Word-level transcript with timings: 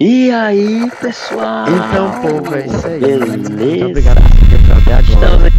E 0.00 0.30
aí, 0.30 0.88
pessoal? 1.00 1.66
Então, 1.68 2.20
povo, 2.20 2.54
é 2.54 2.66
isso 2.66 2.86
aí. 2.86 3.00
Beleza. 3.00 3.50
Muito 3.50 3.86
obrigado 3.86 4.20
por 4.22 4.48
ter 4.48 4.72
até 4.72 4.94
agora. 4.94 5.02
Estamos 5.02 5.44
aqui. 5.44 5.58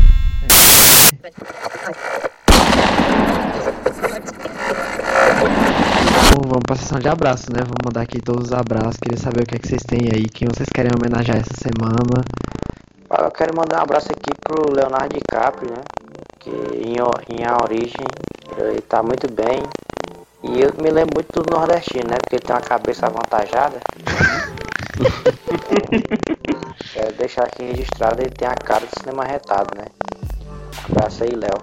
Bom, 6.31 6.47
vamos 6.47 6.63
pra 6.65 6.75
sessão 6.77 6.99
de 6.99 7.09
abraços, 7.09 7.49
né? 7.49 7.59
Vamos 7.63 7.83
mandar 7.83 8.01
aqui 8.01 8.21
todos 8.21 8.45
os 8.45 8.53
abraços. 8.53 8.95
Queria 9.01 9.17
saber 9.17 9.43
o 9.43 9.45
que, 9.45 9.55
é 9.55 9.59
que 9.59 9.67
vocês 9.67 9.83
têm 9.83 10.09
aí, 10.13 10.23
quem 10.29 10.47
vocês 10.47 10.69
querem 10.73 10.91
homenagear 10.97 11.39
essa 11.39 11.55
semana. 11.61 12.23
Eu 13.11 13.31
quero 13.31 13.53
mandar 13.57 13.79
um 13.79 13.83
abraço 13.83 14.07
aqui 14.09 14.31
pro 14.41 14.73
Leonardo 14.73 15.15
DiCaprio, 15.15 15.69
né? 15.69 15.81
Que 16.39 16.49
em, 16.49 16.95
em 16.95 17.45
A 17.45 17.57
Origem 17.61 18.07
ele 18.57 18.79
tá 18.79 19.03
muito 19.03 19.29
bem. 19.33 19.63
E 20.43 20.61
eu 20.61 20.73
me 20.81 20.89
lembro 20.89 21.15
muito 21.15 21.43
do 21.43 21.55
nordestino, 21.55 22.09
né? 22.09 22.17
Porque 22.17 22.35
ele 22.35 22.43
tem 22.43 22.55
uma 22.55 22.61
cabeça 22.61 23.07
avantajada. 23.07 23.79
Quero 26.93 27.13
deixar 27.17 27.43
aqui 27.43 27.63
registrado, 27.63 28.21
ele 28.21 28.31
tem 28.31 28.47
a 28.47 28.55
cara 28.55 28.85
do 28.85 28.99
cinema 28.99 29.25
retado, 29.25 29.77
né? 29.77 29.85
Abraço 30.89 31.23
aí, 31.23 31.35
Léo. 31.35 31.59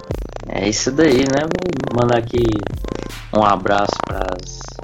É 0.48 0.68
isso 0.68 0.92
daí, 0.92 1.20
né? 1.20 1.41
Vou 1.41 2.02
mandar 2.02 2.18
aqui 2.18 2.45
um 3.32 3.42
abraço 3.42 3.92
para 4.06 4.37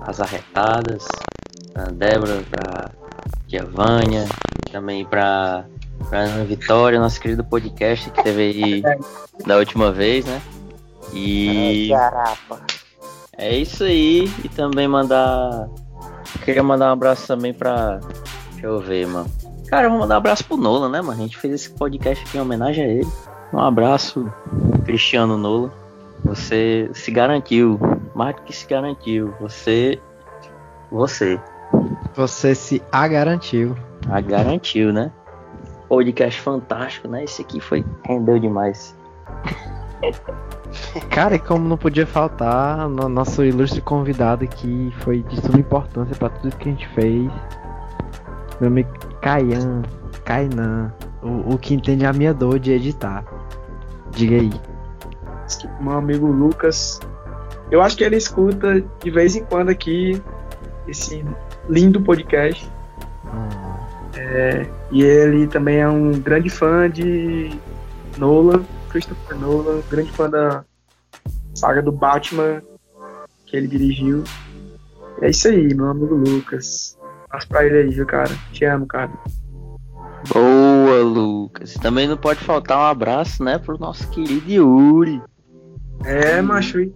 as 0.06 0.20
arretadas, 0.20 1.06
pra 1.72 1.84
Débora, 1.84 2.42
pra 2.50 2.90
Tia 3.46 3.64
Vânia, 3.64 4.26
também 4.70 5.04
pra, 5.04 5.64
pra 6.08 6.20
Ana 6.20 6.44
Vitória, 6.44 6.98
nosso 6.98 7.20
querido 7.20 7.44
podcast 7.44 8.10
que 8.10 8.22
teve 8.22 8.40
aí 8.42 8.82
da 9.46 9.58
última 9.58 9.92
vez, 9.92 10.24
né? 10.24 10.40
E 11.12 11.92
É, 11.92 11.96
Garapa. 11.96 12.60
É 13.36 13.56
isso 13.56 13.84
aí. 13.84 14.30
E 14.44 14.48
também 14.48 14.86
mandar. 14.86 15.68
Queria 16.44 16.62
mandar 16.62 16.90
um 16.90 16.92
abraço 16.92 17.26
também 17.26 17.52
pra. 17.52 18.00
Deixa 18.52 18.66
eu 18.66 18.80
ver, 18.80 19.06
mano. 19.06 19.30
Cara, 19.68 19.86
eu 19.86 19.90
vou 19.90 20.00
mandar 20.00 20.16
um 20.16 20.18
abraço 20.18 20.44
pro 20.44 20.56
Nola, 20.56 20.88
né, 20.88 21.00
mano? 21.00 21.12
A 21.12 21.22
gente 21.22 21.36
fez 21.38 21.54
esse 21.54 21.70
podcast 21.70 22.24
aqui 22.24 22.36
em 22.36 22.40
homenagem 22.40 22.84
a 22.84 22.88
ele. 22.88 23.08
Um 23.52 23.58
abraço, 23.58 24.30
Cristiano 24.84 25.38
Nola. 25.38 25.72
Você 26.24 26.90
se 26.92 27.10
garantiu. 27.10 27.78
Mais 28.14 28.36
do 28.36 28.42
que 28.42 28.54
se 28.54 28.66
garantiu. 28.66 29.34
Você. 29.40 29.98
Você. 30.90 31.40
Você 32.14 32.54
se 32.54 32.82
a 32.92 33.08
garantiu. 33.08 33.74
A 34.10 34.20
garantiu, 34.20 34.92
né? 34.92 35.10
Podcast 35.88 36.40
fantástico, 36.40 37.08
né? 37.08 37.24
Esse 37.24 37.42
aqui 37.42 37.60
foi. 37.60 37.84
Rendeu 38.04 38.38
demais. 38.38 38.96
Cara, 41.10 41.34
e 41.34 41.38
como 41.38 41.68
não 41.68 41.76
podia 41.76 42.06
faltar, 42.06 42.88
no 42.88 43.08
nosso 43.08 43.44
ilustre 43.44 43.80
convidado 43.80 44.44
aqui 44.44 44.92
foi 45.00 45.22
de 45.22 45.40
suma 45.40 45.58
importância 45.58 46.14
pra 46.16 46.28
tudo 46.28 46.56
que 46.56 46.68
a 46.68 46.72
gente 46.72 46.88
fez. 46.88 47.30
Meu 48.60 48.68
amigo 48.68 48.90
Caian, 49.20 49.82
Kainan, 50.24 50.92
o, 51.22 51.54
o 51.54 51.58
que 51.58 51.74
entende 51.74 52.04
a 52.06 52.12
minha 52.12 52.32
dor 52.32 52.58
de 52.58 52.72
editar. 52.72 53.24
Diga 54.10 54.36
aí. 54.36 54.52
meu 55.80 55.92
amigo 55.92 56.26
Lucas. 56.26 57.00
Eu 57.70 57.80
acho 57.80 57.96
que 57.96 58.04
ele 58.04 58.16
escuta 58.16 58.84
de 59.02 59.10
vez 59.10 59.34
em 59.34 59.44
quando 59.44 59.70
aqui 59.70 60.22
esse 60.86 61.24
lindo 61.68 62.00
podcast. 62.00 62.70
É, 64.14 64.66
e 64.90 65.02
ele 65.02 65.46
também 65.46 65.78
é 65.78 65.88
um 65.88 66.12
grande 66.12 66.50
fã 66.50 66.88
de 66.88 67.50
Nolan, 68.18 68.62
Christopher 68.92 69.36
Nolan, 69.38 69.80
grande 69.90 70.12
fã 70.12 70.28
da 70.30 70.64
saga 71.54 71.82
do 71.82 71.90
Batman 71.90 72.62
que 73.46 73.56
ele 73.56 73.66
dirigiu. 73.66 74.22
É 75.20 75.30
isso 75.30 75.48
aí, 75.48 75.74
meu 75.74 75.88
amigo 75.88 76.14
Lucas. 76.14 76.96
Passo 77.30 77.48
pra 77.48 77.64
ele 77.66 77.78
aí, 77.78 77.88
viu, 77.90 78.06
cara? 78.06 78.30
Te 78.52 78.64
amo, 78.64 78.86
cara. 78.86 79.10
Boa, 80.32 81.02
Lucas. 81.02 81.74
Também 81.74 82.06
não 82.06 82.16
pode 82.16 82.40
faltar 82.40 82.78
um 82.78 82.82
abraço, 82.82 83.42
né, 83.42 83.58
pro 83.58 83.78
nosso 83.78 84.08
querido 84.10 84.50
Yuri. 84.50 85.20
É, 86.04 86.40
macho. 86.42 86.80
E, 86.80 86.92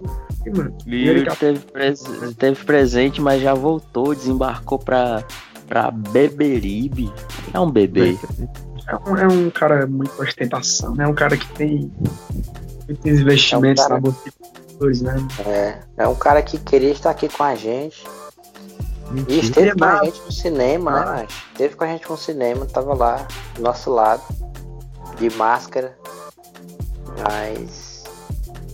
mano, 0.55 0.77
e 0.87 1.09
ele 1.09 1.21
Yuri 1.21 1.37
teve, 1.37 1.59
pres- 1.61 2.05
teve 2.39 2.65
presente, 2.65 3.21
mas 3.21 3.43
já 3.43 3.55
voltou, 3.55 4.15
desembarcou 4.15 4.79
pra, 4.79 5.25
pra 5.67 5.91
Beberibe. 5.91 7.13
É 7.53 7.59
um 7.61 7.71
bebê. 7.71 8.13
É 8.13 8.66
um, 9.07 9.17
é 9.17 9.27
um 9.27 9.51
cara 9.51 9.87
muito 9.87 10.21
ostentação, 10.23 10.95
né? 10.95 11.05
É 11.05 11.09
um 11.09 11.15
cara 11.15 11.37
que 11.37 11.49
tem 11.55 11.91
muitos 12.87 13.05
investimentos 13.21 13.83
É 13.83 13.87
um 13.87 13.89
cara- 13.89 13.95
na 13.95 14.01
bolsa 14.01 14.21
de 14.25 14.73
valores, 14.75 15.03
né? 15.03 15.17
É, 15.47 15.79
é 16.05 16.09
um 16.09 16.15
cara 16.15 16.43
que 16.43 16.59
queria 16.59 16.91
estar 16.93 17.11
aqui 17.11 17.29
com 17.29 17.43
a 17.43 17.55
gente. 17.55 18.05
E 19.11 19.15
Mentira. 19.15 19.41
esteve 19.41 19.79
com 19.79 19.85
a 19.85 19.93
Mas- 19.95 20.05
gente 20.07 20.21
no 20.23 20.33
cinema, 20.33 20.91
né, 20.93 21.05
mas 21.07 21.31
Esteve 21.53 21.77
com 21.77 21.85
a 21.85 21.87
gente 21.87 22.11
no 22.11 22.17
cinema, 22.17 22.67
tava 22.67 22.93
lá 22.95 23.27
do 23.55 23.63
nosso 23.63 23.91
lado, 23.91 24.23
de 25.19 25.31
máscara. 25.37 25.97
Mas 27.23 28.05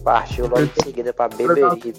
partiu 0.03 0.47
logo 0.47 0.63
em 0.63 0.71
seguida 0.83 1.13
pra 1.13 1.29
Beberibe. 1.29 1.95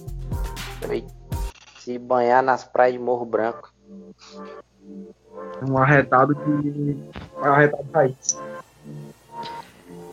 Se 1.80 1.98
banhar 2.00 2.42
nas 2.44 2.64
praias 2.64 2.94
de 2.94 3.00
Morro 3.00 3.26
Branco. 3.26 3.72
Um 5.68 5.78
arretado 5.78 6.36
de. 6.36 6.98
Um 7.38 7.44
arretado 7.44 7.86
raiz. 7.94 8.42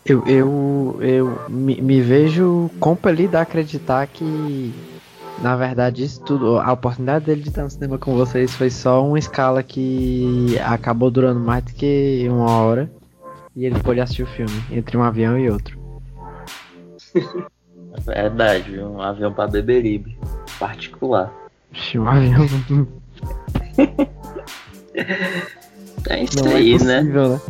Eu, 0.05 0.27
eu, 0.27 0.99
eu 1.01 1.39
me, 1.49 1.81
me 1.81 2.01
vejo 2.01 2.71
compelido 2.81 3.37
a 3.37 3.43
acreditar 3.43 4.07
que, 4.07 4.75
na 5.43 5.55
verdade, 5.57 6.03
isso 6.03 6.21
tudo, 6.23 6.59
a 6.59 6.73
oportunidade 6.73 7.27
dele 7.27 7.43
de 7.43 7.49
estar 7.51 7.63
no 7.63 7.71
cinema 7.71 7.99
com 7.99 8.17
vocês 8.17 8.55
foi 8.55 8.71
só 8.71 9.07
uma 9.07 9.19
escala 9.19 9.63
que 9.63 10.59
acabou 10.65 11.11
durando 11.11 11.39
mais 11.39 11.63
do 11.65 11.73
que 11.75 12.27
uma 12.29 12.51
hora 12.51 12.91
e 13.55 13.67
ele 13.67 13.79
pôde 13.81 14.01
assistir 14.01 14.23
o 14.23 14.27
filme 14.27 14.65
entre 14.71 14.97
um 14.97 15.03
avião 15.03 15.39
e 15.39 15.51
outro. 15.51 15.79
Verdade, 18.05 18.71
viu? 18.71 18.87
um 18.87 19.03
avião 19.03 19.33
pra 19.33 19.47
Beberibe. 19.47 20.17
Particular. 20.59 21.33
Um 21.95 22.09
avião 22.09 22.47
É 24.95 26.23
isso 26.25 26.43
não 26.43 26.53
é 26.53 26.55
aí, 26.57 26.79
né? 26.79 26.99
possível, 27.01 27.29
né? 27.31 27.41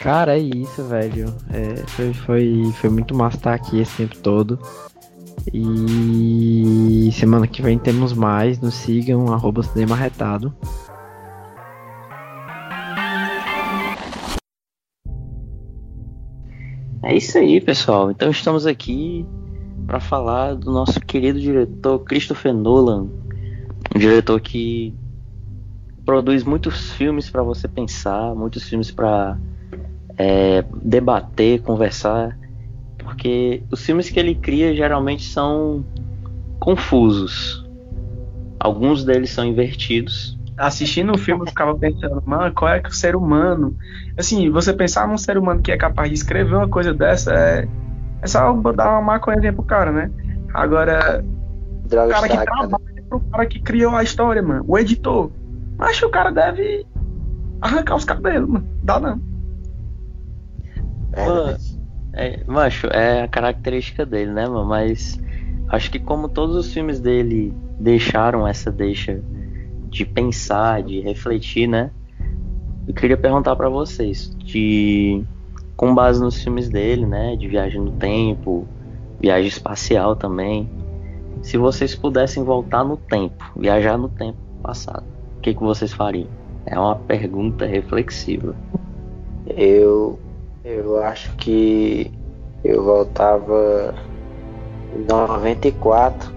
Cara, 0.00 0.36
é 0.36 0.40
isso, 0.40 0.82
velho. 0.84 1.34
É, 1.52 1.76
foi, 1.88 2.14
foi, 2.14 2.72
foi 2.80 2.90
muito 2.90 3.14
massa 3.14 3.36
estar 3.36 3.54
aqui 3.54 3.80
esse 3.80 3.96
tempo 3.98 4.16
todo. 4.18 4.58
E 5.52 7.10
semana 7.12 7.46
que 7.46 7.60
vem 7.60 7.78
temos 7.78 8.12
mais. 8.12 8.58
Nos 8.60 8.74
sigam, 8.74 9.32
arroba 9.32 9.62
cinema 9.62 9.94
retado. 9.94 10.54
É 17.02 17.16
isso 17.16 17.36
aí, 17.38 17.60
pessoal. 17.60 18.10
Então 18.10 18.30
estamos 18.30 18.66
aqui 18.66 19.26
para 19.86 20.00
falar 20.00 20.54
do 20.54 20.70
nosso 20.70 21.00
querido 21.00 21.40
diretor 21.40 21.98
Christopher 22.00 22.54
Nolan, 22.54 23.08
um 23.94 23.98
diretor 23.98 24.40
que 24.40 24.94
produz 26.10 26.42
muitos 26.42 26.90
filmes 26.94 27.30
para 27.30 27.40
você 27.40 27.68
pensar, 27.68 28.34
muitos 28.34 28.68
filmes 28.68 28.90
para 28.90 29.38
debater, 30.82 31.62
conversar, 31.62 32.36
porque 32.98 33.62
os 33.70 33.80
filmes 33.86 34.10
que 34.10 34.18
ele 34.18 34.34
cria 34.34 34.74
geralmente 34.74 35.22
são 35.22 35.84
confusos. 36.58 37.64
Alguns 38.58 39.04
deles 39.04 39.30
são 39.30 39.44
invertidos. 39.44 40.36
Assistindo 40.58 41.12
o 41.14 41.16
filme, 41.16 41.42
eu 41.42 41.46
ficava 41.46 41.78
pensando, 41.78 42.20
mano, 42.26 42.52
qual 42.52 42.72
é 42.72 42.80
que 42.80 42.90
o 42.90 42.92
ser 42.92 43.14
humano. 43.14 43.76
Assim, 44.18 44.50
você 44.50 44.72
pensar 44.72 45.06
num 45.06 45.16
ser 45.16 45.38
humano 45.38 45.62
que 45.62 45.70
é 45.70 45.76
capaz 45.76 46.08
de 46.08 46.16
escrever 46.16 46.56
uma 46.56 46.68
coisa 46.68 46.92
dessa 46.92 47.32
é. 47.32 47.68
É 48.20 48.26
só 48.26 48.52
dar 48.72 48.90
uma 48.90 49.00
maconha 49.00 49.52
pro 49.52 49.62
cara, 49.62 49.92
né? 49.92 50.10
Agora, 50.52 51.24
o 51.84 51.88
Droga 51.88 52.12
cara 52.14 52.28
que 52.28 52.34
Saga, 52.34 52.50
né? 52.50 52.58
trabalha 52.58 53.02
pro 53.08 53.20
cara 53.20 53.46
que 53.46 53.60
criou 53.60 53.94
a 53.94 54.02
história, 54.02 54.42
mano. 54.42 54.64
O 54.66 54.76
editor. 54.76 55.30
Acho 55.80 56.00
que 56.00 56.06
o 56.06 56.10
cara 56.10 56.30
deve 56.30 56.86
arrancar 57.60 57.96
os 57.96 58.04
cabelos, 58.04 58.48
mano. 58.48 58.66
Dá 58.82 59.00
não. 59.00 59.20
Verdade. 61.10 61.80
É, 62.12 62.42
macho, 62.46 62.86
é 62.88 63.22
a 63.22 63.28
característica 63.28 64.04
dele, 64.04 64.32
né, 64.32 64.46
mano? 64.46 64.66
Mas 64.66 65.20
acho 65.68 65.90
que 65.90 65.98
como 65.98 66.28
todos 66.28 66.56
os 66.56 66.72
filmes 66.72 67.00
dele 67.00 67.54
deixaram 67.78 68.46
essa 68.46 68.70
deixa 68.70 69.20
de 69.88 70.04
pensar, 70.04 70.82
de 70.82 71.00
refletir, 71.00 71.68
né? 71.68 71.90
Eu 72.86 72.94
queria 72.94 73.16
perguntar 73.16 73.54
pra 73.56 73.68
vocês, 73.68 74.34
de 74.38 75.22
com 75.76 75.94
base 75.94 76.20
nos 76.20 76.42
filmes 76.42 76.68
dele, 76.68 77.06
né, 77.06 77.36
de 77.36 77.48
viagem 77.48 77.80
no 77.80 77.92
tempo, 77.92 78.66
viagem 79.18 79.48
espacial 79.48 80.14
também, 80.14 80.68
se 81.42 81.56
vocês 81.56 81.94
pudessem 81.94 82.44
voltar 82.44 82.84
no 82.84 82.96
tempo, 82.96 83.42
viajar 83.56 83.96
no 83.96 84.08
tempo 84.08 84.36
passado, 84.62 85.06
o 85.40 85.42
que 85.42 85.54
que 85.54 85.62
vocês 85.62 85.92
fariam? 85.92 86.28
É 86.66 86.78
uma 86.78 86.96
pergunta 86.96 87.64
reflexiva. 87.64 88.54
Eu, 89.46 90.18
eu 90.62 91.02
acho 91.02 91.34
que 91.36 92.12
eu 92.62 92.84
voltava 92.84 93.94
em 94.94 95.04
94, 95.06 96.30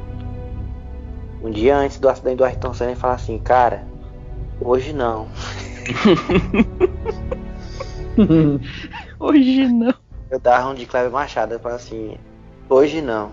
um 1.43 1.51
dia 1.51 1.77
antes 1.77 1.99
do 1.99 2.07
acidente 2.07 2.37
do 2.37 2.45
Ayrton 2.45 2.73
Senna, 2.73 2.93
e 2.93 2.95
falar 2.95 3.15
assim, 3.15 3.37
cara, 3.37 3.83
Hoje 4.61 4.93
não. 4.93 5.27
Hoje 9.19 9.67
não. 9.67 9.93
Eu 10.31 10.39
dava 10.39 10.69
um 10.69 10.73
de 10.73 10.85
Cleber 10.85 11.11
Machado, 11.11 11.53
eu 11.53 11.59
falava 11.59 11.81
assim, 11.81 12.17
hoje 12.69 13.01
não. 13.01 13.31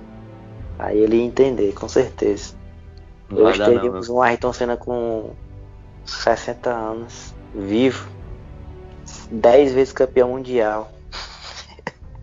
Aí 0.78 0.98
ele 0.98 1.16
ia 1.16 1.24
entender, 1.24 1.72
com 1.72 1.88
certeza. 1.88 2.54
Não 3.30 3.44
Hoje 3.44 3.58
não, 3.60 3.66
teríamos 3.66 4.08
meu. 4.08 4.16
um 4.16 4.22
Ayrton 4.22 4.52
Senna 4.52 4.76
com 4.76 5.30
60 6.10 6.70
anos, 6.70 7.34
vivo, 7.54 8.08
10 9.30 9.72
vezes 9.72 9.92
campeão 9.92 10.30
mundial. 10.30 10.90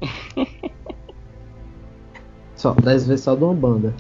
Só, 2.56 2.74
10 2.74 3.08
vezes 3.08 3.24
só 3.24 3.36
de 3.36 3.44
uma 3.44 3.54
banda. 3.54 3.96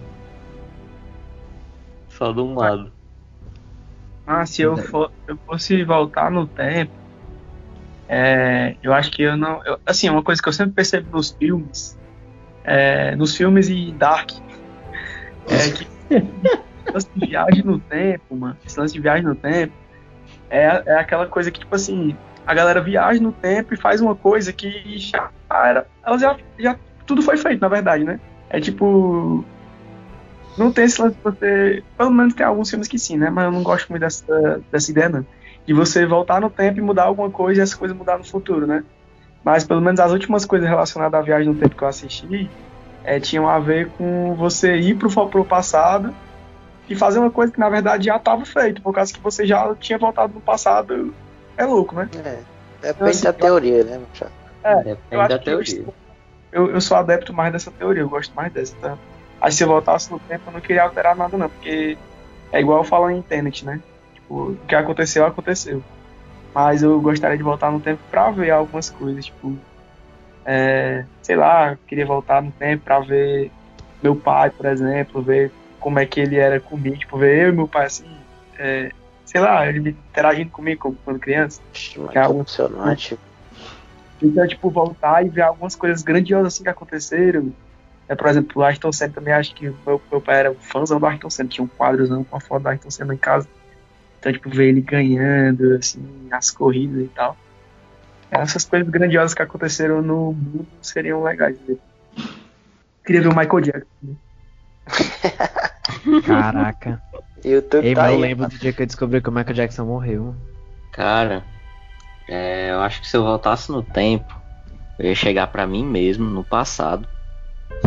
Só 2.10 2.32
de 2.32 2.40
um 2.40 2.56
lado. 2.56 2.92
Ah, 4.26 4.46
se 4.48 4.64
eu, 4.64 4.76
for, 4.76 5.12
eu 5.28 5.38
fosse 5.46 5.84
voltar 5.84 6.32
no 6.32 6.48
tempo, 6.48 6.92
é, 8.10 8.76
eu 8.82 8.94
acho 8.94 9.12
que 9.12 9.22
eu 9.22 9.38
não. 9.38 9.64
eu- 9.64 9.80
assim, 9.86 10.10
uma 10.10 10.24
coisa 10.24 10.42
que 10.42 10.50
eu 10.50 10.54
sempre 10.54 10.74
percebo 10.74 11.16
nos 11.16 11.32
filmes, 11.32 11.96
é, 12.64 13.16
nos 13.16 13.38
filmes 13.38 13.70
e 13.70 13.92
Dark, 13.92 14.32
é 15.48 15.72
que 15.72 15.88
lance 16.92 17.10
de 17.16 17.28
viagem 17.28 17.64
no 17.64 17.80
tempo, 17.80 18.36
mano, 18.36 18.58
esse 18.66 18.80
lance 18.80 18.94
de 18.94 19.00
viagem 19.00 19.26
no 19.26 19.36
tempo, 19.36 19.74
é, 20.50 20.84
é 20.86 21.00
aquela 21.00 21.28
coisa 21.28 21.52
que, 21.52 21.60
tipo 21.60 21.76
assim, 21.76 22.16
a 22.46 22.54
galera 22.54 22.82
viaja 22.82 23.22
no 23.22 23.34
tempo 23.34 23.74
e 23.74 23.78
faz 23.78 24.00
uma 24.00 24.16
coisa 24.16 24.54
que 24.54 24.98
já 24.98 25.30
era. 25.50 25.86
Elas 26.06 26.22
já, 26.22 26.38
já. 26.58 26.78
Tudo 27.06 27.22
foi 27.22 27.38
feito, 27.38 27.60
na 27.60 27.68
verdade, 27.68 28.06
né? 28.06 28.20
É 28.50 28.60
tipo. 28.62 29.44
Não 30.58 30.72
tem 30.72 30.86
esse 30.86 31.02
lance 31.02 31.16
de 31.16 31.22
você. 31.22 31.84
Pelo 31.98 32.10
menos 32.10 32.34
tem 32.34 32.46
alguns 32.46 32.70
filmes 32.70 32.88
que 32.88 32.98
sim, 32.98 33.18
né? 33.18 33.30
Mas 33.30 33.46
eu 33.46 33.52
não 33.52 33.64
gosto 33.64 33.90
muito 33.90 34.02
dessa, 34.02 34.62
dessa 34.72 34.90
ideia, 34.90 35.10
não. 35.10 35.26
De 35.66 35.74
você 35.74 36.06
voltar 36.06 36.40
no 36.40 36.50
tempo 36.50 36.80
e 36.80 36.82
mudar 36.82 37.04
alguma 37.04 37.30
coisa 37.30 37.60
e 37.60 37.64
essa 37.64 37.76
coisa 37.76 37.94
mudar 37.94 38.18
no 38.18 38.24
futuro, 38.24 38.66
né? 38.66 38.84
Mas 39.44 39.66
pelo 39.66 39.82
menos 39.82 40.00
as 40.00 40.12
últimas 40.12 40.46
coisas 40.46 40.68
relacionadas 40.68 41.20
à 41.20 41.24
viagem 41.24 41.50
no 41.50 41.56
tempo 41.56 41.76
que 41.76 41.84
eu 41.84 41.88
assisti 41.88 42.50
é, 43.04 43.20
tinham 43.20 43.48
a 43.48 43.60
ver 43.60 43.90
com 43.98 44.36
você 44.36 44.76
ir 44.78 44.96
pro, 44.96 45.10
pro 45.28 45.46
passado 45.46 46.14
e 46.90 46.96
fazer 46.96 47.20
uma 47.20 47.32
coisa 47.32 47.52
que 47.52 47.60
na 47.60 47.70
verdade 47.70 48.06
já 48.06 48.16
estava 48.16 48.46
feito, 48.46 48.82
por 48.82 48.94
causa 48.94 49.14
que 49.14 49.20
você 49.20 49.46
já 49.46 49.74
tinha 49.76 49.98
voltado 49.98 50.34
no 50.34 50.42
passado. 50.42 51.14
É 51.58 51.66
louco, 51.66 51.96
né? 51.96 52.10
É, 52.24 52.40
depende 52.82 53.10
Assim, 53.10 53.24
da 53.24 53.34
teoria, 53.34 53.84
né, 53.84 54.00
Machado? 54.00 54.32
eu 54.64 54.84
Depende 54.84 55.16
acho 55.16 55.30
da 55.30 55.40
que 55.40 55.50
eu 55.50 55.64
teoria. 55.64 55.86
Eu, 56.52 56.72
eu 56.72 56.82
sou 56.82 56.98
adepto 56.98 57.34
mais 57.34 57.52
dessa 57.52 57.72
teoria, 57.72 58.02
eu 58.04 58.10
gosto 58.10 58.34
mais 58.34 58.52
dessa. 58.52 58.76
Tá? 58.78 58.98
Aí 59.42 59.52
se 59.52 59.64
eu 59.64 59.68
voltasse 59.68 60.12
no 60.12 60.20
tempo, 60.20 60.44
eu 60.48 60.54
não 60.54 60.62
queria 60.62 60.84
alterar 60.84 61.16
nada, 61.16 61.38
não, 61.38 61.50
porque 61.50 61.98
é 62.52 62.60
igual 62.60 62.80
eu 62.80 62.84
falo 62.84 63.10
em 63.10 63.22
Tenet, 63.22 63.66
né? 63.66 63.82
Tipo, 64.14 64.52
o 64.52 64.58
que 64.68 64.76
aconteceu, 64.76 65.26
aconteceu. 65.26 65.84
Mas 66.54 66.82
eu 66.82 67.00
gostaria 67.02 67.38
de 67.38 67.44
voltar 67.44 67.72
no 67.72 67.80
tempo 67.80 68.00
pra 68.10 68.32
ver 68.32 68.52
algumas 68.52 68.90
coisas, 68.90 69.26
tipo, 69.26 69.58
é, 70.46 71.04
sei 71.22 71.36
lá, 71.36 71.78
queria 71.88 72.06
voltar 72.06 72.42
no 72.42 72.52
tempo 72.52 72.84
pra 72.84 73.00
ver 73.00 73.52
meu 74.02 74.16
pai, 74.16 74.50
por 74.50 74.66
exemplo, 74.66 75.22
ver 75.22 75.52
como 75.80 76.00
é 76.00 76.06
que 76.06 76.20
ele 76.20 76.36
era 76.38 76.60
comigo, 76.60 76.98
tipo, 76.98 77.18
ver 77.18 77.44
eu 77.44 77.50
e 77.50 77.52
meu 77.52 77.68
pai 77.68 77.86
assim, 77.86 78.06
é, 78.58 78.92
sei 79.26 79.42
lá, 79.42 79.68
ele 79.68 79.90
interagindo 79.92 80.50
comigo 80.52 80.82
como- 80.82 80.98
quando 81.04 81.20
criança. 81.20 81.62
Muito 81.98 82.12
Que 82.12 82.18
é 82.18 82.22
algo- 82.22 82.40
emocionante. 82.40 83.18
Então, 84.22 84.48
tipo, 84.48 84.70
voltar 84.72 85.24
e 85.26 85.30
ver 85.30 85.42
algumas 85.44 85.76
coisas 85.76 86.02
grandiosas 86.02 86.54
assim 86.56 86.64
que 86.64 86.70
aconteceram. 86.70 87.54
É, 88.10 88.16
por 88.16 88.28
exemplo, 88.28 88.62
o 88.62 88.66
Ayrton 88.66 88.92
Senna 88.92 89.14
também, 89.14 89.34
acho 89.34 89.54
que 89.54 89.66
meu, 89.86 90.02
meu 90.12 90.22
pai 90.22 90.40
era 90.40 90.54
fãzão 90.56 91.00
do 91.00 91.06
Ayrton 91.06 91.30
Senna, 91.30 91.50
tinha 91.50 91.64
um 91.64 91.68
quadrozão 91.68 92.24
com 92.24 92.36
a 92.38 92.40
foto 92.40 92.64
do 92.64 92.70
Ayrton 92.70 92.90
Senna 92.90 93.14
em 93.14 93.18
casa. 93.18 93.48
Então, 94.20 94.32
tipo, 94.34 94.50
ver 94.50 94.70
ele 94.70 94.82
ganhando, 94.82 95.76
assim, 95.76 96.28
as 96.32 96.50
corridas 96.50 97.06
e 97.06 97.10
tal. 97.10 97.38
Essas 98.32 98.66
coisas 98.66 98.90
grandiosas 98.90 99.34
que 99.34 99.42
aconteceram 99.42 100.02
no 100.02 100.34
mundo 100.34 100.68
seriam 100.82 101.24
legais. 101.24 101.58
Queria 103.06 103.22
ver 103.22 103.28
o 103.30 103.38
Michael 103.38 103.62
Jackson. 103.62 103.88
né? 104.02 104.16
Caraca. 106.26 107.02
YouTube 107.44 107.86
Ei, 107.86 107.96
tá 107.96 108.04
mas 108.04 108.14
eu 108.14 108.20
lembro 108.20 108.48
do 108.48 108.58
dia 108.58 108.74
que 108.74 108.82
eu 108.82 108.86
descobri 108.86 109.22
que 109.22 109.30
o 109.30 109.32
Michael 109.32 109.54
Jackson 109.54 109.86
morreu. 109.86 110.36
Cara, 110.92 111.46
é, 112.28 112.72
eu 112.72 112.80
acho 112.82 113.02
que 113.02 113.08
se 113.08 113.16
eu 113.16 113.24
voltasse 113.24 113.72
no 113.72 113.84
tempo, 113.84 114.36
eu 114.98 115.06
ia 115.06 115.16
chegar 115.16 115.48
pra 115.48 115.68
mim 115.68 115.86
mesmo 115.86 116.26
no 116.26 116.44
passado 116.44 117.08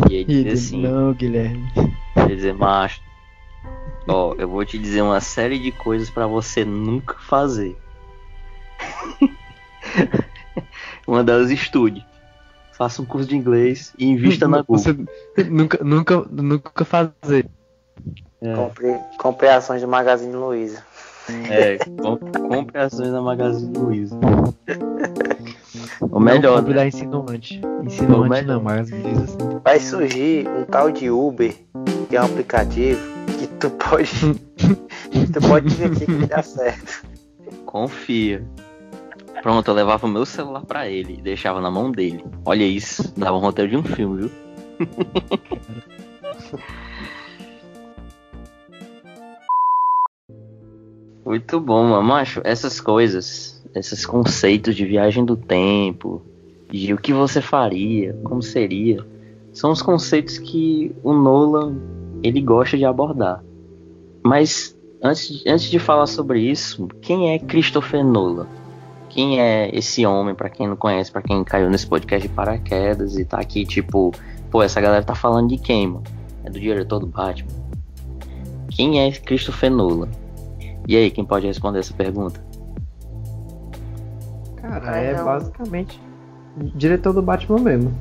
e 0.08 0.14
ia 0.14 0.24
dizer 0.24 0.52
assim, 0.52 0.82
não, 0.82 1.12
Guilherme. 1.12 1.68
ia 2.16 2.36
dizer, 2.36 2.54
macho, 2.54 3.00
ó, 4.08 4.34
eu 4.38 4.48
vou 4.48 4.64
te 4.64 4.78
dizer 4.78 5.02
uma 5.02 5.20
série 5.20 5.58
de 5.58 5.72
coisas 5.72 6.08
pra 6.08 6.26
você 6.26 6.64
nunca 6.64 7.16
fazer. 7.18 7.76
uma 11.06 11.22
delas 11.24 11.50
estude. 11.50 12.06
Faça 12.72 13.02
um 13.02 13.04
curso 13.04 13.28
de 13.28 13.36
inglês 13.36 13.92
e 13.98 14.06
invista 14.06 14.46
na 14.48 14.62
Google. 14.62 14.78
Você 14.78 14.96
nunca, 15.50 15.84
nunca, 15.84 16.16
nunca 16.30 16.84
fazer. 16.84 17.50
É. 18.42 18.54
Compre, 18.54 18.98
compre 19.18 19.48
ações 19.48 19.82
do 19.82 19.88
Magazine 19.88 20.32
Luiza. 20.34 20.82
É, 21.48 21.78
com- 21.78 22.16
compre 22.48 22.78
ações 22.78 23.12
da 23.12 23.20
Magazine 23.20 23.76
Luiza. 23.78 24.18
O 26.00 26.18
melhor, 26.18 26.62
não 26.62 26.68
né? 26.68 26.74
da 26.74 26.86
Insinuante. 26.86 27.60
Insinuante 27.84 28.28
melhor. 28.30 28.54
não, 28.56 28.62
mas 28.62 28.86
diz 28.88 29.18
assim. 29.22 29.60
Vai 29.62 29.78
surgir 29.78 30.48
um 30.48 30.64
tal 30.64 30.90
de 30.90 31.10
Uber, 31.10 31.54
que 32.08 32.16
é 32.16 32.22
um 32.22 32.24
aplicativo 32.24 33.00
que 33.38 33.46
tu 33.46 33.70
pode. 33.70 34.10
tu 35.32 35.40
pode 35.48 35.66
investir 35.72 36.06
que 36.06 36.26
dá 36.26 36.42
certo. 36.42 37.04
Confia. 37.66 38.42
Pronto, 39.42 39.68
eu 39.70 39.74
levava 39.74 40.06
o 40.06 40.10
meu 40.10 40.26
celular 40.26 40.64
pra 40.64 40.88
ele 40.88 41.16
e 41.18 41.22
deixava 41.22 41.60
na 41.60 41.70
mão 41.70 41.92
dele. 41.92 42.24
Olha 42.44 42.64
isso, 42.64 43.12
dava 43.16 43.36
um 43.36 43.40
roteiro 43.40 43.70
de 43.70 43.76
um 43.76 43.84
filme, 43.84 44.22
viu? 44.22 44.30
Muito 51.24 51.60
bom, 51.60 51.84
mano. 51.84 52.02
Macho, 52.02 52.40
essas 52.44 52.80
coisas, 52.80 53.62
esses 53.74 54.06
conceitos 54.06 54.74
de 54.74 54.84
viagem 54.84 55.24
do 55.24 55.36
tempo, 55.36 56.22
de 56.70 56.92
o 56.94 56.98
que 56.98 57.12
você 57.12 57.40
faria, 57.40 58.14
como 58.24 58.42
seria, 58.42 59.04
são 59.52 59.72
os 59.72 59.82
conceitos 59.82 60.38
que 60.38 60.94
o 61.02 61.12
Nolan 61.12 61.76
ele 62.22 62.40
gosta 62.40 62.76
de 62.76 62.84
abordar. 62.84 63.42
Mas 64.24 64.76
antes, 65.02 65.42
antes 65.46 65.70
de 65.70 65.78
falar 65.78 66.06
sobre 66.06 66.40
isso, 66.40 66.88
quem 67.00 67.32
é 67.32 67.38
Christopher 67.38 68.04
Nolan? 68.04 68.46
Quem 69.08 69.40
é 69.40 69.74
esse 69.76 70.06
homem, 70.06 70.34
pra 70.34 70.48
quem 70.48 70.68
não 70.68 70.76
conhece, 70.76 71.10
pra 71.10 71.20
quem 71.20 71.42
caiu 71.42 71.68
nesse 71.68 71.86
podcast 71.86 72.28
de 72.28 72.32
paraquedas 72.32 73.18
e 73.18 73.24
tá 73.24 73.38
aqui, 73.38 73.66
tipo, 73.66 74.12
pô, 74.50 74.62
essa 74.62 74.80
galera 74.80 75.02
tá 75.02 75.16
falando 75.16 75.48
de 75.48 75.58
quem, 75.58 75.88
mano? 75.88 76.04
É 76.44 76.50
do 76.50 76.60
diretor 76.60 77.00
do 77.00 77.06
Batman. 77.06 77.50
Quem 78.70 79.00
é 79.00 79.10
Christopher 79.10 79.70
Nolan? 79.70 80.08
E 80.90 80.96
aí, 80.96 81.08
quem 81.08 81.24
pode 81.24 81.46
responder 81.46 81.78
essa 81.78 81.94
pergunta? 81.94 82.40
Cara, 84.56 84.90
Ah, 84.90 84.96
é 84.98 85.16
não. 85.16 85.24
basicamente 85.24 86.00
diretor 86.74 87.12
do 87.12 87.22
Batman 87.22 87.60
mesmo. 87.60 87.94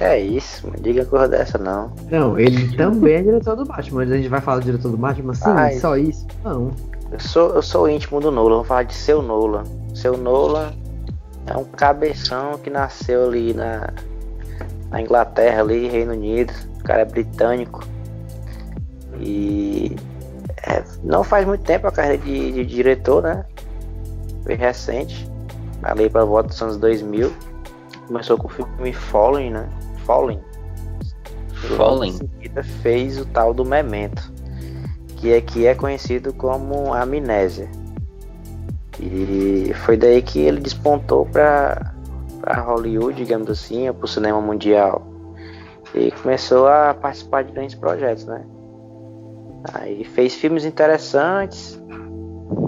É 0.00 0.18
isso, 0.18 0.66
mano. 0.66 0.82
Diga 0.82 1.04
coisa 1.04 1.28
dessa 1.28 1.56
não. 1.56 1.92
Não, 2.10 2.36
ele 2.36 2.68
também 2.76 3.14
é 3.14 3.22
diretor 3.22 3.54
do 3.54 3.64
Batman. 3.64 4.00
Mas 4.00 4.10
a 4.10 4.16
gente 4.16 4.28
vai 4.28 4.40
falar 4.40 4.58
do 4.58 4.64
diretor 4.64 4.90
do 4.90 4.96
Batman? 4.96 5.34
Sim, 5.34 5.50
Ai. 5.50 5.74
só 5.78 5.96
isso? 5.96 6.26
Não. 6.42 6.72
Eu 7.12 7.20
sou, 7.20 7.50
eu 7.54 7.62
sou 7.62 7.88
íntimo 7.88 8.20
do 8.20 8.32
Nolan, 8.32 8.56
vou 8.56 8.64
falar 8.64 8.82
de 8.82 8.94
seu 8.94 9.22
Nolan. 9.22 9.62
Seu 9.94 10.16
Nolan 10.16 10.72
é 11.46 11.56
um 11.56 11.62
cabeção 11.62 12.58
que 12.58 12.70
nasceu 12.70 13.28
ali 13.28 13.54
na, 13.54 13.88
na 14.90 15.00
Inglaterra, 15.00 15.60
ali, 15.60 15.86
Reino 15.86 16.10
Unido. 16.10 16.52
O 16.80 16.82
cara 16.82 17.02
é 17.02 17.04
britânico. 17.04 17.84
E 19.20 19.94
é, 20.66 20.84
não 21.02 21.22
faz 21.24 21.46
muito 21.46 21.62
tempo 21.64 21.86
a 21.86 21.92
carreira 21.92 22.18
de, 22.18 22.52
de 22.52 22.64
diretor, 22.64 23.22
né? 23.22 23.44
Foi 24.42 24.54
recente. 24.54 25.28
Ali 25.82 26.08
pra 26.08 26.24
volta 26.24 26.48
dos 26.48 26.62
anos 26.62 26.76
2000. 26.76 27.32
Começou 28.06 28.36
com 28.36 28.46
o 28.46 28.50
filme 28.50 28.92
Fallen, 28.92 29.50
né? 29.50 29.68
Fallen. 30.04 30.40
Seguida 32.12 32.62
fez 32.62 33.18
o 33.18 33.24
tal 33.26 33.54
do 33.54 33.64
Memento 33.64 34.34
que 35.24 35.34
aqui 35.34 35.66
é 35.66 35.74
conhecido 35.74 36.34
como 36.34 36.92
Amnésia. 36.92 37.66
E 39.00 39.72
foi 39.86 39.96
daí 39.96 40.20
que 40.20 40.40
ele 40.40 40.60
despontou 40.60 41.24
para 41.24 41.94
Hollywood, 42.46 43.16
digamos 43.16 43.48
assim, 43.48 43.90
para 43.90 44.04
o 44.04 44.06
cinema 44.06 44.38
mundial. 44.42 45.02
E 45.94 46.10
começou 46.10 46.68
a 46.68 46.92
participar 46.92 47.42
de 47.42 47.52
grandes 47.52 47.74
projetos, 47.74 48.26
né? 48.26 48.44
Aí 49.72 50.04
fez 50.04 50.34
filmes 50.34 50.64
interessantes. 50.64 51.80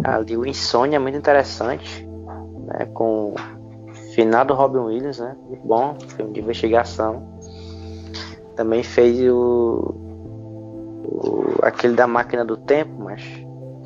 Ali 0.04 0.36
o 0.36 0.46
Insônia 0.46 0.96
é 0.96 0.98
muito 0.98 1.18
interessante, 1.18 2.06
né? 2.66 2.86
Com 2.94 3.34
o 3.34 3.94
finado 4.14 4.54
Robin 4.54 4.78
Williams, 4.78 5.18
né? 5.18 5.36
Muito 5.48 5.66
bom, 5.66 5.96
filme 6.16 6.32
de 6.32 6.40
investigação. 6.40 7.22
Também 8.54 8.82
fez 8.82 9.18
o 9.30 9.94
o- 11.08 11.54
aquele 11.62 11.94
da 11.94 12.06
máquina 12.06 12.44
do 12.44 12.56
tempo, 12.56 12.90
mas 12.98 13.22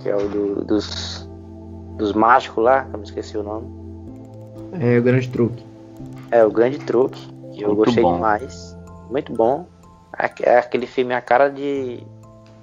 que 0.02 0.08
é 0.08 0.16
o 0.16 0.28
do- 0.28 0.64
dos 0.64 1.28
dos 1.96 2.14
mágicos 2.14 2.64
lá, 2.64 2.88
eu 2.90 2.98
me 2.98 3.04
esqueci 3.04 3.36
o 3.36 3.42
nome. 3.42 3.66
É 4.80 4.98
o 4.98 5.02
Grande 5.02 5.28
Truque. 5.28 5.62
É, 6.30 6.42
o 6.42 6.50
Grande 6.50 6.78
Truque, 6.78 7.20
que 7.52 7.60
eu 7.62 7.68
Muito 7.74 7.84
gostei 7.84 8.02
bom. 8.02 8.14
demais. 8.14 8.74
Muito 9.10 9.34
bom. 9.34 9.66
É 10.42 10.56
aquele 10.58 10.86
filme 10.86 11.12
a 11.12 11.20
cara 11.20 11.50
de 11.50 12.02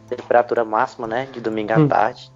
temperatura 0.08 0.64
máxima, 0.66 1.08
né? 1.08 1.28
De 1.32 1.40
domingo 1.42 1.74
à 1.74 1.78
Hum. 1.80 1.88
tarde. 1.88 2.32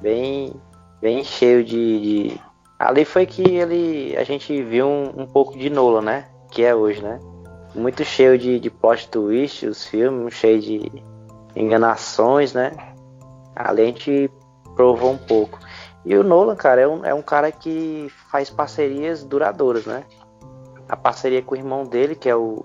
Bem, 0.00 0.52
bem 1.00 1.22
cheio 1.24 1.62
de, 1.64 2.00
de- 2.28 2.40
Ali 2.78 3.04
foi 3.04 3.26
que 3.26 3.42
ele. 3.42 4.16
A 4.16 4.24
gente 4.24 4.62
viu 4.62 4.86
um, 4.86 5.22
um 5.22 5.26
pouco 5.26 5.56
de 5.58 5.68
Nola, 5.68 6.00
né? 6.00 6.26
Que 6.50 6.64
é 6.64 6.74
hoje, 6.74 7.02
né? 7.02 7.20
Muito 7.74 8.04
cheio 8.04 8.38
de, 8.38 8.58
de 8.58 8.70
plot 8.70 9.08
twist, 9.08 9.66
os 9.66 9.84
filmes, 9.86 10.34
cheio 10.34 10.58
de 10.60 10.90
enganações, 11.54 12.52
né? 12.54 12.72
Ali 13.54 13.82
a 13.82 13.86
gente 13.86 14.30
provou 14.74 15.12
um 15.12 15.18
pouco. 15.18 15.58
E 16.04 16.16
o 16.16 16.24
Nolan, 16.24 16.56
cara, 16.56 16.80
é 16.80 16.88
um, 16.88 17.04
é 17.04 17.12
um 17.12 17.20
cara 17.22 17.52
que 17.52 18.10
faz 18.30 18.48
parcerias 18.48 19.22
duradouras, 19.22 19.84
né? 19.84 20.04
A 20.88 20.96
parceria 20.96 21.42
com 21.42 21.54
o 21.54 21.58
irmão 21.58 21.84
dele, 21.84 22.14
que 22.14 22.28
é 22.28 22.34
o, 22.34 22.64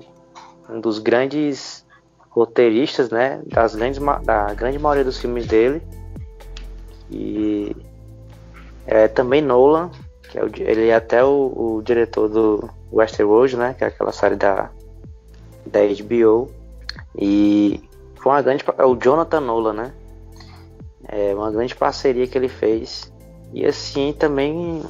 um 0.70 0.80
dos 0.80 0.98
grandes 1.00 1.85
roteiristas, 2.36 3.10
né? 3.10 3.42
Das 3.48 3.74
grandes, 3.74 4.00
da 4.24 4.54
grande 4.54 4.78
maioria 4.78 5.06
dos 5.06 5.18
filmes 5.18 5.48
dele. 5.48 5.82
E 7.10 7.74
é 8.86 9.08
também 9.08 9.42
Nolan, 9.42 9.90
que 10.30 10.38
é 10.38 10.44
o, 10.44 10.52
ele 10.58 10.90
é 10.90 10.96
até 10.96 11.24
o, 11.24 11.78
o 11.78 11.82
diretor 11.82 12.28
do 12.28 12.70
Westworld, 12.92 13.56
né? 13.56 13.74
Que 13.78 13.86
é 13.86 13.88
aquela 13.88 14.12
série 14.12 14.36
da, 14.36 14.70
da 15.66 15.80
HBO. 15.80 16.52
E 17.18 17.82
foi 18.22 18.34
uma 18.34 18.42
grande. 18.42 18.66
É 18.78 18.86
o 18.86 18.96
Jonathan 18.96 19.40
Nolan, 19.40 19.74
né? 19.74 19.94
É 21.08 21.34
uma 21.34 21.52
grande 21.52 21.74
parceria 21.74 22.28
que 22.28 22.38
ele 22.38 22.50
fez. 22.50 23.14
E 23.54 23.66
assim 23.66 24.12
também 24.12 24.84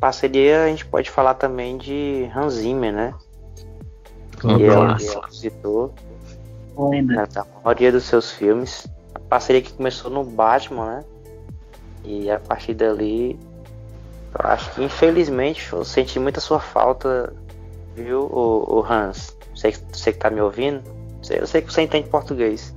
parceria 0.00 0.64
a 0.64 0.68
gente 0.68 0.86
pode 0.86 1.10
falar 1.10 1.34
também 1.34 1.76
de 1.76 2.30
Hans 2.34 2.54
Zimmer, 2.54 2.92
né? 2.92 3.14
Que 4.40 4.64
é 4.64 4.78
o 4.78 4.84
Nossa. 4.84 5.14
compositor 5.14 5.90
Lenda. 6.76 7.14
né, 7.14 7.26
da 7.32 7.44
maioria 7.64 7.92
dos 7.92 8.04
seus 8.04 8.30
filmes. 8.32 8.86
A 9.14 9.18
parceria 9.18 9.62
que 9.62 9.72
começou 9.72 10.10
no 10.10 10.24
Batman, 10.24 10.86
né? 10.96 11.04
E 12.04 12.30
a 12.30 12.38
partir 12.38 12.74
dali, 12.74 13.38
eu 14.38 14.50
acho 14.50 14.72
que 14.74 14.84
infelizmente 14.84 15.72
eu 15.72 15.84
senti 15.84 16.18
muita 16.20 16.40
sua 16.40 16.60
falta, 16.60 17.32
viu, 17.94 18.22
o, 18.26 18.84
Hans? 18.88 19.36
Você, 19.54 19.72
você 19.92 20.12
que 20.12 20.18
tá 20.18 20.30
me 20.30 20.40
ouvindo, 20.40 20.82
Sei- 21.22 21.40
eu 21.40 21.46
sei 21.46 21.62
que 21.62 21.72
você 21.72 21.82
entende 21.82 22.08
português. 22.08 22.72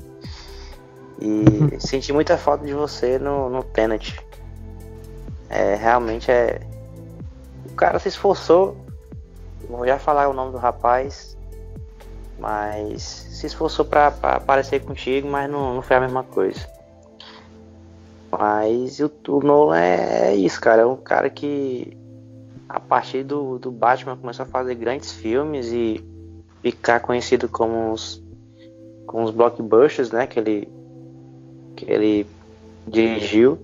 E 1.21 1.77
senti 1.79 2.11
muita 2.13 2.37
falta 2.37 2.65
de 2.65 2.73
você 2.73 3.19
no, 3.19 3.49
no 3.49 3.63
Tenet. 3.63 4.19
É, 5.49 5.75
realmente 5.75 6.31
é. 6.31 6.59
O 7.69 7.73
cara 7.75 7.99
se 7.99 8.07
esforçou. 8.07 8.77
Vou 9.69 9.85
já 9.85 9.99
falar 9.99 10.29
o 10.29 10.33
nome 10.33 10.51
do 10.51 10.57
rapaz. 10.57 11.37
Mas 12.39 13.27
se 13.39 13.47
esforçou 13.47 13.85
pra 13.85 14.07
aparecer 14.07 14.81
contigo, 14.81 15.29
mas 15.29 15.49
não, 15.49 15.75
não 15.75 15.81
foi 15.81 15.95
a 15.95 16.01
mesma 16.01 16.23
coisa. 16.23 16.59
Mas 18.29 18.99
o, 18.99 19.09
o 19.29 19.39
Nolan 19.39 19.79
é, 19.79 20.31
é 20.31 20.35
isso, 20.35 20.59
cara. 20.59 20.81
É 20.81 20.85
um 20.85 20.97
cara 20.97 21.29
que 21.29 21.97
a 22.67 22.81
partir 22.81 23.23
do, 23.23 23.57
do 23.57 23.71
Batman 23.71 24.17
começou 24.17 24.43
a 24.43 24.45
fazer 24.45 24.75
grandes 24.75 25.13
filmes 25.13 25.71
e 25.71 26.03
ficar 26.61 26.99
conhecido 26.99 27.47
como 27.47 27.93
os, 27.93 28.21
como 29.07 29.23
os 29.23 29.31
blockbusters, 29.31 30.11
né? 30.11 30.27
Que 30.27 30.37
ele, 30.37 30.69
que 31.77 31.89
ele 31.89 32.27
dirigiu. 32.85 33.57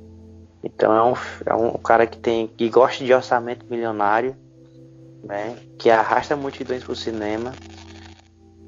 Então 0.63 0.95
é 0.95 1.03
um, 1.03 1.15
é 1.47 1.53
um 1.53 1.71
cara 1.73 2.07
que 2.07 2.17
tem 2.17 2.47
que 2.47 2.69
gosta 2.69 3.03
de 3.03 3.13
orçamento 3.13 3.65
milionário, 3.69 4.37
né? 5.21 5.57
Que 5.77 5.89
arrasta 5.89 6.33
multidões 6.33 6.81
pro 6.81 6.95
cinema. 6.95 7.51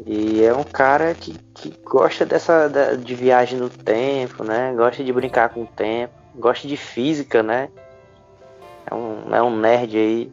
E 0.06 0.44
é 0.44 0.54
um 0.54 0.64
cara 0.64 1.14
que, 1.16 1.34
que 1.56 1.74
gosta 1.84 2.26
dessa 2.26 2.68
da- 2.70 2.94
de 2.96 3.16
viagem 3.16 3.58
no 3.60 3.70
tempo, 3.70 4.44
né? 4.44 4.74
Gosta 4.76 5.04
de 5.04 5.12
brincar 5.12 5.50
com 5.50 5.64
o 5.64 5.68
tempo, 5.68 6.14
gosta 6.36 6.68
de 6.68 6.78
física, 6.78 7.42
né? 7.42 7.70
É 8.90 8.94
um, 8.94 9.36
é 9.36 9.42
um 9.42 9.56
nerd 9.58 9.98
aí 9.98 10.32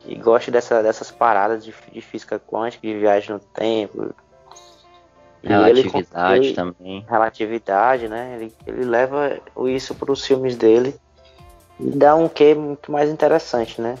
que 0.00 0.14
gosta 0.16 0.50
dessa, 0.50 0.82
dessas 0.82 1.10
paradas 1.10 1.64
de, 1.64 1.74
de 1.92 2.00
física 2.00 2.38
quântica, 2.38 2.86
de 2.86 2.98
viagem 2.98 3.34
no 3.34 3.38
tempo. 3.40 4.14
E 5.42 5.52
ele 5.52 5.82
Relatividade 5.82 5.90
consegue- 5.90 6.52
também. 6.54 7.04
relatividade, 7.08 8.08
né? 8.08 8.36
Ele, 8.36 8.54
ele 8.66 8.84
leva 8.84 9.38
isso 9.66 9.94
para 9.94 10.12
os 10.12 10.24
filmes 10.24 10.56
dele 10.56 10.94
e 11.80 11.90
dá 11.90 12.14
um 12.14 12.28
quê 12.28 12.54
muito 12.54 12.92
mais 12.92 13.10
interessante, 13.10 13.80
né? 13.80 13.96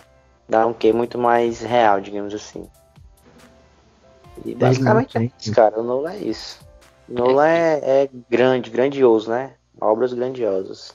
Dá 0.48 0.64
um 0.66 0.72
quê 0.72 0.92
muito 0.92 1.18
mais 1.18 1.60
real, 1.60 2.00
digamos 2.00 2.32
assim. 2.34 2.68
E 4.44 4.54
basicamente 4.54 5.18
é 5.18 5.30
isso, 5.38 5.52
cara. 5.52 5.80
O 5.80 5.82
Nolan 5.82 6.12
é 6.12 6.18
isso. 6.18 6.60
O 7.08 7.14
Nolan 7.14 7.48
é, 7.48 8.02
é 8.02 8.10
grande, 8.30 8.70
grandioso, 8.70 9.30
né? 9.30 9.52
Obras 9.80 10.12
grandiosas. 10.12 10.94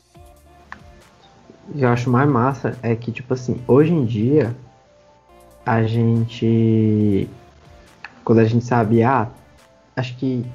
que 1.74 1.82
eu 1.82 1.89
acho 1.89 2.10
mais 2.10 2.29
massa 2.29 2.77
é 2.82 2.96
que, 2.96 3.12
tipo 3.12 3.34
assim, 3.34 3.62
hoje 3.67 3.94
em 3.94 4.06
dia, 4.06 4.56
a 5.65 5.84
gente. 5.84 7.29
Quando 8.24 8.39
a 8.39 8.46
gente 8.46 8.65
sabe, 8.65 9.03
ah, 9.03 9.29
acho 9.96 10.15
que 10.17 10.46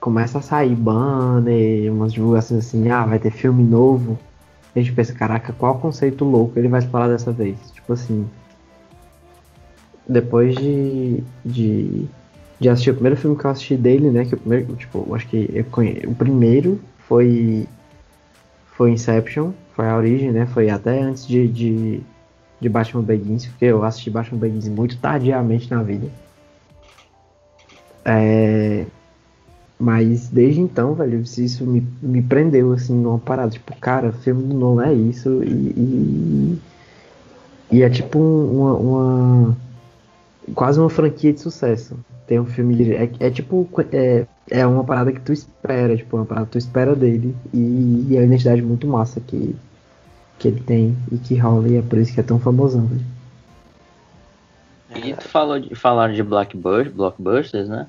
começa 0.00 0.38
a 0.38 0.42
sair 0.42 0.74
banner, 0.74 1.92
umas 1.92 2.12
divulgações 2.12 2.64
assim, 2.64 2.88
ah, 2.90 3.04
vai 3.04 3.18
ter 3.18 3.30
filme 3.30 3.64
novo. 3.64 4.18
A 4.74 4.78
gente 4.78 4.92
pensa, 4.92 5.12
caraca, 5.14 5.52
qual 5.52 5.78
conceito 5.78 6.24
louco 6.24 6.58
ele 6.58 6.68
vai 6.68 6.80
explorar 6.80 7.08
dessa 7.08 7.32
vez? 7.32 7.58
Tipo 7.72 7.94
assim. 7.94 8.28
Depois 10.08 10.54
de, 10.54 11.22
de, 11.44 12.06
de 12.60 12.68
assistir 12.68 12.90
o 12.90 12.94
primeiro 12.94 13.16
filme 13.16 13.36
que 13.36 13.44
eu 13.44 13.50
assisti 13.50 13.76
dele, 13.76 14.10
né? 14.10 14.24
Que 14.24 14.34
o 14.34 14.38
primeiro, 14.38 14.76
tipo, 14.76 15.14
acho 15.14 15.26
que 15.28 15.50
eu 15.52 15.64
conhe... 15.64 16.02
o 16.06 16.14
primeiro 16.14 16.80
foi 17.08 17.66
foi 18.76 18.90
Inception, 18.90 19.52
foi 19.74 19.88
a 19.88 19.96
origem, 19.96 20.30
né? 20.30 20.46
Foi 20.46 20.68
até 20.68 21.00
antes 21.00 21.26
de, 21.26 21.48
de, 21.48 22.00
de 22.60 22.68
Batman 22.68 23.02
Begins, 23.02 23.46
porque 23.46 23.64
eu 23.64 23.82
assisti 23.82 24.10
Batman 24.10 24.38
Begins 24.38 24.68
muito 24.68 24.98
tardiamente 24.98 25.70
na 25.70 25.82
vida. 25.82 26.06
É, 28.04 28.84
mas 29.78 30.28
desde 30.28 30.60
então, 30.60 30.94
velho, 30.94 31.20
isso 31.20 31.64
me, 31.66 31.86
me 32.00 32.22
prendeu, 32.22 32.72
assim, 32.72 32.94
numa 32.94 33.18
parada. 33.18 33.50
Tipo, 33.50 33.74
cara, 33.76 34.12
filme 34.12 34.42
do 34.42 34.54
Nolan 34.54 34.86
é 34.88 34.94
isso 34.94 35.42
e... 35.42 35.48
e, 35.76 36.58
e 37.72 37.82
é 37.82 37.90
tipo 37.90 38.18
um- 38.18 38.60
uma, 38.60 38.74
uma... 38.74 39.56
Quase 40.54 40.78
uma 40.80 40.88
franquia 40.90 41.32
de 41.32 41.40
sucesso. 41.40 41.98
Tem 42.26 42.38
um 42.40 42.46
filme... 42.46 42.74
de- 42.76 42.94
É, 42.94 43.10
é 43.20 43.30
tipo... 43.30 43.68
É, 43.92 44.26
é 44.50 44.66
uma 44.66 44.84
parada 44.84 45.12
que 45.12 45.20
tu 45.20 45.32
espera, 45.32 45.96
tipo, 45.96 46.16
uma 46.16 46.24
parada 46.24 46.46
que 46.46 46.52
tu 46.52 46.58
espera 46.58 46.94
dele. 46.94 47.34
E, 47.52 48.06
e 48.10 48.16
é 48.16 48.20
uma 48.20 48.26
identidade 48.26 48.62
muito 48.62 48.86
massa 48.86 49.20
que, 49.20 49.54
que 50.38 50.48
ele 50.48 50.60
tem 50.60 50.96
e 51.10 51.18
que 51.18 51.36
rola, 51.36 51.68
e 51.68 51.76
é 51.76 51.82
por 51.82 51.98
isso 51.98 52.14
que 52.14 52.20
é 52.20 52.22
tão 52.22 52.38
famosão, 52.38 52.86
velho. 52.86 53.16
E 54.94 55.14
tu 55.14 55.28
falou 55.28 55.58
de, 55.58 55.74
falaram 55.74 56.14
de 56.14 56.22
blockbuster, 56.22 56.92
blockbusters, 56.92 57.68
né? 57.68 57.86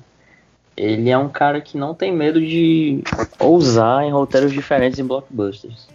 Ele 0.76 1.10
é 1.10 1.18
um 1.18 1.28
cara 1.28 1.60
que 1.60 1.78
não 1.78 1.94
tem 1.94 2.12
medo 2.12 2.40
de 2.40 3.02
ousar 3.38 4.04
em 4.04 4.12
roteiros 4.12 4.52
diferentes 4.52 4.98
em 4.98 5.04
blockbusters. 5.04 5.88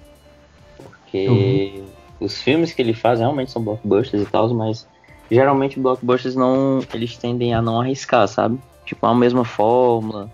Porque 0.77 1.83
os 2.19 2.41
filmes 2.41 2.73
que 2.73 2.81
ele 2.81 2.93
faz 2.93 3.19
realmente 3.19 3.51
são 3.51 3.63
blockbusters 3.63 4.23
e 4.23 4.25
tal, 4.25 4.53
mas 4.53 4.87
geralmente 5.33 5.79
blockbusters 5.79 6.35
não. 6.35 6.79
Eles 6.93 7.17
tendem 7.17 7.53
a 7.53 7.61
não 7.61 7.81
arriscar, 7.81 8.27
sabe? 8.27 8.59
Tipo, 8.85 9.05
a 9.05 9.15
mesma 9.15 9.45
fórmula, 9.45 10.29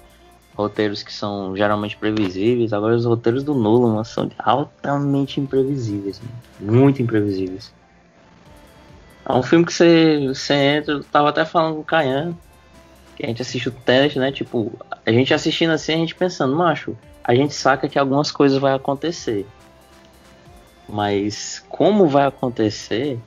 roteiros 0.56 1.04
que 1.04 1.14
são 1.14 1.56
geralmente 1.56 1.96
previsíveis. 1.98 2.74
Agora 2.74 2.96
os 2.96 3.06
roteiros 3.06 3.44
do 3.44 3.54
Nolan 3.54 4.04
são 4.04 4.30
altamente 4.38 5.40
imprevisíveis, 5.40 6.20
mano. 6.20 6.74
muito 6.74 7.02
imprevisíveis. 7.02 7.74
É 9.26 9.34
um 9.34 9.44
filme 9.44 9.66
que 9.66 9.74
você, 9.74 10.28
você 10.28 10.54
entra, 10.54 10.94
eu 10.96 11.04
tava 11.04 11.30
até 11.30 11.46
falando 11.46 11.76
com 11.76 11.82
o 11.82 11.86
Caian, 11.86 12.36
que 13.16 13.24
a 13.24 13.28
gente 13.28 13.42
assiste 13.42 13.70
o 13.70 13.72
Tenet, 13.72 14.18
né? 14.18 14.32
Tipo, 14.32 14.72
a 15.06 15.12
gente 15.12 15.34
assistindo 15.34 15.72
assim, 15.72 15.94
a 15.94 15.98
gente 15.98 16.16
pensando, 16.16 16.56
macho, 16.56 16.98
a 17.24 17.36
gente 17.36 17.54
saca 17.54 17.88
que 17.88 18.00
algumas 18.00 18.32
coisas 18.32 18.58
vai 18.58 18.74
acontecer. 18.74 19.46
Mas 20.88 21.64
como 21.70 22.08
vai 22.08 22.26
acontecer 22.26 23.20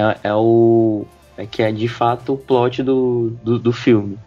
é, 0.00 0.18
é 0.24 0.34
o. 0.34 1.04
É 1.36 1.46
que 1.46 1.62
é 1.62 1.72
de 1.72 1.88
fato 1.88 2.34
o 2.34 2.36
plot 2.36 2.82
do, 2.82 3.30
do, 3.42 3.58
do 3.58 3.72
filme. 3.72 4.18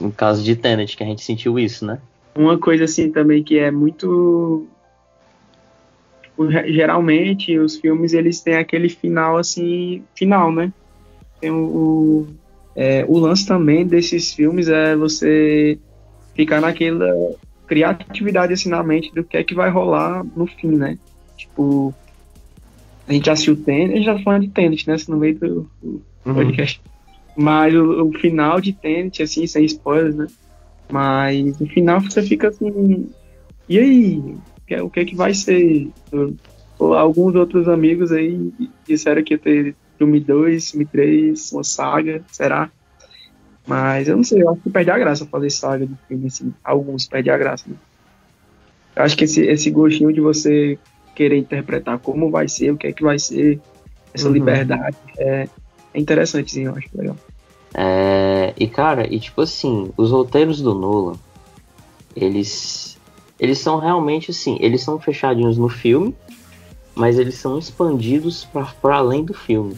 No 0.00 0.12
caso 0.12 0.42
de 0.42 0.54
Tenet, 0.54 0.96
que 0.96 1.02
a 1.02 1.06
gente 1.06 1.22
sentiu 1.22 1.58
isso, 1.58 1.84
né? 1.84 1.98
Uma 2.36 2.58
coisa 2.58 2.84
assim 2.84 3.10
também 3.10 3.42
que 3.42 3.58
é 3.58 3.70
muito 3.70 4.66
tipo, 6.22 6.50
ge- 6.50 6.72
geralmente 6.72 7.58
os 7.58 7.76
filmes 7.76 8.12
eles 8.12 8.40
têm 8.40 8.56
aquele 8.56 8.88
final 8.88 9.36
assim, 9.36 10.04
final, 10.14 10.52
né? 10.52 10.72
Tem 11.40 11.50
o, 11.50 11.56
o, 11.56 12.28
é, 12.76 13.04
o 13.08 13.18
lance 13.18 13.46
também 13.46 13.84
desses 13.86 14.32
filmes 14.32 14.68
é 14.68 14.94
você 14.94 15.78
ficar 16.34 16.60
naquela 16.60 17.12
criatividade 17.66 18.52
assim 18.52 18.68
na 18.68 18.82
mente 18.82 19.12
do 19.12 19.24
que 19.24 19.36
é 19.36 19.42
que 19.42 19.54
vai 19.54 19.68
rolar 19.68 20.24
no 20.36 20.46
fim, 20.46 20.76
né? 20.76 20.96
Tipo, 21.36 21.92
a 23.08 23.12
gente 23.12 23.30
assistiu 23.30 23.56
tênis, 23.56 23.92
a 23.92 23.96
gente 23.96 24.04
já 24.04 24.14
tá 24.14 24.22
falando 24.22 24.42
de 24.42 24.50
tênis, 24.50 24.84
né? 24.84 24.96
No 25.08 25.16
meio 25.16 25.38
do, 25.38 25.70
do 25.82 26.02
uhum. 26.26 26.34
podcast. 26.34 26.80
Mas 27.34 27.74
o, 27.74 28.06
o, 28.06 28.12
final 28.12 28.60
de 28.60 28.74
tênis, 28.74 29.18
assim, 29.20 29.46
sem 29.46 29.64
spoilers, 29.64 30.14
né? 30.14 30.26
Mas 30.90 31.58
no 31.58 31.66
final 31.66 32.00
você 32.00 32.22
fica 32.22 32.48
assim. 32.48 33.08
E 33.66 33.78
aí? 33.78 34.36
O 34.82 34.90
que 34.90 35.00
é 35.00 35.04
que 35.06 35.16
vai 35.16 35.32
ser? 35.32 35.88
Alguns 36.78 37.34
outros 37.34 37.66
amigos 37.66 38.12
aí 38.12 38.52
disseram 38.86 39.22
que 39.22 39.34
ia 39.34 39.38
ter 39.38 39.74
filme 39.96 40.20
2, 40.20 40.70
filme 40.70 40.84
3, 40.84 41.52
uma 41.52 41.64
saga, 41.64 42.22
será? 42.30 42.70
Mas 43.66 44.08
eu 44.08 44.16
não 44.16 44.24
sei, 44.24 44.42
eu 44.42 44.50
acho 44.50 44.60
que 44.60 44.70
perde 44.70 44.90
a 44.90 44.98
graça 44.98 45.26
fazer 45.26 45.50
saga 45.50 45.86
de 45.86 45.94
filme, 46.06 46.26
assim. 46.26 46.52
Alguns 46.62 47.06
perde 47.06 47.30
a 47.30 47.38
graça. 47.38 47.64
Né? 47.68 47.76
Eu 48.96 49.02
acho 49.02 49.16
que 49.16 49.24
esse, 49.24 49.40
esse 49.46 49.70
gostinho 49.70 50.12
de 50.12 50.20
você 50.20 50.78
querer 51.18 51.36
interpretar 51.36 51.98
como 51.98 52.30
vai 52.30 52.46
ser, 52.48 52.70
o 52.70 52.76
que 52.76 52.86
é 52.86 52.92
que 52.92 53.02
vai 53.02 53.18
ser, 53.18 53.60
essa 54.14 54.28
uhum. 54.28 54.32
liberdade, 54.32 54.96
é, 55.18 55.48
é 55.92 56.00
interessante, 56.00 56.52
sim, 56.52 56.66
eu 56.66 56.74
acho 56.76 56.88
legal. 56.94 57.16
É, 57.74 58.54
e 58.56 58.68
cara, 58.68 59.12
e 59.12 59.18
tipo 59.18 59.40
assim, 59.40 59.90
os 59.96 60.12
roteiros 60.12 60.60
do 60.60 60.74
Nolan, 60.74 61.16
eles 62.14 62.96
eles 63.38 63.58
são 63.58 63.78
realmente 63.78 64.30
assim, 64.30 64.56
eles 64.60 64.80
são 64.80 64.98
fechadinhos 65.00 65.58
no 65.58 65.68
filme, 65.68 66.14
mas 66.94 67.18
eles 67.18 67.34
são 67.34 67.58
expandidos 67.58 68.46
para 68.80 68.96
além 68.96 69.24
do 69.24 69.34
filme. 69.34 69.76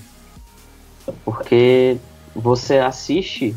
Porque 1.24 1.96
você 2.34 2.78
assiste 2.78 3.54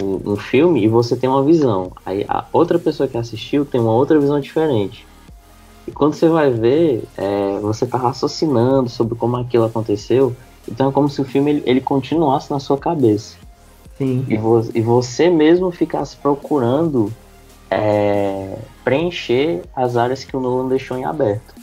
um, 0.00 0.32
um, 0.32 0.36
filme 0.36 0.84
e 0.84 0.88
você 0.88 1.16
tem 1.16 1.28
uma 1.28 1.42
visão. 1.42 1.92
Aí 2.04 2.24
a 2.28 2.44
outra 2.52 2.78
pessoa 2.78 3.08
que 3.08 3.18
assistiu 3.18 3.64
tem 3.64 3.80
uma 3.80 3.92
outra 3.92 4.18
visão 4.18 4.40
diferente. 4.40 5.06
E 5.92 5.94
quando 5.94 6.14
você 6.14 6.26
vai 6.26 6.50
ver, 6.50 7.04
é, 7.18 7.58
você 7.60 7.86
tá 7.86 7.98
raciocinando 7.98 8.88
sobre 8.88 9.14
como 9.14 9.36
aquilo 9.36 9.66
aconteceu. 9.66 10.34
Então 10.66 10.88
é 10.88 10.92
como 10.92 11.06
se 11.06 11.20
o 11.20 11.24
filme 11.24 11.50
ele, 11.50 11.62
ele 11.66 11.80
continuasse 11.82 12.50
na 12.50 12.58
sua 12.58 12.78
cabeça. 12.78 13.36
Sim. 13.98 14.24
E, 14.26 14.38
vo, 14.38 14.66
e 14.74 14.80
você 14.80 15.28
mesmo 15.28 15.70
ficasse 15.70 16.16
procurando 16.16 17.12
é, 17.70 18.56
preencher 18.82 19.64
as 19.76 19.94
áreas 19.98 20.24
que 20.24 20.34
o 20.34 20.40
Nolan 20.40 20.66
deixou 20.66 20.96
em 20.96 21.04
aberto. 21.04 21.54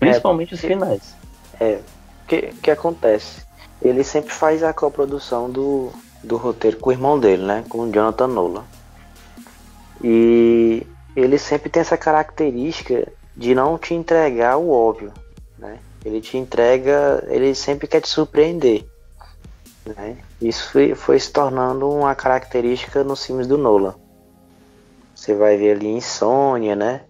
Principalmente 0.00 0.52
é, 0.52 0.54
os 0.54 0.60
finais. 0.62 1.14
É. 1.60 1.80
O 2.22 2.26
que, 2.26 2.40
que 2.62 2.70
acontece? 2.70 3.42
Ele 3.82 4.02
sempre 4.02 4.32
faz 4.32 4.62
a 4.62 4.72
coprodução 4.72 5.50
do, 5.50 5.90
do 6.22 6.38
roteiro 6.38 6.78
com 6.78 6.88
o 6.88 6.92
irmão 6.94 7.20
dele, 7.20 7.42
né? 7.44 7.62
Com 7.68 7.80
o 7.80 7.92
Jonathan 7.92 8.26
Nolan. 8.26 8.64
E 10.02 10.86
ele 11.14 11.36
sempre 11.36 11.68
tem 11.68 11.82
essa 11.82 11.98
característica 11.98 13.06
de 13.36 13.54
não 13.54 13.76
te 13.76 13.94
entregar 13.94 14.56
o 14.56 14.70
óbvio, 14.70 15.12
né? 15.58 15.78
Ele 16.04 16.20
te 16.20 16.36
entrega, 16.36 17.24
ele 17.28 17.54
sempre 17.54 17.86
quer 17.86 18.00
te 18.00 18.08
surpreender, 18.08 18.84
né? 19.86 20.18
Isso 20.40 20.70
foi, 20.70 20.94
foi 20.94 21.18
se 21.18 21.32
tornando 21.32 21.90
uma 21.90 22.14
característica 22.14 23.02
nos 23.02 23.24
filmes 23.24 23.46
do 23.46 23.58
Nolan. 23.58 23.94
Você 25.14 25.34
vai 25.34 25.56
ver 25.56 25.76
ali 25.76 25.88
Insônia, 25.88 26.76
né? 26.76 27.02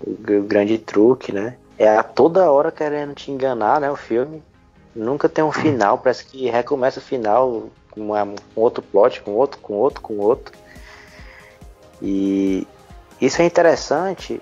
O, 0.00 0.10
o 0.10 0.42
grande 0.42 0.78
truque, 0.78 1.32
né? 1.32 1.56
É 1.78 1.88
a 1.88 2.02
toda 2.02 2.50
hora 2.50 2.70
querendo 2.70 3.14
te 3.14 3.30
enganar, 3.30 3.80
né? 3.80 3.90
O 3.90 3.96
filme. 3.96 4.42
Nunca 4.94 5.28
tem 5.28 5.44
um 5.44 5.52
final, 5.52 5.98
parece 5.98 6.24
que 6.24 6.50
recomeça 6.50 6.98
o 6.98 7.02
final 7.02 7.68
com, 7.90 8.00
uma, 8.00 8.26
com 8.54 8.60
outro 8.60 8.82
plot, 8.82 9.22
com 9.22 9.32
outro, 9.32 9.60
com 9.60 9.74
outro, 9.74 10.00
com 10.00 10.18
outro. 10.18 10.52
E 12.02 12.66
isso 13.20 13.40
é 13.40 13.44
interessante 13.44 14.40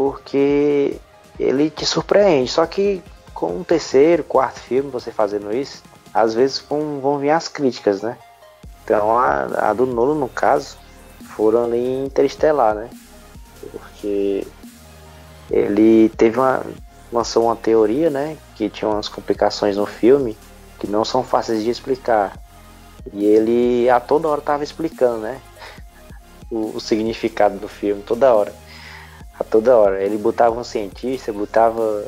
porque 0.00 0.96
ele 1.38 1.68
te 1.68 1.84
surpreende. 1.84 2.50
Só 2.50 2.64
que 2.64 3.02
com 3.34 3.58
um 3.58 3.62
terceiro, 3.62 4.24
quarto 4.24 4.58
filme, 4.58 4.90
você 4.90 5.12
fazendo 5.12 5.54
isso, 5.54 5.82
às 6.14 6.32
vezes 6.32 6.58
vão, 6.58 7.00
vão 7.00 7.18
vir 7.18 7.28
as 7.28 7.48
críticas, 7.48 8.00
né? 8.00 8.16
Então 8.82 9.18
a, 9.18 9.68
a 9.68 9.72
do 9.74 9.84
Nolo, 9.84 10.14
no 10.14 10.26
caso, 10.26 10.78
foram 11.36 11.64
ali 11.64 11.76
em 11.76 12.06
Interestelar, 12.06 12.74
né? 12.74 12.88
Porque 13.70 14.46
ele 15.50 16.08
teve 16.16 16.38
uma. 16.38 16.64
lançou 17.12 17.44
uma 17.44 17.56
teoria, 17.56 18.08
né? 18.08 18.38
Que 18.56 18.70
tinha 18.70 18.90
umas 18.90 19.06
complicações 19.06 19.76
no 19.76 19.84
filme 19.84 20.34
que 20.78 20.86
não 20.86 21.04
são 21.04 21.22
fáceis 21.22 21.62
de 21.62 21.68
explicar. 21.68 22.38
E 23.12 23.22
ele 23.22 23.90
a 23.90 24.00
toda 24.00 24.28
hora 24.28 24.40
tava 24.40 24.64
explicando, 24.64 25.18
né? 25.18 25.42
O, 26.50 26.74
o 26.74 26.80
significado 26.80 27.58
do 27.58 27.68
filme, 27.68 28.02
toda 28.02 28.34
hora 28.34 28.52
a 29.40 29.44
toda 29.44 29.76
hora. 29.76 30.02
Ele 30.02 30.18
botava 30.18 30.60
um 30.60 30.64
cientista, 30.64 31.32
botava 31.32 32.06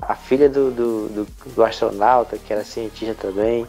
a 0.00 0.14
filha 0.14 0.48
do, 0.48 0.70
do, 0.70 1.08
do, 1.08 1.26
do 1.46 1.64
astronauta, 1.64 2.36
que 2.36 2.52
era 2.52 2.62
cientista 2.62 3.14
também. 3.14 3.66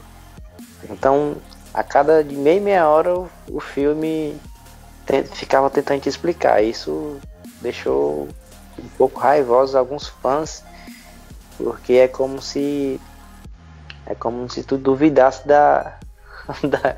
Então, 0.89 1.38
a 1.74 1.84
cada 1.84 2.22
meia 2.24 2.60
meia 2.60 2.88
hora 2.88 3.17
o, 3.17 3.30
o 3.50 3.60
filme 3.62 4.38
ficava 5.32 5.70
tentando 5.70 6.02
te 6.02 6.10
explicar. 6.10 6.62
Isso 6.62 7.17
deixou 7.62 8.28
um 8.78 8.88
pouco 8.98 9.20
raivosos 9.20 9.76
alguns 9.76 10.08
fãs, 10.08 10.63
porque 11.58 11.93
é 11.93 12.08
como 12.08 12.41
se 12.41 13.00
é 14.06 14.13
como 14.15 14.50
se 14.50 14.63
tu 14.63 14.78
duvidasse 14.78 15.48
da, 15.48 15.98
da, 16.63 16.98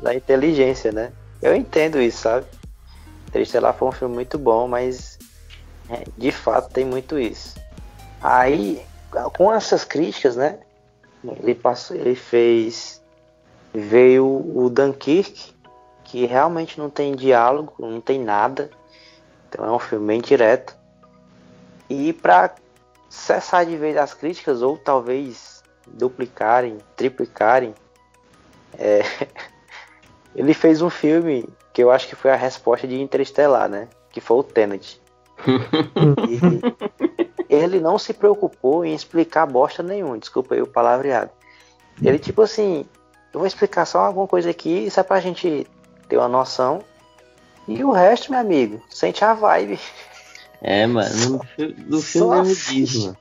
da 0.00 0.14
inteligência, 0.14 0.92
né? 0.92 1.12
Eu 1.42 1.54
entendo 1.54 2.00
isso, 2.00 2.22
sabe? 2.22 2.46
Interestelar 3.28 3.74
foi 3.74 3.88
um 3.88 3.92
filme 3.92 4.14
muito 4.14 4.38
bom, 4.38 4.68
mas 4.68 5.19
é, 5.90 6.04
de 6.16 6.30
fato 6.30 6.72
tem 6.72 6.84
muito 6.84 7.18
isso. 7.18 7.56
Aí, 8.22 8.80
com 9.36 9.52
essas 9.52 9.84
críticas, 9.84 10.36
né? 10.36 10.60
Ele 11.24 11.54
passou, 11.54 11.96
ele 11.96 12.14
fez 12.14 13.02
veio 13.74 14.24
o 14.26 14.70
Dunkirk, 14.70 15.54
que 16.04 16.26
realmente 16.26 16.78
não 16.78 16.88
tem 16.88 17.14
diálogo, 17.14 17.74
não 17.78 18.00
tem 18.00 18.20
nada. 18.20 18.70
Então 19.48 19.64
é 19.64 19.70
um 19.70 19.78
filme 19.78 20.06
bem 20.06 20.20
direto. 20.20 20.76
E 21.88 22.12
para 22.12 22.54
cessar 23.08 23.66
de 23.66 23.76
vez 23.76 23.96
as 23.96 24.14
críticas 24.14 24.62
ou 24.62 24.78
talvez 24.78 25.62
duplicarem, 25.86 26.78
triplicarem, 26.96 27.74
é, 28.78 29.02
ele 30.36 30.54
fez 30.54 30.82
um 30.82 30.90
filme 30.90 31.48
que 31.72 31.82
eu 31.82 31.90
acho 31.90 32.06
que 32.06 32.14
foi 32.14 32.30
a 32.30 32.36
resposta 32.36 32.86
de 32.86 33.00
Interestelar, 33.00 33.68
né? 33.68 33.88
Que 34.12 34.20
foi 34.20 34.38
o 34.38 34.44
Tenet 34.44 34.99
ele 37.48 37.80
não 37.80 37.98
se 37.98 38.12
preocupou 38.12 38.84
em 38.84 38.94
explicar 38.94 39.46
bosta 39.46 39.82
nenhuma, 39.82 40.18
desculpa 40.18 40.54
aí 40.54 40.62
o 40.62 40.66
palavreado. 40.66 41.30
Ele, 42.02 42.18
tipo 42.18 42.42
assim, 42.42 42.84
eu 43.32 43.40
vou 43.40 43.46
explicar 43.46 43.84
só 43.84 44.00
alguma 44.00 44.26
coisa 44.26 44.50
aqui, 44.50 44.86
isso 44.86 44.98
é 44.98 45.02
pra 45.02 45.20
gente 45.20 45.66
ter 46.08 46.16
uma 46.16 46.28
noção. 46.28 46.82
E 47.68 47.84
o 47.84 47.90
resto, 47.90 48.30
meu 48.30 48.40
amigo, 48.40 48.82
sente 48.88 49.24
a 49.24 49.34
vibe. 49.34 49.78
É, 50.62 50.86
mano, 50.86 51.08
no, 51.28 51.40
no 51.86 52.02
filme 52.02 52.42
mesmo 52.42 52.72
diz, 52.72 53.04
mano. 53.04 53.16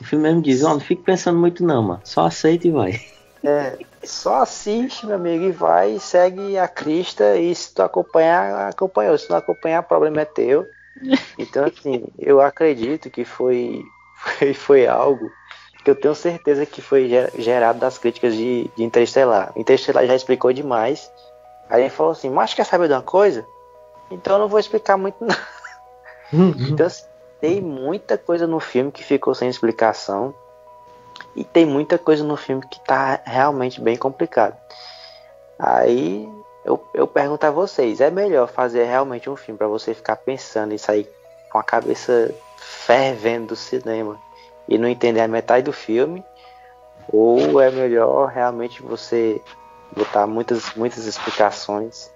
No 0.00 0.06
filme 0.06 0.22
mesmo 0.24 0.42
diz, 0.42 0.62
ó, 0.64 0.74
não 0.74 0.80
fique 0.80 1.02
pensando 1.02 1.38
muito 1.38 1.64
não, 1.64 1.82
mano. 1.82 2.00
Só 2.04 2.26
aceita 2.26 2.68
e 2.68 2.70
vai. 2.70 3.00
É, 3.42 3.78
só 4.02 4.42
assiste, 4.42 5.06
meu 5.06 5.16
amigo, 5.16 5.44
e 5.44 5.52
vai, 5.52 5.98
segue 5.98 6.58
a 6.58 6.68
crista 6.68 7.36
e 7.36 7.54
se 7.54 7.72
tu 7.72 7.82
acompanhar, 7.82 8.68
acompanhou. 8.68 9.16
Se 9.16 9.30
não 9.30 9.36
acompanhar, 9.36 9.80
o 9.80 9.84
problema 9.84 10.20
é 10.20 10.24
teu. 10.24 10.66
Então, 11.38 11.64
assim, 11.64 12.04
eu 12.18 12.40
acredito 12.40 13.10
que 13.10 13.24
foi, 13.24 13.84
foi, 14.16 14.54
foi 14.54 14.86
algo 14.86 15.30
que 15.84 15.90
eu 15.90 15.96
tenho 15.96 16.14
certeza 16.14 16.66
que 16.66 16.82
foi 16.82 17.08
gerado 17.38 17.78
das 17.78 17.98
críticas 17.98 18.34
de, 18.34 18.70
de 18.76 18.84
Interestelar. 18.84 19.52
Interestelar 19.56 20.06
já 20.06 20.14
explicou 20.14 20.52
demais. 20.52 21.10
Aí 21.70 21.82
ele 21.82 21.90
falou 21.90 22.12
assim, 22.12 22.30
mas 22.30 22.54
quer 22.54 22.64
saber 22.64 22.88
de 22.88 22.94
uma 22.94 23.02
coisa? 23.02 23.46
Então 24.10 24.34
eu 24.34 24.40
não 24.40 24.48
vou 24.48 24.58
explicar 24.58 24.96
muito 24.96 25.24
nada. 25.24 25.40
Uhum. 26.32 26.54
então, 26.70 26.86
assim, 26.86 27.04
tem 27.40 27.60
muita 27.60 28.18
coisa 28.18 28.46
no 28.46 28.60
filme 28.60 28.92
que 28.92 29.04
ficou 29.04 29.34
sem 29.34 29.48
explicação. 29.48 30.34
E 31.34 31.44
tem 31.44 31.64
muita 31.64 31.98
coisa 31.98 32.24
no 32.24 32.36
filme 32.36 32.62
que 32.68 32.80
tá 32.80 33.20
realmente 33.24 33.80
bem 33.80 33.96
complicado. 33.96 34.56
Aí 35.58 36.28
eu, 36.68 36.86
eu 36.92 37.06
pergunto 37.06 37.46
a 37.46 37.50
vocês, 37.50 37.98
é 37.98 38.10
melhor 38.10 38.46
fazer 38.46 38.84
realmente 38.84 39.30
um 39.30 39.36
filme 39.36 39.56
para 39.56 39.66
você 39.66 39.94
ficar 39.94 40.16
pensando 40.16 40.74
e 40.74 40.78
sair 40.78 41.08
com 41.50 41.58
a 41.58 41.62
cabeça 41.62 42.30
fervendo 42.58 43.48
do 43.48 43.56
cinema 43.56 44.18
e 44.68 44.76
não 44.76 44.86
entender 44.86 45.20
a 45.20 45.28
metade 45.28 45.64
do 45.64 45.72
filme? 45.72 46.22
Ou 47.10 47.58
é 47.58 47.70
melhor 47.70 48.26
realmente 48.28 48.82
você 48.82 49.40
botar 49.96 50.26
muitas, 50.26 50.74
muitas 50.74 51.06
explicações? 51.06 52.10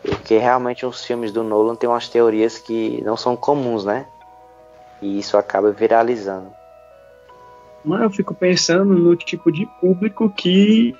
Porque 0.00 0.38
realmente 0.38 0.86
os 0.86 1.04
filmes 1.04 1.30
do 1.30 1.44
Nolan 1.44 1.76
tem 1.76 1.90
umas 1.90 2.08
teorias 2.08 2.56
que 2.56 3.02
não 3.04 3.18
são 3.18 3.36
comuns, 3.36 3.84
né? 3.84 4.06
E 5.02 5.18
isso 5.18 5.36
acaba 5.36 5.70
viralizando. 5.72 6.50
Mas 7.84 8.00
eu 8.00 8.10
fico 8.10 8.34
pensando 8.34 8.94
no 8.94 9.14
tipo 9.14 9.52
de 9.52 9.66
público 9.78 10.30
que 10.30 10.96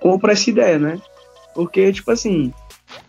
compra 0.00 0.32
essa 0.32 0.50
ideia, 0.50 0.80
né? 0.80 1.00
Porque, 1.54 1.92
tipo 1.92 2.10
assim, 2.10 2.52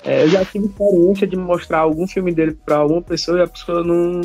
É, 0.04 0.23
eu 0.23 0.30
já 0.30 0.43
tive 0.43 0.65
experiência 0.65 1.25
de 1.28 1.38
mostrar 1.38 1.80
algum 1.80 2.08
filme 2.08 2.34
dele 2.34 2.58
para 2.65 2.78
alguma 2.78 3.02
pessoa 3.02 3.39
e 3.39 3.41
a 3.41 3.47
pessoa 3.47 3.84
não. 3.84 4.21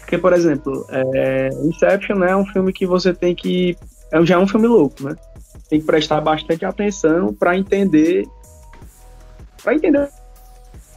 Porque, 0.00 0.16
por 0.16 0.32
exemplo, 0.32 0.86
é, 0.90 1.48
Inception 1.64 2.16
né, 2.16 2.30
é 2.30 2.36
um 2.36 2.46
filme 2.46 2.72
que 2.72 2.86
você 2.86 3.12
tem 3.12 3.34
que. 3.34 3.76
É, 4.12 4.24
já 4.24 4.36
é 4.36 4.38
um 4.38 4.48
filme 4.48 4.66
louco, 4.66 5.02
né? 5.02 5.16
Tem 5.68 5.80
que 5.80 5.86
prestar 5.86 6.20
bastante 6.20 6.64
atenção 6.64 7.34
para 7.34 7.56
entender. 7.56 8.26
para 9.62 9.74
entender 9.74 10.08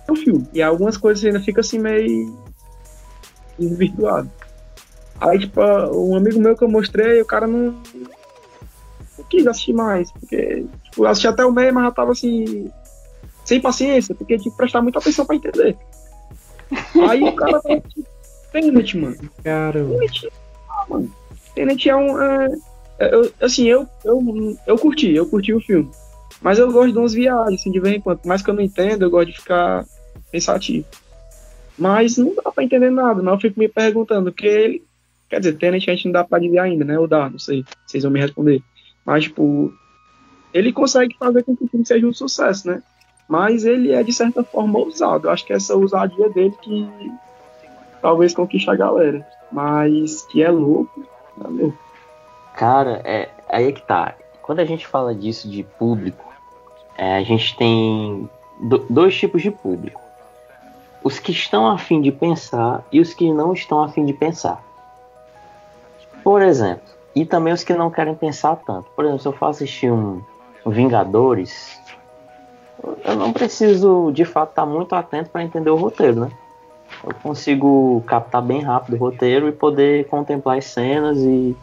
o 0.07 0.15
filme. 0.15 0.47
E 0.53 0.61
algumas 0.61 0.97
coisas 0.97 1.23
ainda 1.23 1.39
ficam 1.39 1.61
assim 1.61 1.79
meio 1.79 2.37
desvirtuado. 3.57 4.29
Aí, 5.19 5.39
tipo, 5.39 5.61
um 5.93 6.15
amigo 6.15 6.39
meu 6.39 6.55
que 6.55 6.63
eu 6.63 6.69
mostrei, 6.69 7.21
o 7.21 7.25
cara 7.25 7.45
não, 7.45 7.81
não 9.17 9.25
quis 9.29 9.45
assistir 9.45 9.73
mais, 9.73 10.11
porque, 10.11 10.65
eu 10.97 11.07
assisti 11.07 11.27
até 11.27 11.45
o 11.45 11.51
meio, 11.51 11.73
mas 11.73 11.85
já 11.85 11.91
tava 11.91 12.11
assim, 12.11 12.69
sem 13.45 13.61
paciência, 13.61 14.15
porque 14.15 14.37
tinha 14.37 14.51
que 14.51 14.57
prestar 14.57 14.81
muita 14.81 14.99
atenção 14.99 15.25
pra 15.25 15.35
entender. 15.35 15.77
Aí 17.07 17.23
o 17.23 17.35
cara 17.35 17.61
tava 17.61 17.81
Tenet, 18.51 18.97
mano. 18.97 19.17
Cara. 19.43 19.85
Tenet, 19.85 20.29
ah, 20.69 20.85
mano. 20.89 21.11
Tenet 21.55 21.89
é 21.89 21.95
um. 21.95 22.21
É, 22.21 22.49
é, 22.99 23.15
eu, 23.15 23.31
assim, 23.41 23.67
eu, 23.67 23.87
eu, 24.03 24.57
eu 24.67 24.77
curti, 24.77 25.13
eu 25.13 25.25
curti 25.25 25.53
o 25.53 25.61
filme. 25.61 25.89
Mas 26.41 26.59
eu 26.59 26.71
gosto 26.71 26.91
de 26.91 26.97
umas 26.97 27.13
viagens, 27.13 27.61
assim, 27.61 27.71
de 27.71 27.79
vez 27.79 27.95
em 27.95 28.01
quando. 28.01 28.25
Mais 28.25 28.41
que 28.41 28.49
eu 28.49 28.53
não 28.53 28.61
entenda, 28.61 29.05
eu 29.05 29.11
gosto 29.11 29.27
de 29.31 29.39
ficar 29.39 29.85
pensativo. 30.31 30.85
Mas 31.77 32.17
não 32.17 32.35
dá 32.35 32.51
pra 32.51 32.63
entender 32.63 32.89
nada, 32.89 33.21
não. 33.21 33.33
Eu 33.33 33.39
fico 33.39 33.59
me 33.59 33.67
perguntando, 33.67 34.31
porque 34.31 34.47
ele. 34.47 34.83
Quer 35.29 35.39
dizer, 35.39 35.57
Tenet 35.57 35.89
a 35.89 35.95
gente 35.95 36.05
não 36.05 36.11
dá 36.11 36.23
pra 36.23 36.37
adivinhar 36.37 36.65
ainda, 36.65 36.83
né? 36.83 36.99
Ou 36.99 37.07
dá, 37.07 37.29
não 37.29 37.39
sei. 37.39 37.63
Vocês 37.87 38.03
vão 38.03 38.11
me 38.11 38.19
responder. 38.19 38.61
Mas, 39.05 39.23
tipo. 39.23 39.73
Ele 40.53 40.73
consegue 40.73 41.15
fazer 41.17 41.43
com 41.43 41.55
que 41.55 41.63
o 41.63 41.67
filme 41.67 41.85
seja 41.85 42.05
um 42.05 42.13
sucesso, 42.13 42.67
né? 42.67 42.81
Mas 43.27 43.63
ele 43.63 43.91
é, 43.91 44.03
de 44.03 44.11
certa 44.11 44.43
forma, 44.43 44.79
ousado. 44.79 45.27
Eu 45.27 45.31
acho 45.31 45.45
que 45.45 45.53
essa 45.53 45.75
ousadia 45.75 46.29
dele 46.29 46.53
que 46.61 47.11
talvez 48.01 48.33
conquiste 48.33 48.69
a 48.69 48.75
galera. 48.75 49.25
Mas 49.51 50.23
que 50.23 50.43
é 50.43 50.49
louco, 50.49 51.05
é. 51.39 51.71
Cara, 52.55 53.01
é, 53.05 53.29
aí 53.49 53.67
é 53.67 53.71
que 53.71 53.81
tá. 53.81 54.15
Quando 54.41 54.59
a 54.59 54.65
gente 54.65 54.85
fala 54.85 55.15
disso 55.15 55.49
de 55.49 55.63
público, 55.63 56.25
é, 56.97 57.17
a 57.17 57.23
gente 57.23 57.55
tem 57.55 58.29
do, 58.59 58.79
dois 58.89 59.15
tipos 59.15 59.41
de 59.41 59.51
público 59.51 60.01
os 61.03 61.19
que 61.19 61.31
estão 61.31 61.67
a 61.67 61.77
fim 61.77 62.01
de 62.01 62.11
pensar 62.11 62.85
e 62.91 62.99
os 62.99 63.13
que 63.13 63.31
não 63.31 63.53
estão 63.53 63.83
a 63.83 63.89
fim 63.89 64.05
de 64.05 64.13
pensar. 64.13 64.63
Por 66.23 66.41
exemplo, 66.41 66.83
e 67.15 67.25
também 67.25 67.53
os 67.53 67.63
que 67.63 67.73
não 67.73 67.89
querem 67.89 68.13
pensar 68.13 68.55
tanto. 68.57 68.89
Por 68.91 69.05
exemplo, 69.05 69.21
se 69.21 69.27
eu 69.27 69.33
for 69.33 69.47
assistir 69.47 69.91
um, 69.91 70.21
Vingadores, 70.65 71.79
eu 73.03 73.15
não 73.15 73.33
preciso 73.33 74.11
de 74.13 74.25
fato 74.25 74.49
estar 74.49 74.65
muito 74.65 74.93
atento 74.95 75.29
para 75.29 75.43
entender 75.43 75.69
o 75.69 75.75
roteiro, 75.75 76.21
né? 76.21 76.31
Eu 77.03 77.13
consigo 77.15 78.03
captar 78.05 78.41
bem 78.41 78.61
rápido 78.61 78.95
o 78.95 78.99
roteiro 78.99 79.47
e 79.47 79.51
poder 79.51 80.07
contemplar 80.07 80.57
as 80.57 80.65
cenas 80.65 81.17
e, 81.19 81.55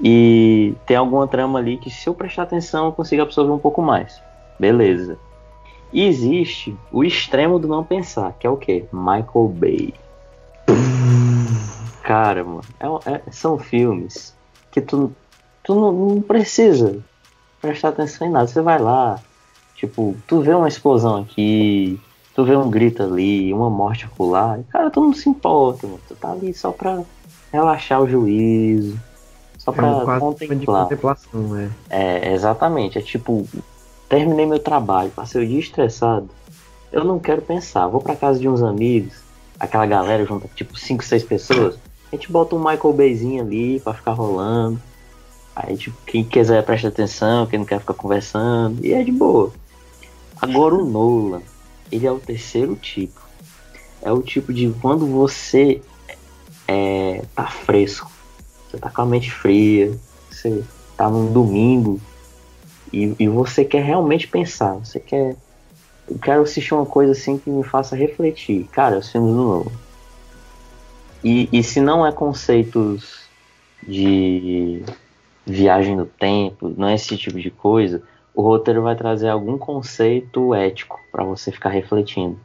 e 0.00 0.74
ter 0.86 0.96
alguma 0.96 1.26
trama 1.26 1.58
ali 1.58 1.76
que, 1.76 1.90
se 1.90 2.08
eu 2.08 2.14
prestar 2.14 2.42
atenção, 2.42 2.86
eu 2.86 2.92
consigo 2.92 3.22
absorver 3.22 3.52
um 3.52 3.58
pouco 3.58 3.82
mais. 3.82 4.20
Beleza. 4.58 5.18
E 5.92 6.04
existe 6.04 6.76
o 6.92 7.04
extremo 7.04 7.58
do 7.58 7.68
não 7.68 7.82
pensar, 7.82 8.34
que 8.38 8.46
é 8.46 8.50
o 8.50 8.56
que? 8.56 8.84
Michael 8.92 9.48
Bay. 9.48 9.94
Cara, 12.02 12.44
mano, 12.44 12.60
é, 12.78 13.12
é, 13.12 13.22
são 13.30 13.58
filmes 13.58 14.36
que 14.70 14.80
tu, 14.80 15.12
tu 15.62 15.74
não, 15.74 15.92
não, 15.92 16.20
precisa 16.20 17.02
prestar 17.66 17.88
atenção 17.88 18.26
em 18.26 18.30
nada. 18.30 18.46
Você 18.46 18.60
vai 18.60 18.78
lá, 18.78 19.20
tipo, 19.74 20.16
tu 20.26 20.40
vê 20.40 20.54
uma 20.54 20.68
explosão 20.68 21.22
aqui, 21.22 22.00
tu 22.34 22.44
vê 22.44 22.56
um 22.56 22.70
grito 22.70 23.02
ali, 23.02 23.52
uma 23.52 23.70
morte 23.70 24.04
acolá, 24.04 24.58
cara, 24.70 24.90
tu 24.90 25.00
não 25.00 25.12
se 25.12 25.28
importa, 25.28 25.86
mano. 25.86 26.00
Tu 26.08 26.14
tá 26.14 26.32
ali 26.32 26.52
só 26.54 26.72
pra 26.72 27.02
relaxar 27.52 28.02
o 28.02 28.08
juízo, 28.08 28.98
só 29.58 29.72
pra 29.72 29.86
é 29.86 29.90
um 29.90 30.20
contemplar. 30.20 30.84
contemplação, 30.84 31.56
é. 31.56 31.70
é, 31.90 32.32
exatamente. 32.34 32.98
É 32.98 33.02
tipo, 33.02 33.46
Terminei 34.08 34.46
meu 34.46 34.60
trabalho, 34.60 35.10
passei 35.10 35.42
o 35.42 35.46
dia 35.46 35.58
estressado. 35.58 36.28
Eu 36.92 37.04
não 37.04 37.18
quero 37.18 37.42
pensar, 37.42 37.88
vou 37.88 38.00
para 38.00 38.14
casa 38.14 38.38
de 38.38 38.48
uns 38.48 38.62
amigos, 38.62 39.14
aquela 39.58 39.84
galera 39.84 40.24
junta 40.24 40.48
tipo 40.54 40.78
5, 40.78 41.04
6 41.04 41.24
pessoas. 41.24 41.78
A 42.12 42.14
gente 42.14 42.30
bota 42.30 42.54
um 42.54 42.58
Michael 42.58 42.92
Bayzinho 42.92 43.42
ali 43.42 43.80
para 43.80 43.94
ficar 43.94 44.12
rolando. 44.12 44.80
Aí, 45.56 45.74
tipo, 45.74 45.96
quem 46.04 46.22
quiser 46.22 46.62
presta 46.62 46.88
atenção, 46.88 47.46
quem 47.46 47.58
não 47.58 47.64
quer 47.64 47.80
ficar 47.80 47.94
conversando, 47.94 48.84
e 48.84 48.92
é 48.92 49.02
de 49.02 49.10
boa. 49.10 49.50
Agora 50.38 50.74
o 50.74 50.84
Nolan, 50.84 51.40
ele 51.90 52.06
é 52.06 52.12
o 52.12 52.18
terceiro 52.20 52.76
tipo. 52.76 53.18
É 54.02 54.12
o 54.12 54.20
tipo 54.20 54.52
de 54.52 54.68
quando 54.82 55.06
você 55.06 55.80
é, 56.68 57.22
tá 57.34 57.46
fresco, 57.46 58.10
você 58.68 58.76
tá 58.76 58.90
com 58.90 59.00
a 59.00 59.06
mente 59.06 59.32
fria, 59.32 59.98
você 60.30 60.62
tá 60.94 61.08
num 61.08 61.32
domingo, 61.32 61.98
e, 62.92 63.16
e 63.18 63.26
você 63.26 63.64
quer 63.64 63.82
realmente 63.82 64.28
pensar, 64.28 64.74
você 64.74 65.00
quer. 65.00 65.36
Eu 66.06 66.18
quero 66.18 66.42
assistir 66.42 66.74
uma 66.74 66.86
coisa 66.86 67.12
assim 67.12 67.38
que 67.38 67.48
me 67.48 67.64
faça 67.64 67.96
refletir. 67.96 68.64
Cara, 68.70 68.98
os 68.98 69.10
filmes 69.10 69.34
do 69.34 69.42
novo. 69.42 69.72
E, 71.24 71.48
e 71.50 71.62
se 71.62 71.80
não 71.80 72.06
é 72.06 72.12
conceitos 72.12 73.22
de 73.82 74.84
viagem 75.46 75.94
no 75.94 76.06
tempo, 76.06 76.68
não 76.76 76.88
é 76.88 76.94
esse 76.94 77.16
tipo 77.16 77.38
de 77.38 77.50
coisa, 77.50 78.02
o 78.34 78.42
roteiro 78.42 78.82
vai 78.82 78.96
trazer 78.96 79.28
algum 79.28 79.56
conceito 79.56 80.54
ético 80.54 81.00
para 81.12 81.24
você 81.24 81.52
ficar 81.52 81.70
refletindo. 81.70 82.38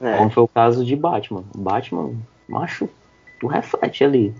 É. 0.00 0.16
Como 0.16 0.30
foi 0.30 0.42
o 0.42 0.48
caso 0.48 0.84
de 0.84 0.96
Batman. 0.96 1.44
Batman, 1.54 2.14
macho, 2.48 2.88
tu 3.38 3.46
reflete 3.46 4.02
ali. 4.02 4.34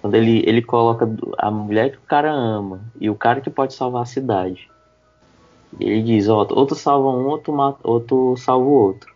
Quando 0.00 0.14
ele, 0.14 0.42
ele 0.46 0.62
coloca 0.62 1.08
a 1.36 1.50
mulher 1.50 1.90
que 1.90 1.98
o 1.98 2.02
cara 2.02 2.32
ama 2.32 2.80
e 2.98 3.10
o 3.10 3.14
cara 3.14 3.40
que 3.40 3.50
pode 3.50 3.74
salvar 3.74 4.02
a 4.02 4.06
cidade. 4.06 4.70
Ele 5.78 6.02
diz, 6.02 6.28
ó, 6.28 6.46
outro 6.50 6.74
salva 6.74 7.10
um, 7.10 7.26
outro, 7.26 7.52
mata, 7.52 7.78
outro 7.84 8.36
salva 8.36 8.64
o 8.64 8.72
outro. 8.72 9.12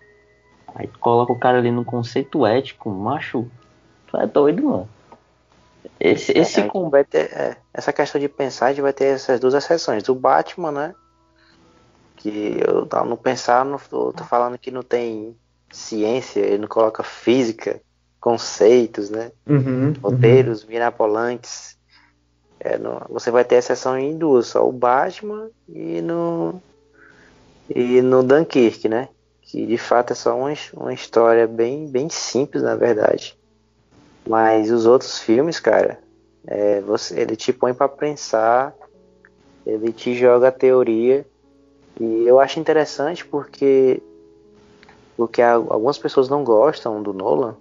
Aí 0.75 0.87
tu 0.87 0.99
coloca 0.99 1.33
o 1.33 1.39
cara 1.39 1.59
ali 1.59 1.71
no 1.71 1.85
conceito 1.85 2.47
ético, 2.47 2.91
macho, 2.91 3.47
tu 4.09 4.17
é 4.17 4.27
doido, 4.27 4.65
mano. 4.65 4.89
Esse, 6.01 6.33
esse 6.33 6.61
é, 6.61 6.69
vai 6.91 7.05
ter, 7.05 7.33
é, 7.33 7.57
essa 7.73 7.93
questão 7.93 8.21
de 8.21 8.29
pensar, 8.29 8.67
a 8.67 8.69
gente 8.71 8.83
vai 8.83 8.93
ter 8.93 9.07
essas 9.07 9.39
duas 9.41 9.55
exceções. 9.55 10.09
O 10.09 10.15
Batman, 10.15 10.73
né? 10.73 10.95
Que 12.17 12.61
eu 12.67 12.89
não 13.05 13.17
pensar, 13.17 13.65
não, 13.65 13.79
tô 13.79 14.25
falando 14.29 14.59
que 14.59 14.71
não 14.71 14.83
tem 14.83 15.37
ciência, 15.71 16.41
ele 16.41 16.59
não 16.59 16.69
coloca 16.69 17.03
física 17.03 17.81
conceitos, 18.21 19.11
né? 19.11 19.33
Uhum, 19.47 19.93
Roteiros 20.03 20.63
uhum. 20.63 20.71
mirabolantes. 20.71 21.77
É, 22.59 22.79
no, 22.79 23.03
você 23.11 23.31
vai 23.31 23.45
ter 23.45 23.57
exceção 23.57 23.99
em 23.99 24.17
duas, 24.17 24.47
só 24.47 24.67
o 24.67 24.73
Batman 24.73 25.51
e 25.69 26.01
no 26.01 26.63
e 27.69 28.01
no 28.01 28.23
Dunkirk, 28.23 28.89
né? 28.89 29.09
Que 29.43 29.67
de 29.67 29.77
fato 29.77 30.13
é 30.13 30.17
só 30.17 30.35
uma, 30.37 30.55
uma 30.73 30.95
história 30.95 31.47
bem, 31.47 31.87
bem 31.87 32.09
simples, 32.09 32.63
na 32.63 32.75
verdade. 32.75 33.37
Mas 34.27 34.71
os 34.71 34.87
outros 34.87 35.19
filmes, 35.19 35.61
cara, 35.61 35.99
é, 36.47 36.81
você, 36.81 37.21
ele 37.21 37.37
te 37.37 37.53
põe 37.53 37.75
para 37.75 37.89
pensar, 37.89 38.75
ele 39.67 39.93
te 39.93 40.15
joga 40.15 40.49
a 40.49 40.53
teoria. 40.53 41.27
E 42.01 42.25
eu 42.27 42.41
acho 42.41 42.59
interessante 42.59 43.25
porque 43.25 44.03
porque 45.17 45.41
algumas 45.41 45.97
pessoas 45.97 46.29
não 46.29 46.43
gostam 46.43 47.01
do 47.01 47.13
Nolan 47.13 47.57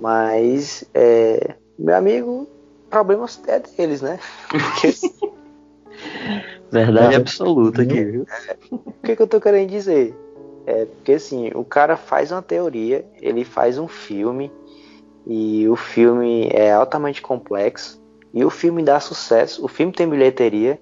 mas, 0.00 0.84
é, 0.94 1.54
meu 1.78 1.94
amigo, 1.94 2.48
problemas 2.90 3.40
é 3.46 3.60
deles, 3.60 4.02
né? 4.02 4.18
Porque... 4.48 4.92
Verdade 6.70 7.14
é, 7.14 7.16
absoluta 7.16 7.82
aqui, 7.82 8.04
viu? 8.04 8.26
É, 8.48 8.56
o 8.72 8.92
que, 9.02 9.16
que 9.16 9.22
eu 9.22 9.26
tô 9.26 9.40
querendo 9.40 9.70
dizer? 9.70 10.14
É 10.66 10.84
porque 10.84 11.12
assim, 11.12 11.50
o 11.54 11.64
cara 11.64 11.96
faz 11.96 12.32
uma 12.32 12.42
teoria, 12.42 13.04
ele 13.20 13.44
faz 13.44 13.78
um 13.78 13.86
filme, 13.86 14.50
e 15.26 15.68
o 15.68 15.74
filme 15.74 16.48
é 16.52 16.72
altamente 16.72 17.20
complexo, 17.20 18.00
e 18.32 18.44
o 18.44 18.50
filme 18.50 18.82
dá 18.82 19.00
sucesso, 19.00 19.64
o 19.64 19.68
filme 19.68 19.92
tem 19.92 20.08
bilheteria. 20.08 20.80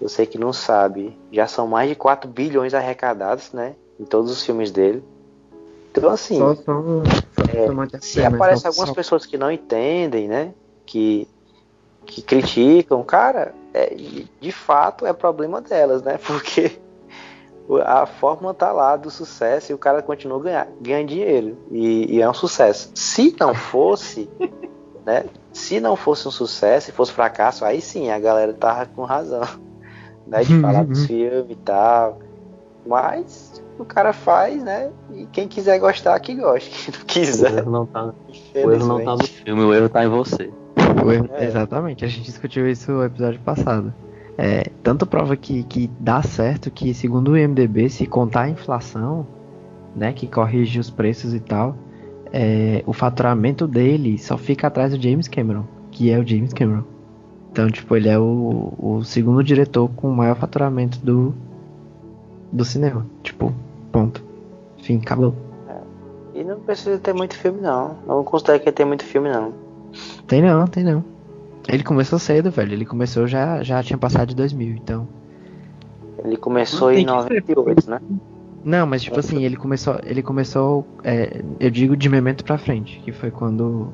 Você 0.00 0.26
que 0.26 0.36
não 0.36 0.52
sabe, 0.52 1.16
já 1.30 1.46
são 1.46 1.66
mais 1.66 1.88
de 1.88 1.94
4 1.94 2.28
bilhões 2.28 2.74
arrecadados, 2.74 3.52
né? 3.52 3.74
Em 3.98 4.04
todos 4.04 4.30
os 4.30 4.44
filmes 4.44 4.70
dele. 4.70 5.02
Então 5.90 6.10
assim. 6.10 6.38
Só, 6.38 6.54
só, 6.54 6.82
é, 7.52 7.98
se 8.00 8.24
aparecem 8.24 8.68
algumas 8.68 8.88
só... 8.88 8.94
pessoas 8.94 9.24
que 9.24 9.38
não 9.38 9.50
entendem, 9.50 10.28
né? 10.28 10.52
Que, 10.84 11.28
que 12.04 12.20
criticam, 12.20 13.02
cara, 13.02 13.54
é, 13.72 13.94
de 14.40 14.52
fato 14.52 15.06
é 15.06 15.12
problema 15.12 15.60
delas, 15.60 16.02
né? 16.02 16.18
Porque 16.26 16.78
a 17.84 18.06
fórmula 18.06 18.52
tá 18.52 18.72
lá 18.72 18.96
do 18.96 19.10
sucesso 19.10 19.72
e 19.72 19.74
o 19.74 19.78
cara 19.78 20.02
continua 20.02 20.40
ganhar, 20.40 20.68
ganhando 20.80 21.08
dinheiro. 21.08 21.56
E, 21.70 22.16
e 22.16 22.20
é 22.20 22.28
um 22.28 22.34
sucesso. 22.34 22.90
Se 22.94 23.34
não 23.38 23.54
fosse, 23.54 24.28
né? 25.06 25.24
Se 25.52 25.80
não 25.80 25.96
fosse 25.96 26.26
um 26.26 26.30
sucesso 26.30 26.90
e 26.90 26.92
fosse 26.92 27.12
fracasso, 27.12 27.64
aí 27.64 27.80
sim 27.80 28.10
a 28.10 28.18
galera 28.18 28.52
tava 28.52 28.86
com 28.86 29.04
razão. 29.04 29.42
Né, 30.24 30.44
de 30.44 30.60
falar 30.60 30.84
dos 30.84 31.04
filmes 31.04 31.50
e 31.50 31.56
tal. 31.56 32.20
Mas 32.86 33.60
o 33.76 33.84
cara 33.84 34.12
faz, 34.12 34.62
né? 34.62 34.90
E 35.12 35.26
quem 35.26 35.48
quiser 35.48 35.80
gostar, 35.80 36.18
que 36.20 36.32
goste. 36.36 36.70
Quem 36.70 36.94
não 36.94 37.04
quiser. 37.04 37.52
O 37.52 37.58
erro 37.58 37.70
não 37.72 37.86
tá, 37.86 38.14
o 38.54 38.70
erro 38.70 38.86
não 38.86 39.04
tá 39.04 39.16
no 39.16 39.26
filme, 39.26 39.62
o 39.62 39.74
erro 39.74 39.88
tá 39.88 40.04
em 40.04 40.08
você. 40.08 40.48
Erro, 41.10 41.28
é. 41.32 41.44
Exatamente, 41.44 42.04
a 42.04 42.08
gente 42.08 42.22
discutiu 42.22 42.68
isso 42.68 42.92
no 42.92 43.04
episódio 43.04 43.40
passado. 43.40 43.92
É, 44.36 44.70
tanto 44.82 45.06
prova 45.06 45.36
que, 45.36 45.62
que 45.64 45.90
dá 46.00 46.22
certo 46.22 46.70
que, 46.70 46.94
segundo 46.94 47.32
o 47.32 47.38
IMDB, 47.38 47.88
se 47.88 48.06
contar 48.06 48.42
a 48.42 48.48
inflação, 48.48 49.26
né, 49.94 50.12
que 50.12 50.26
corrige 50.26 50.78
os 50.78 50.90
preços 50.90 51.34
e 51.34 51.40
tal, 51.40 51.76
é, 52.32 52.82
o 52.86 52.92
faturamento 52.92 53.66
dele 53.66 54.18
só 54.18 54.38
fica 54.38 54.66
atrás 54.66 54.92
do 54.92 55.02
James 55.02 55.28
Cameron, 55.28 55.64
que 55.90 56.10
é 56.10 56.18
o 56.18 56.26
James 56.26 56.52
Cameron. 56.52 56.84
Então, 57.50 57.68
tipo, 57.70 57.94
ele 57.94 58.08
é 58.08 58.18
o, 58.18 58.72
o 58.78 59.04
segundo 59.04 59.44
diretor 59.44 59.90
com 59.90 60.08
o 60.08 60.16
maior 60.16 60.34
faturamento 60.36 60.98
do, 61.04 61.34
do 62.50 62.64
cinema. 62.64 63.06
Tipo, 63.22 63.52
ponto. 63.92 64.24
Fim, 64.82 64.96
acabou. 64.96 65.34
É. 65.68 66.40
E 66.40 66.44
não 66.44 66.58
precisa 66.60 66.98
ter 66.98 67.12
muito 67.12 67.36
filme, 67.36 67.60
não. 67.60 67.98
Não 68.06 68.24
considero 68.24 68.60
que 68.60 68.72
tem 68.72 68.86
muito 68.86 69.04
filme, 69.04 69.28
não. 69.30 69.52
Tem 70.26 70.40
não, 70.40 70.66
tem 70.66 70.82
não. 70.82 71.11
Ele 71.68 71.82
começou 71.82 72.18
cedo, 72.18 72.50
velho. 72.50 72.72
Ele 72.72 72.84
começou 72.84 73.26
já, 73.26 73.62
já 73.62 73.82
tinha 73.82 73.98
passado 73.98 74.28
de 74.28 74.36
2000, 74.36 74.76
então. 74.76 75.08
Ele 76.24 76.36
começou 76.36 76.92
em 76.92 77.04
98, 77.04 77.90
né? 77.90 78.00
Não, 78.64 78.86
mas 78.86 79.02
tipo 79.02 79.18
assim, 79.18 79.44
ele 79.44 79.56
começou. 79.56 79.98
Ele 80.04 80.22
começou. 80.22 80.86
É, 81.02 81.42
eu 81.58 81.70
digo 81.70 81.96
de 81.96 82.08
memento 82.08 82.44
pra 82.44 82.56
frente, 82.58 83.00
que 83.00 83.12
foi 83.12 83.30
quando. 83.30 83.92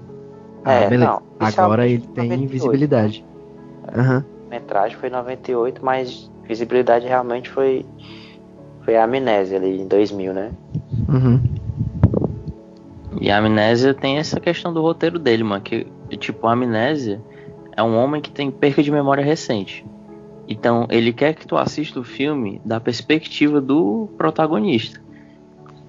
Ah, 0.65 0.75
é, 0.75 0.89
beleza. 0.89 1.13
Não, 1.13 1.23
Agora 1.41 1.87
ele 1.87 2.07
tem 2.15 2.29
98, 2.29 2.51
visibilidade. 2.51 3.25
Né? 3.87 4.03
Uhum. 4.03 4.25
Metragem 4.51 4.97
foi 4.99 5.09
98, 5.09 5.85
mas 5.85 6.31
visibilidade 6.47 7.07
realmente 7.07 7.49
foi. 7.49 7.85
Foi 8.83 8.97
a 8.97 9.05
amnésia 9.05 9.59
ali 9.59 9.81
em 9.81 9.87
2000, 9.87 10.33
né? 10.33 10.51
Uhum. 11.09 11.41
E 13.21 13.31
a 13.31 13.39
amnésia 13.39 13.95
tem 13.95 14.19
essa 14.19 14.39
questão 14.39 14.73
do 14.73 14.83
roteiro 14.83 15.19
dele, 15.19 15.43
mano. 15.43 15.63
Que, 15.63 15.87
tipo, 16.19 16.47
a 16.47 16.53
amnésia 16.53 17.21
é 17.79 17.83
um 17.83 17.97
homem 17.97 18.21
que 18.21 18.33
tem 18.33 18.51
perca 18.51 18.83
de 18.83 18.91
memória 18.91 19.25
recente. 19.25 19.87
Então, 20.49 20.89
ele 20.91 21.13
quer 21.13 21.33
que 21.33 21.47
tu 21.47 21.57
assista 21.57 22.01
o 22.01 22.03
filme 22.03 22.61
da 22.65 22.81
perspectiva 22.81 23.61
do 23.61 24.09
protagonista. 24.19 25.01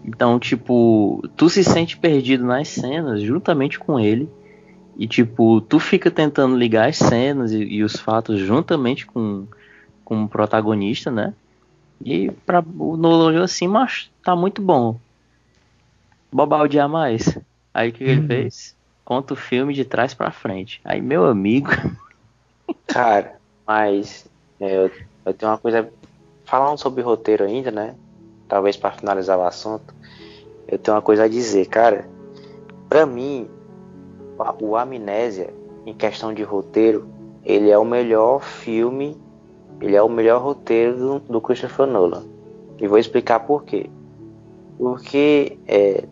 Então, 0.06 0.38
tipo, 0.38 1.28
tu 1.36 1.50
se 1.50 1.64
sente 1.64 1.98
perdido 1.98 2.46
nas 2.46 2.68
cenas 2.68 3.24
juntamente 3.24 3.80
com 3.80 4.00
ele. 4.00 4.30
E, 5.00 5.08
tipo, 5.08 5.62
tu 5.62 5.80
fica 5.80 6.12
tentando 6.12 6.56
ligar 6.56 6.90
as 6.90 6.98
cenas 6.98 7.52
e, 7.52 7.64
e 7.64 7.84
os 7.84 7.96
fatos 7.96 8.40
juntamente 8.40 9.08
com, 9.08 9.48
com 10.06 10.26
o 10.26 10.30
protagonista, 10.30 11.10
né? 11.10 11.34
E 12.06 12.30
pra, 12.46 12.64
o 12.78 12.98
Nolan 12.98 13.44
assim, 13.44 13.68
mas 13.68 14.12
tá 14.24 14.36
muito 14.36 14.62
bom. 14.62 15.00
Bobaldear 16.32 16.88
mais. 16.88 17.36
Aí 17.74 17.90
o 17.90 17.94
que, 17.94 18.06
que 18.06 18.12
ele 18.12 18.22
uhum. 18.22 18.28
fez? 18.28 18.79
Conta 19.10 19.34
o 19.34 19.36
filme 19.36 19.74
de 19.74 19.84
trás 19.84 20.14
para 20.14 20.30
frente. 20.30 20.80
Aí, 20.86 21.02
meu 21.02 21.26
amigo. 21.26 21.72
Cara, 22.86 23.40
mas 23.66 24.30
é, 24.60 24.86
eu, 24.86 24.92
eu 25.26 25.34
tenho 25.34 25.52
uma 25.52 25.58
coisa. 25.58 25.92
Falando 26.46 26.78
sobre 26.78 27.02
roteiro 27.02 27.44
ainda, 27.44 27.72
né? 27.72 27.96
Talvez 28.48 28.78
para 28.78 28.92
finalizar 28.92 29.40
o 29.40 29.42
assunto. 29.42 29.96
Eu 30.68 30.78
tenho 30.78 30.94
uma 30.94 31.02
coisa 31.02 31.24
a 31.24 31.28
dizer, 31.28 31.66
cara. 31.66 32.08
Pra 32.88 33.08
mim, 33.08 33.50
o 34.62 34.76
Amnésia, 34.76 35.52
em 35.88 35.94
questão 35.96 36.32
de 36.32 36.44
roteiro, 36.44 37.10
ele 37.44 37.72
é 37.72 37.78
o 37.80 37.86
melhor 37.86 38.44
filme, 38.44 39.18
ele 39.82 39.96
é 39.96 40.04
o 40.04 40.10
melhor 40.10 40.40
roteiro 40.40 40.96
do, 40.96 41.20
do 41.20 41.42
Christopher 41.42 41.88
Nolan. 41.88 42.26
E 42.80 42.88
vou 42.88 43.00
explicar 43.00 43.40
por 43.40 43.64
quê. 43.64 43.90
Porque 44.78 45.58
é, 45.68 46.04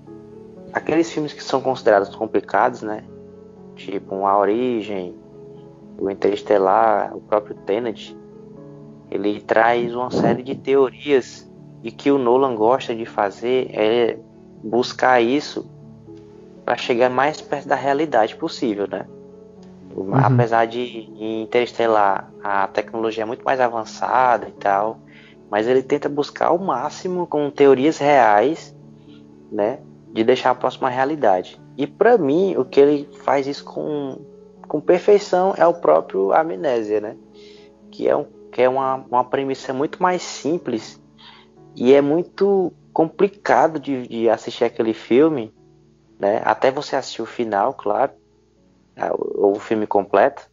aqueles 0.74 1.12
filmes 1.12 1.34
que 1.34 1.44
são 1.44 1.62
considerados 1.62 2.16
complicados, 2.16 2.82
né? 2.82 3.04
Tipo 3.76 4.26
A 4.26 4.38
Origem, 4.38 5.16
o 6.00 6.10
Interestelar, 6.10 7.16
o 7.16 7.22
próprio 7.22 7.56
Tenet, 7.56 8.16
ele 9.10 9.42
traz 9.42 9.96
uma 9.96 10.12
série 10.12 10.44
de 10.44 10.56
teorias 10.56 11.50
e 11.84 11.92
que 11.92 12.12
o 12.12 12.18
Nolan 12.18 12.56
gosta 12.56 12.94
de 12.94 13.06
fazer 13.06 13.70
é 13.72 14.18
buscar 14.64 15.22
isso 15.22 15.70
para 16.66 16.76
chegar 16.76 17.10
mais 17.10 17.40
perto 17.40 17.68
da 17.68 17.76
realidade 17.76 18.36
possível, 18.36 18.88
né? 18.88 19.06
Uhum. 19.96 20.14
Apesar 20.14 20.66
de 20.66 20.80
em 20.80 21.44
Interestelar 21.44 22.32
a 22.44 22.68
tecnologia 22.68 23.24
é 23.24 23.26
muito 23.26 23.44
mais 23.44 23.60
avançada 23.60 24.48
e 24.48 24.52
tal, 24.52 25.00
mas 25.50 25.68
ele 25.68 25.82
tenta 25.82 26.10
buscar 26.10 26.52
o 26.52 26.60
máximo 26.60 27.26
com 27.26 27.50
teorias 27.50 27.98
reais, 27.98 28.76
né? 29.52 29.80
De 30.18 30.24
deixar 30.24 30.50
a 30.50 30.56
próxima 30.56 30.90
realidade. 30.90 31.62
E 31.78 31.86
para 31.86 32.18
mim, 32.18 32.56
o 32.58 32.66
que 32.66 32.80
ele 32.80 33.10
faz 33.24 33.46
isso 33.46 33.64
com, 33.64 34.20
com 34.68 34.82
perfeição 34.82 35.54
é 35.56 35.68
o 35.68 35.76
próprio 35.76 36.34
Amnésia, 36.34 37.00
né? 37.00 37.16
Que 37.92 38.08
é 38.08 38.16
um 38.16 38.26
que 38.52 38.64
é 38.64 38.68
uma, 38.68 38.96
uma 38.96 39.24
premissa 39.24 39.72
muito 39.72 40.02
mais 40.02 40.24
simples 40.24 41.00
e 41.76 41.94
é 41.94 42.02
muito 42.02 42.74
complicado 42.92 43.80
de, 43.80 44.08
de 44.08 44.28
assistir 44.28 44.64
aquele 44.64 44.96
filme, 44.96 45.54
né? 46.20 46.42
Até 46.44 46.72
você 46.72 46.96
assistir 46.96 47.22
o 47.22 47.28
final, 47.28 47.76
claro, 47.76 48.14
ou 49.12 49.58
o 49.58 49.60
filme 49.60 49.86
completo. 49.86 50.50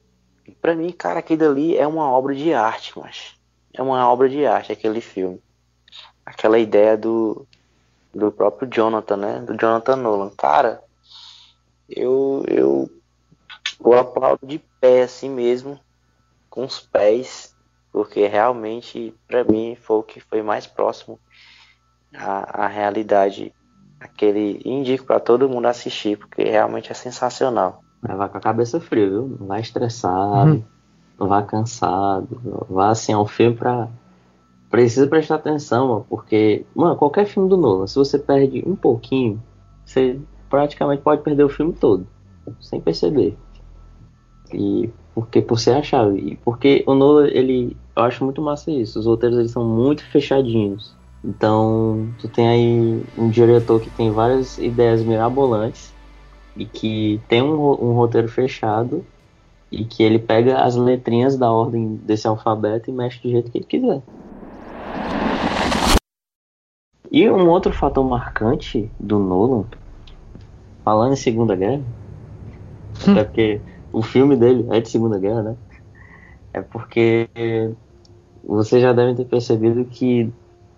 E 0.46 0.52
para 0.52 0.74
mim, 0.76 0.92
cara, 0.92 1.20
aquilo 1.20 1.46
ali 1.46 1.78
é 1.78 1.86
uma 1.86 2.10
obra 2.10 2.34
de 2.34 2.52
arte, 2.52 2.92
mas 2.98 3.36
é 3.72 3.80
uma 3.80 4.06
obra 4.12 4.28
de 4.28 4.44
arte 4.44 4.70
aquele 4.70 5.00
filme. 5.00 5.42
Aquela 6.26 6.58
ideia 6.58 6.98
do, 6.98 7.46
do 8.14 8.30
próprio 8.30 8.68
Jonathan, 8.72 9.16
né? 9.16 9.38
Do 9.40 9.56
Jonathan 9.56 9.96
Nolan. 9.96 10.30
Cara, 10.36 10.82
eu, 11.88 12.44
eu, 12.46 12.90
eu 13.84 13.92
aplaudo 13.92 14.46
de 14.46 14.58
pé 14.80 15.02
assim 15.02 15.28
mesmo, 15.28 15.78
com 16.48 16.64
os 16.64 16.80
pés, 16.80 17.54
porque 17.94 18.26
realmente 18.26 19.14
para 19.28 19.44
mim 19.44 19.76
foi 19.80 19.98
o 19.98 20.02
que 20.02 20.18
foi 20.18 20.42
mais 20.42 20.66
próximo 20.66 21.18
à, 22.12 22.64
à 22.64 22.66
realidade 22.66 23.54
aquele 24.00 24.60
indico 24.64 25.06
para 25.06 25.20
todo 25.20 25.48
mundo 25.48 25.66
assistir 25.66 26.18
porque 26.18 26.42
realmente 26.42 26.90
é 26.90 26.94
sensacional 26.94 27.82
vai 28.02 28.28
com 28.28 28.36
a 28.36 28.40
cabeça 28.40 28.80
fria 28.80 29.08
viu 29.08 29.36
não 29.38 29.46
vai 29.46 29.60
estressado 29.60 30.50
uhum. 30.50 30.64
não 31.18 31.28
vai 31.28 31.46
cansado 31.46 32.66
vai 32.68 32.90
assim 32.90 33.12
ao 33.12 33.26
filme 33.26 33.56
para 33.56 33.88
precisa 34.74 35.06
prestar 35.06 35.36
atenção 35.36 36.04
porque 36.08 36.64
mano 36.74 36.96
qualquer 36.96 37.26
filme 37.26 37.48
do 37.48 37.56
Nolan 37.56 37.86
se 37.86 37.94
você 37.94 38.18
perde 38.18 38.62
um 38.66 38.74
pouquinho 38.74 39.42
você 39.84 40.18
praticamente 40.50 41.02
pode 41.02 41.22
perder 41.22 41.44
o 41.44 41.48
filme 41.48 41.72
todo 41.72 42.06
sem 42.60 42.80
perceber 42.80 43.36
e 44.52 44.90
porque 45.14 45.40
por 45.40 45.58
ser 45.58 45.76
a 45.76 45.82
chave. 45.82 46.38
Porque 46.44 46.82
o 46.86 46.94
Nolan, 46.94 47.28
ele. 47.28 47.76
Eu 47.96 48.02
acho 48.02 48.24
muito 48.24 48.42
massa 48.42 48.70
isso. 48.70 48.98
Os 48.98 49.06
roteiros 49.06 49.38
eles 49.38 49.52
são 49.52 49.64
muito 49.64 50.04
fechadinhos. 50.04 50.92
Então, 51.24 52.08
tu 52.18 52.28
tem 52.28 52.48
aí 52.48 53.04
um 53.16 53.30
diretor 53.30 53.80
que 53.80 53.88
tem 53.90 54.10
várias 54.10 54.58
ideias 54.58 55.02
mirabolantes 55.02 55.94
e 56.56 56.66
que 56.66 57.20
tem 57.28 57.40
um, 57.40 57.54
um 57.54 57.94
roteiro 57.94 58.28
fechado 58.28 59.04
e 59.70 59.84
que 59.84 60.02
ele 60.02 60.18
pega 60.18 60.58
as 60.58 60.76
letrinhas 60.76 61.36
da 61.36 61.50
ordem 61.50 61.94
desse 62.04 62.26
alfabeto 62.26 62.90
e 62.90 62.92
mexe 62.92 63.22
do 63.22 63.30
jeito 63.30 63.50
que 63.50 63.58
ele 63.58 63.64
quiser. 63.64 64.02
E 67.14 67.30
um 67.30 67.48
outro 67.48 67.72
fator 67.72 68.04
marcante 68.04 68.90
do 68.98 69.20
Nolan, 69.20 69.62
falando 70.84 71.12
em 71.12 71.16
Segunda 71.16 71.54
Guerra, 71.54 71.80
é 73.06 73.22
porque 73.22 73.60
o 73.92 74.02
filme 74.02 74.34
dele 74.34 74.66
é 74.72 74.80
de 74.80 74.88
Segunda 74.88 75.16
Guerra, 75.16 75.42
né? 75.44 75.56
É 76.52 76.60
porque 76.60 77.30
vocês 78.44 78.82
já 78.82 78.92
devem 78.92 79.14
ter 79.14 79.26
percebido 79.26 79.84
que 79.84 80.28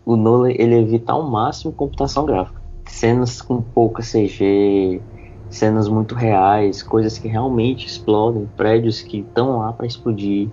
o 0.05 0.15
Nolan 0.15 0.51
ele 0.51 0.75
evita 0.75 1.15
ao 1.15 1.23
máximo 1.23 1.73
computação 1.73 2.27
gráfica. 2.27 2.61
Cenas 2.85 3.41
com 3.41 3.63
pouca 3.63 4.03
CG, 4.03 5.01
cenas 5.49 5.89
muito 5.89 6.15
reais, 6.15 6.83
coisas 6.83 7.17
que 7.17 7.29
realmente 7.29 7.87
explodem, 7.87 8.47
prédios 8.55 9.01
que 9.01 9.21
estão 9.21 9.61
lá 9.61 9.73
para 9.73 9.87
explodir, 9.87 10.51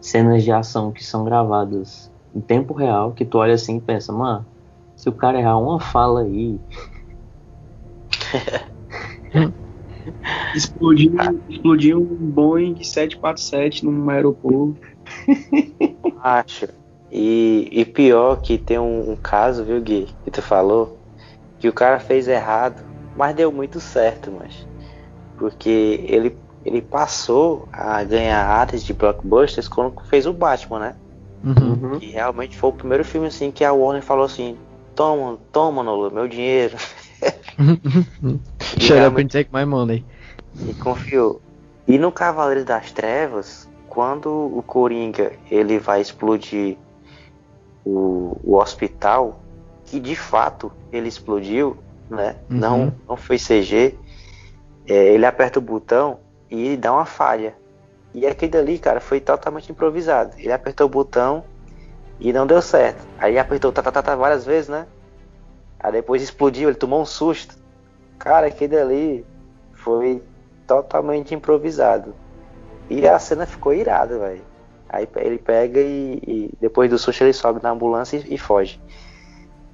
cenas 0.00 0.44
de 0.44 0.52
ação 0.52 0.92
que 0.92 1.02
são 1.02 1.24
gravadas 1.24 2.08
em 2.32 2.40
tempo 2.40 2.72
real, 2.72 3.10
que 3.10 3.24
tu 3.24 3.38
olha 3.38 3.54
assim 3.54 3.78
e 3.78 3.80
pensa, 3.80 4.12
mano, 4.12 4.46
se 4.96 5.08
o 5.08 5.12
cara 5.12 5.38
errar 5.38 5.58
uma 5.58 5.80
fala 5.80 6.22
aí. 6.22 6.58
Explodiu, 10.54 11.14
explodiu 11.48 11.98
um 11.98 12.30
Boeing 12.30 12.82
747 12.82 13.84
num 13.84 14.08
aeroporto. 14.10 14.80
Acho. 16.22 16.68
E, 17.10 17.68
e 17.70 17.84
pior 17.84 18.40
que 18.40 18.58
tem 18.58 18.78
um, 18.78 19.12
um, 19.12 19.16
caso, 19.16 19.64
viu, 19.64 19.80
Gui, 19.80 20.08
que 20.24 20.30
tu 20.30 20.42
falou, 20.42 20.98
que 21.58 21.68
o 21.68 21.72
cara 21.72 22.00
fez 22.00 22.26
errado, 22.28 22.82
mas 23.16 23.34
deu 23.34 23.52
muito 23.52 23.80
certo, 23.80 24.32
mas. 24.36 24.66
Porque 25.36 26.04
ele, 26.08 26.36
ele 26.64 26.82
passou 26.82 27.68
a 27.72 28.02
ganhar 28.04 28.44
áreas 28.44 28.84
de 28.84 28.92
blockbusters 28.92 29.68
quando 29.68 30.00
fez 30.06 30.26
o 30.26 30.32
Batman, 30.32 30.78
né? 30.78 30.96
Uhum. 31.44 31.98
Que 31.98 32.06
realmente 32.06 32.56
foi 32.56 32.70
o 32.70 32.72
primeiro 32.72 33.04
filme 33.04 33.26
assim 33.26 33.50
que 33.50 33.64
a 33.64 33.72
Warner 33.72 34.02
falou 34.02 34.24
assim: 34.24 34.56
toma, 34.94 35.38
toma, 35.52 35.82
Nolan, 35.82 36.10
meu 36.10 36.28
dinheiro. 36.28 36.76
Shut 38.78 38.98
up 38.98 39.20
and 39.20 39.28
take 39.28 39.50
my 39.52 39.64
money. 39.64 40.04
E 40.68 40.74
confiou. 40.74 41.40
E 41.86 41.98
no 41.98 42.10
Cavaleiro 42.12 42.64
das 42.64 42.92
Trevas, 42.92 43.68
quando 43.88 44.28
o 44.28 44.62
Coringa 44.62 45.32
ele 45.50 45.78
vai 45.78 46.00
explodir 46.00 46.76
o, 47.84 48.36
o 48.42 48.56
hospital, 48.56 49.40
que 49.84 50.00
de 50.00 50.16
fato 50.16 50.72
ele 50.92 51.08
explodiu, 51.08 51.76
né? 52.08 52.36
Uhum. 52.50 52.56
Não, 52.58 52.94
não 53.08 53.16
foi 53.16 53.36
CG. 53.38 53.98
é, 54.86 55.14
ele 55.14 55.26
aperta 55.26 55.58
o 55.58 55.62
botão 55.62 56.18
e 56.50 56.76
dá 56.76 56.92
uma 56.92 57.04
falha. 57.04 57.54
E 58.14 58.26
aquele 58.26 58.52
dali, 58.52 58.78
cara, 58.78 59.00
foi 59.00 59.20
totalmente 59.20 59.70
improvisado. 59.72 60.34
Ele 60.38 60.52
apertou 60.52 60.86
o 60.86 60.90
botão 60.90 61.44
e 62.24 62.32
não 62.32 62.46
deu 62.46 62.62
certo. 62.62 63.06
Aí 63.18 63.38
apertou 63.38 63.70
tá, 63.70 63.82
tá, 63.82 63.92
tá, 63.92 64.02
tá 64.02 64.16
várias 64.16 64.46
vezes, 64.46 64.70
né? 64.70 64.86
Aí 65.78 65.92
depois 65.92 66.22
explodiu, 66.22 66.70
ele 66.70 66.78
tomou 66.78 67.02
um 67.02 67.04
susto. 67.04 67.54
Cara, 68.18 68.46
aquele 68.46 68.74
dali 68.74 69.26
foi 69.74 70.22
totalmente 70.66 71.34
improvisado. 71.34 72.14
E 72.88 73.06
a 73.06 73.18
cena 73.18 73.44
ficou 73.44 73.74
irada, 73.74 74.18
velho. 74.18 74.42
Aí 74.88 75.06
ele 75.16 75.36
pega 75.36 75.78
e, 75.80 76.22
e 76.26 76.50
depois 76.58 76.88
do 76.88 76.96
susto 76.96 77.22
ele 77.22 77.34
sobe 77.34 77.62
na 77.62 77.70
ambulância 77.70 78.16
e, 78.16 78.34
e 78.34 78.38
foge. 78.38 78.80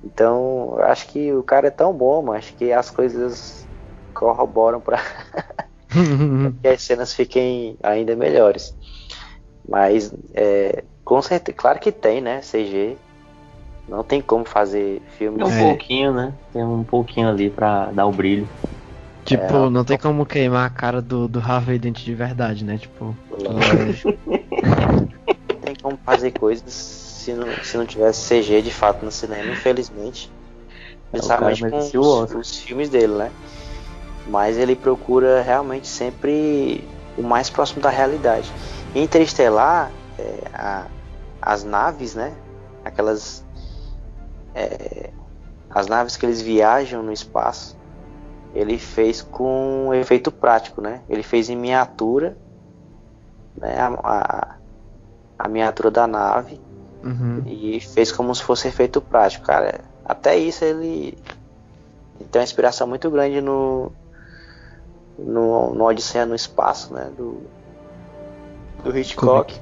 Então, 0.02 0.74
eu 0.76 0.84
acho 0.84 1.06
que 1.06 1.32
o 1.32 1.44
cara 1.44 1.68
é 1.68 1.70
tão 1.70 1.92
bom, 1.92 2.20
mas 2.20 2.50
que 2.50 2.72
as 2.72 2.90
coisas 2.90 3.64
corroboram 4.12 4.80
para 4.80 4.98
que 6.60 6.66
as 6.66 6.82
cenas 6.82 7.14
fiquem 7.14 7.76
ainda 7.80 8.16
melhores. 8.16 8.74
Mas, 9.68 10.12
é, 10.34 10.82
com 11.10 11.20
certeza, 11.20 11.58
claro 11.58 11.80
que 11.80 11.90
tem, 11.90 12.20
né? 12.20 12.40
CG. 12.40 12.96
Não 13.88 14.04
tem 14.04 14.22
como 14.22 14.44
fazer 14.44 15.02
filme 15.18 15.38
Tem 15.38 15.46
um 15.48 15.50
É. 15.50 15.58
pouquinho, 15.64 16.14
né? 16.14 16.32
Tem 16.52 16.62
um 16.64 16.84
pouquinho 16.84 17.28
ali 17.28 17.50
pra 17.50 17.86
dar 17.86 18.06
o 18.06 18.12
brilho. 18.12 18.48
Tipo, 19.24 19.66
É. 19.66 19.70
não 19.70 19.84
tem 19.84 19.98
como 19.98 20.24
queimar 20.24 20.64
a 20.64 20.70
cara 20.70 21.02
do, 21.02 21.26
do 21.26 21.40
Harvey 21.40 21.80
Dent 21.80 22.04
de 22.04 22.14
verdade, 22.14 22.64
né? 22.64 22.78
Tipo. 22.78 23.16
Não 24.62 25.60
tem 25.60 25.74
como 25.82 25.98
fazer 26.06 26.30
coisas 26.30 26.72
se 26.72 27.32
não, 27.32 27.48
se 27.64 27.76
não 27.76 27.84
tivesse 27.84 28.28
CG 28.28 28.62
de 28.62 28.70
fato 28.70 29.04
no 29.04 29.10
cinema, 29.10 29.50
infelizmente. 29.50 30.30
Principalmente 31.10 31.60
cara 31.62 31.72
com 31.72 31.98
os, 31.98 32.34
os 32.34 32.56
filmes 32.60 32.88
dele, 32.88 33.14
né? 33.14 33.32
Mas 34.28 34.56
ele 34.56 34.76
procura 34.76 35.42
realmente 35.42 35.88
sempre 35.88 36.84
o 37.18 37.22
mais 37.22 37.50
próximo 37.50 37.82
da 37.82 37.90
realidade. 37.90 38.48
Em 38.94 39.02
Interestelar, 39.02 39.90
é, 40.16 40.34
a- 40.54 40.86
as 41.40 41.64
naves, 41.64 42.14
né? 42.14 42.34
Aquelas. 42.84 43.44
é, 44.54 45.10
as 45.70 45.86
naves 45.86 46.16
que 46.16 46.26
eles 46.26 46.42
viajam 46.42 47.02
no 47.02 47.12
espaço, 47.12 47.78
ele 48.54 48.78
fez 48.78 49.22
com 49.22 49.94
efeito 49.94 50.32
prático, 50.32 50.80
né? 50.80 51.02
Ele 51.08 51.22
fez 51.22 51.48
em 51.48 51.56
miniatura, 51.56 52.36
né? 53.56 53.76
A, 53.78 53.88
a, 54.02 54.56
a 55.38 55.48
miniatura 55.48 55.90
da 55.90 56.06
nave 56.06 56.60
uhum. 57.04 57.42
e 57.46 57.80
fez 57.80 58.10
como 58.10 58.34
se 58.34 58.42
fosse 58.42 58.68
efeito 58.68 59.00
prático, 59.00 59.46
cara. 59.46 59.80
Até 60.04 60.36
isso 60.36 60.64
ele, 60.64 61.16
ele 62.18 62.28
tem 62.30 62.40
uma 62.40 62.44
inspiração 62.44 62.86
muito 62.86 63.10
grande 63.10 63.40
no 63.40 63.92
no, 65.18 65.74
no 65.74 65.84
Odisseia 65.84 66.26
no 66.26 66.34
espaço, 66.34 66.92
né? 66.92 67.10
Do 67.16 67.42
do 68.82 68.96
Hitchcock, 68.96 69.60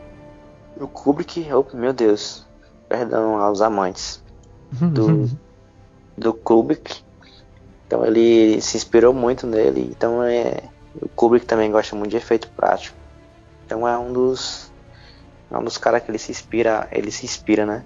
do 0.79 0.87
Kubrick, 0.87 1.49
oh, 1.53 1.65
meu 1.77 1.93
Deus, 1.93 2.47
perdão 2.89 3.37
aos 3.41 3.61
amantes 3.61 4.23
do 4.73 5.29
do 6.17 6.35
Kubrick. 6.35 7.03
Então 7.87 8.05
ele 8.05 8.61
se 8.61 8.77
inspirou 8.77 9.15
muito 9.15 9.47
nele. 9.47 9.89
Então 9.91 10.23
é 10.23 10.63
o 11.01 11.09
Kubrick 11.09 11.47
também 11.47 11.71
gosta 11.71 11.97
muito 11.97 12.11
de 12.11 12.17
efeito 12.17 12.49
prático. 12.51 12.97
Então 13.65 13.87
é 13.87 13.99
um 13.99 14.13
dos 14.13 14.73
é 15.51 15.57
um 15.57 15.65
dos 15.65 15.79
caras 15.79 16.03
que 16.03 16.11
ele 16.11 16.19
se 16.19 16.31
inspira, 16.31 16.89
ele 16.93 17.11
se 17.11 17.25
inspira, 17.25 17.65
né? 17.65 17.85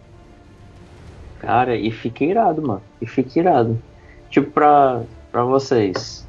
Cara, 1.38 1.76
e 1.76 1.90
fica 1.90 2.24
irado, 2.24 2.62
mano. 2.62 2.82
E 3.00 3.06
fica 3.06 3.38
irado. 3.38 3.80
Tipo, 4.30 4.50
pra, 4.50 5.02
pra 5.30 5.44
vocês, 5.44 6.26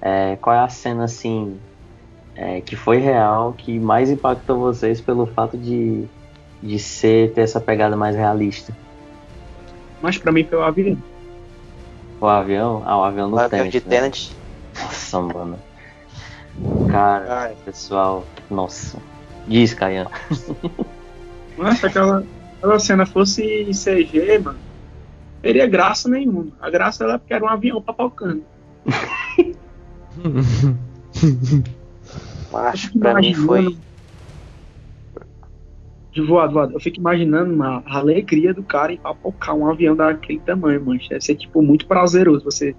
é, 0.00 0.36
qual 0.36 0.56
é 0.56 0.58
a 0.58 0.68
cena 0.68 1.04
assim 1.04 1.58
é, 2.36 2.60
que 2.60 2.76
foi 2.76 2.98
real, 2.98 3.52
que 3.52 3.78
mais 3.78 4.10
impactou 4.10 4.58
vocês 4.58 5.00
pelo 5.00 5.26
fato 5.26 5.56
de, 5.56 6.04
de 6.62 6.78
ser, 6.78 7.32
ter 7.32 7.42
essa 7.42 7.60
pegada 7.60 7.96
mais 7.96 8.16
realista? 8.16 8.76
Mas 10.02 10.18
pra 10.18 10.32
mim 10.32 10.44
foi 10.44 10.58
o 10.58 10.62
avião. 10.62 10.98
O 12.20 12.26
avião? 12.26 12.82
Ah, 12.84 12.98
o 12.98 13.04
avião 13.04 13.28
O 13.28 13.30
no 13.30 13.38
avião 13.38 13.68
de 13.68 13.80
Tenet, 13.80 13.88
né? 13.88 13.96
Tenet. 13.96 14.36
Nossa, 14.82 15.20
mano. 15.20 15.58
Cara, 16.90 17.24
Cara, 17.24 17.54
pessoal, 17.64 18.24
nossa. 18.50 18.98
Diz, 19.46 19.74
Caian. 19.74 20.06
Se 21.78 21.86
aquela, 21.86 22.24
aquela 22.58 22.78
cena 22.78 23.06
fosse 23.06 23.70
CG, 23.72 24.38
mano, 24.38 24.58
teria 25.40 25.66
graça 25.66 26.08
nenhuma. 26.08 26.48
A 26.60 26.70
graça 26.70 27.04
era 27.04 27.18
porque 27.18 27.34
era 27.34 27.44
um 27.44 27.48
avião 27.48 27.80
papocando. 27.80 28.42
fico 32.76 32.98
pra 32.98 33.14
mim 33.14 33.34
foi. 33.34 33.76
De 36.12 36.20
voado, 36.22 36.52
voado. 36.52 36.72
Eu 36.74 36.80
fico 36.80 36.98
imaginando 36.98 37.52
uma 37.52 37.82
a 37.86 37.98
alegria 37.98 38.54
do 38.54 38.62
cara 38.62 38.92
em 38.92 38.96
papocar 38.96 39.54
um 39.54 39.68
avião 39.68 39.96
daquele 39.96 40.38
tamanho, 40.40 40.84
mano. 40.84 41.00
Deve 41.08 41.24
ser, 41.24 41.34
tipo, 41.34 41.60
muito 41.60 41.86
prazeroso 41.86 42.44
você 42.44 42.74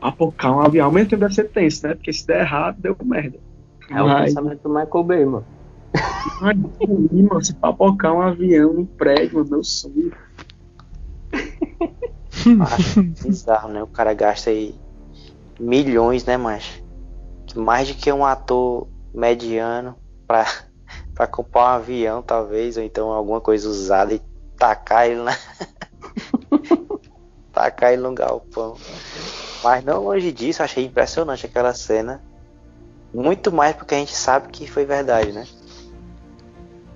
papocar 0.00 0.52
um 0.56 0.60
avião. 0.60 0.86
Ao 0.86 0.92
mesmo 0.92 1.10
tempo 1.10 1.20
deve 1.20 1.34
ser 1.34 1.48
tenso, 1.48 1.86
né? 1.86 1.94
Porque 1.94 2.12
se 2.12 2.24
der 2.26 2.40
errado, 2.42 2.76
deu 2.80 2.96
merda. 3.04 3.38
É 3.90 4.00
o 4.02 4.06
Mas- 4.06 4.26
pensamento 4.26 4.62
do 4.62 4.68
Michael 4.68 5.04
Bay, 5.04 5.24
mano. 5.24 5.44
Imagina 6.40 7.28
mano, 7.28 7.44
se 7.44 7.54
papocar 7.54 8.12
um 8.14 8.20
avião 8.20 8.72
num 8.72 8.84
prédio, 8.84 9.38
mano, 9.38 9.50
meu 9.50 9.64
sonho. 9.64 10.12
Macho, 12.56 13.02
bizarro, 13.02 13.68
né? 13.70 13.82
O 13.82 13.86
cara 13.86 14.14
gasta 14.14 14.50
aí 14.50 14.74
milhões, 15.58 16.24
né, 16.24 16.36
macho? 16.36 16.82
Mais 17.56 17.88
do 17.88 17.94
que 17.94 18.12
um 18.12 18.24
ator 18.24 18.86
mediano 19.18 19.96
pra, 20.26 20.46
pra 21.14 21.26
comprar 21.26 21.60
um 21.60 21.66
avião, 21.66 22.22
talvez, 22.22 22.76
ou 22.76 22.82
então 22.82 23.10
alguma 23.10 23.40
coisa 23.40 23.68
usada 23.68 24.14
e 24.14 24.22
tacar 24.56 25.08
ele 25.08 25.22
na. 25.22 25.36
tacar 27.52 27.92
ele 27.92 28.02
no 28.02 28.14
galpão. 28.14 28.76
Mas 29.62 29.84
não 29.84 30.04
longe 30.04 30.30
disso, 30.30 30.62
achei 30.62 30.84
impressionante 30.84 31.44
aquela 31.44 31.74
cena. 31.74 32.22
Muito 33.12 33.50
mais 33.50 33.74
porque 33.74 33.94
a 33.94 33.98
gente 33.98 34.14
sabe 34.14 34.48
que 34.48 34.70
foi 34.70 34.84
verdade, 34.84 35.32
né? 35.32 35.46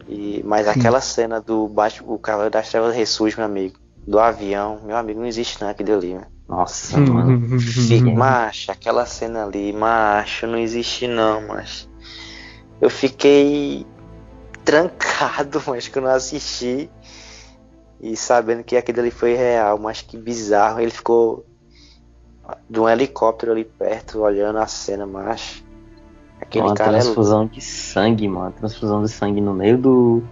E, 0.07 0.43
mas 0.45 0.69
aquela 0.69 1.01
cena 1.01 1.41
do 1.41 1.67
Batman, 1.69 2.13
o 2.13 2.19
Cavaleiro 2.19 2.53
das 2.53 2.69
Trevas 2.69 2.95
ressurge, 2.95 3.37
meu 3.37 3.47
amigo. 3.47 3.81
Do 4.07 4.19
avião, 4.19 4.81
meu 4.85 4.97
amigo, 4.97 5.21
não 5.21 5.27
existe 5.27 5.61
não 5.61 5.69
aquilo 5.69 5.95
ali, 5.95 6.15
né? 6.15 6.27
Nossa, 6.49 6.99
mano. 6.99 7.41
Macho, 8.15 8.71
aquela 8.71 9.07
cena 9.07 9.45
ali, 9.45 9.73
macho, 9.73 10.47
não 10.47 10.59
existe 10.59 11.07
não, 11.07 11.47
macho. 11.47 11.89
Eu 12.83 12.91
fiquei 12.91 13.87
trancado, 14.65 15.63
mas 15.69 15.87
que 15.87 15.97
eu 15.97 16.03
não 16.03 16.11
assisti. 16.11 16.91
E 18.01 18.17
sabendo 18.17 18.65
que 18.65 18.77
aquilo 18.77 18.99
ali 18.99 19.13
foi 19.13 19.35
real, 19.35 19.79
mas 19.79 20.03
que 20.03 20.17
bizarro. 20.17 20.81
Ele 20.81 20.91
ficou 20.91 21.47
de 22.69 22.81
um 22.81 22.89
helicóptero 22.89 23.53
ali 23.53 23.65
perto, 23.65 24.19
olhando 24.21 24.59
a 24.59 24.67
cena, 24.67 25.07
macho. 25.07 25.63
Aquele 26.41 26.67
Uma 26.67 26.75
cara 26.75 26.97
é 26.97 27.01
transfusão 27.01 27.47
de 27.47 27.61
sangue, 27.61 28.27
mano. 28.27 28.53
Transfusão 28.59 29.05
de 29.05 29.09
sangue 29.09 29.41
no 29.41 29.55
meio 29.55 29.79
do, 29.79 30.23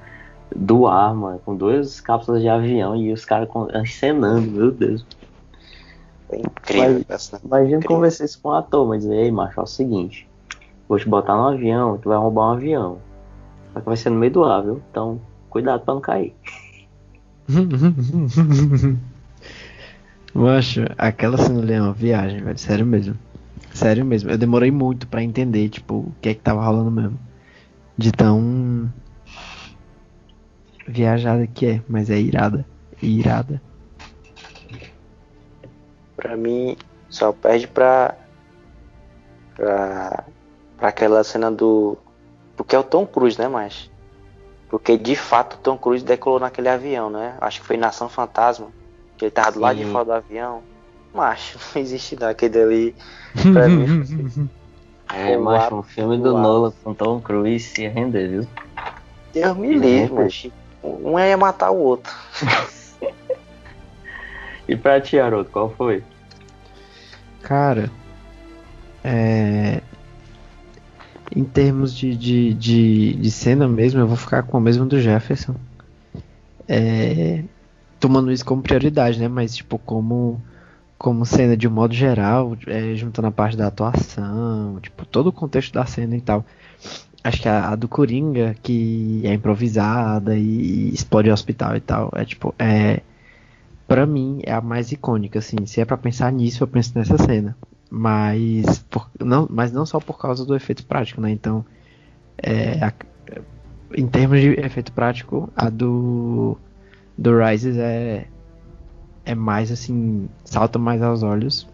do 0.55 0.89
ar, 0.89 1.15
mano. 1.15 1.39
Com 1.45 1.55
duas 1.55 2.01
cápsulas 2.01 2.43
de 2.43 2.49
avião 2.49 2.97
e 2.97 3.13
os 3.13 3.25
caras 3.25 3.49
encenando, 3.81 4.51
meu 4.51 4.73
Deus. 4.73 5.07
é 6.31 6.38
incrível. 6.38 6.94
Mas- 6.94 7.05
essa- 7.09 7.40
Imagina 7.44 7.77
Incrível. 7.77 7.96
conversar 7.96 8.25
isso 8.25 8.40
com 8.42 8.48
o 8.48 8.55
ator, 8.55 8.88
mas 8.88 9.05
ei, 9.07 9.31
macho, 9.31 9.61
é 9.61 9.63
o 9.63 9.67
seguinte. 9.67 10.29
Vou 10.91 10.99
te 10.99 11.09
botar 11.09 11.37
no 11.37 11.47
avião, 11.47 11.97
tu 11.99 12.09
vai 12.09 12.19
roubar 12.19 12.49
um 12.49 12.55
avião. 12.55 12.99
Só 13.73 13.79
que 13.79 13.87
vai 13.87 13.97
ser 13.97 14.11
no 14.11 14.19
meio 14.19 14.33
do 14.33 14.43
ar, 14.43 14.61
viu? 14.61 14.83
Então, 14.91 15.21
cuidado 15.49 15.85
pra 15.85 15.95
não 15.95 16.01
cair. 16.01 16.35
Macho, 20.35 20.81
aquela 20.99 21.38
cena 21.38 21.61
ali 21.61 21.75
é 21.75 21.81
uma 21.81 21.93
viagem, 21.93 22.43
velho. 22.43 22.59
Sério 22.59 22.85
mesmo. 22.85 23.17
Sério 23.73 24.05
mesmo. 24.05 24.33
Eu 24.33 24.37
demorei 24.37 24.73
muito 24.73 25.07
pra 25.07 25.23
entender, 25.23 25.69
tipo, 25.69 25.95
o 25.95 26.13
que 26.21 26.31
é 26.31 26.35
que 26.35 26.41
tava 26.41 26.65
rolando 26.65 26.91
mesmo. 26.91 27.21
De 27.97 28.11
tão. 28.11 28.93
Viajada 30.88 31.47
que 31.47 31.67
é, 31.67 31.83
mas 31.88 32.11
é 32.11 32.19
irada. 32.19 32.67
Irada. 33.01 33.63
Pra 36.17 36.37
mim, 36.37 36.77
só 37.09 37.33
perde 37.33 37.69
pra. 37.69 38.17
pra. 39.55 40.25
Pra 40.81 40.88
aquela 40.88 41.22
cena 41.22 41.50
do. 41.50 41.96
Porque 42.56 42.74
é 42.74 42.78
o 42.78 42.83
Tom 42.83 43.06
Cruise, 43.06 43.38
né, 43.38 43.46
mas. 43.46 43.90
Porque 44.68 44.96
de 44.96 45.14
fato 45.14 45.54
o 45.54 45.58
Tom 45.58 45.76
Cruise 45.76 46.04
decolou 46.04 46.40
naquele 46.40 46.68
avião, 46.68 47.10
né? 47.10 47.37
Acho 47.40 47.60
que 47.60 47.66
foi 47.66 47.76
Nação 47.76 48.08
Fantasma. 48.08 48.68
Que 49.16 49.26
ele 49.26 49.31
tava 49.31 49.52
do 49.52 49.60
lado 49.60 49.76
de 49.76 49.85
fora 49.85 50.04
do 50.04 50.12
avião. 50.12 50.62
Macho, 51.14 51.58
não 51.74 51.83
existe 51.83 52.16
não. 52.18 52.28
Aquele 52.28 52.60
ali. 52.60 52.96
Pra 53.52 53.68
mim. 53.68 54.48
É, 55.12 55.37
macho, 55.37 55.74
um 55.74 55.83
filme 55.83 56.16
do 56.18 56.38
Nolan 56.38 56.72
com 56.85 56.94
Tom 56.94 57.20
Cruise 57.20 57.83
ia 57.83 57.90
render, 57.90 58.28
viu? 58.28 58.46
Deus 59.33 59.56
me 59.56 59.74
livre, 59.74 60.14
macho. 60.14 60.52
Um 60.85 61.18
ia 61.18 61.37
matar 61.37 61.72
o 61.72 61.78
outro. 61.78 62.14
e 64.68 64.76
pra 64.76 65.00
ti, 65.00 65.18
Haroldo, 65.18 65.50
qual 65.50 65.68
foi? 65.70 66.04
Cara, 67.42 67.90
é... 69.02 69.83
em 71.35 71.44
termos 71.44 71.94
de, 71.94 72.16
de, 72.16 72.54
de, 72.54 73.14
de, 73.14 73.31
cena 73.31 73.68
mesmo, 73.68 74.00
eu 74.00 74.06
vou 74.06 74.16
ficar 74.16 74.42
com 74.42 74.56
a 74.56 74.60
mesma 74.60 74.85
do 74.87 75.00
Jefferson. 75.00 75.54
É... 76.68 77.44
Tomando 77.98 78.33
isso 78.33 78.44
como 78.44 78.62
prioridade, 78.62 79.18
né? 79.18 79.28
Mas, 79.28 79.54
tipo, 79.54 79.78
como, 79.78 80.40
como 80.98 81.24
cena 81.26 81.56
de 81.56 81.68
um 81.68 81.70
modo 81.70 81.94
geral, 81.94 82.56
é, 82.66 82.94
juntando 82.94 83.28
a 83.28 83.33
parte 83.33 83.56
da 83.56 83.66
atuação, 83.66 84.78
tipo, 84.81 85.04
todo 85.04 85.28
o 85.28 85.33
contexto 85.33 85.74
da 85.74 85.85
cena 85.87 86.16
e 86.16 86.20
tal. 86.20 86.44
Acho 87.22 87.42
que 87.42 87.48
a, 87.48 87.70
a 87.70 87.76
do 87.76 87.87
Coringa, 87.87 88.56
que 88.62 89.20
é 89.24 89.35
improvisada 89.35 90.37
e, 90.37 90.40
e 90.90 90.94
explode 90.94 91.31
o 91.31 91.33
hospital 91.33 91.76
e 91.76 91.81
tal, 91.81 92.10
é 92.14 92.24
tipo, 92.24 92.54
é. 92.58 93.00
Pra 93.87 94.06
mim, 94.06 94.40
é 94.44 94.52
a 94.52 94.60
mais 94.60 94.92
icônica, 94.92 95.40
assim. 95.40 95.66
Se 95.66 95.81
é 95.81 95.85
para 95.85 95.96
pensar 95.96 96.31
nisso, 96.33 96.62
eu 96.62 96.68
penso 96.68 96.92
nessa 96.94 97.18
cena. 97.18 97.56
Mas, 97.91 98.79
por, 98.88 99.11
não, 99.19 99.49
mas 99.51 99.73
não 99.73 99.85
só 99.85 99.99
por 99.99 100.17
causa 100.19 100.45
do 100.47 100.55
efeito 100.55 100.87
prático, 100.87 101.21
né? 101.21 101.31
Então, 101.31 101.65
é, 102.38 102.85
a, 102.85 102.93
em 103.97 104.07
termos 104.07 104.41
de 104.41 104.51
efeito 104.61 104.93
prático, 104.93 105.53
a 105.57 105.69
do, 105.69 106.57
do 107.19 107.37
Rises 107.38 107.77
é, 107.77 108.29
é 109.25 109.35
mais 109.35 109.73
assim, 109.73 110.29
salta 110.45 110.79
mais 110.79 111.03
aos 111.03 111.23
olhos. 111.23 111.69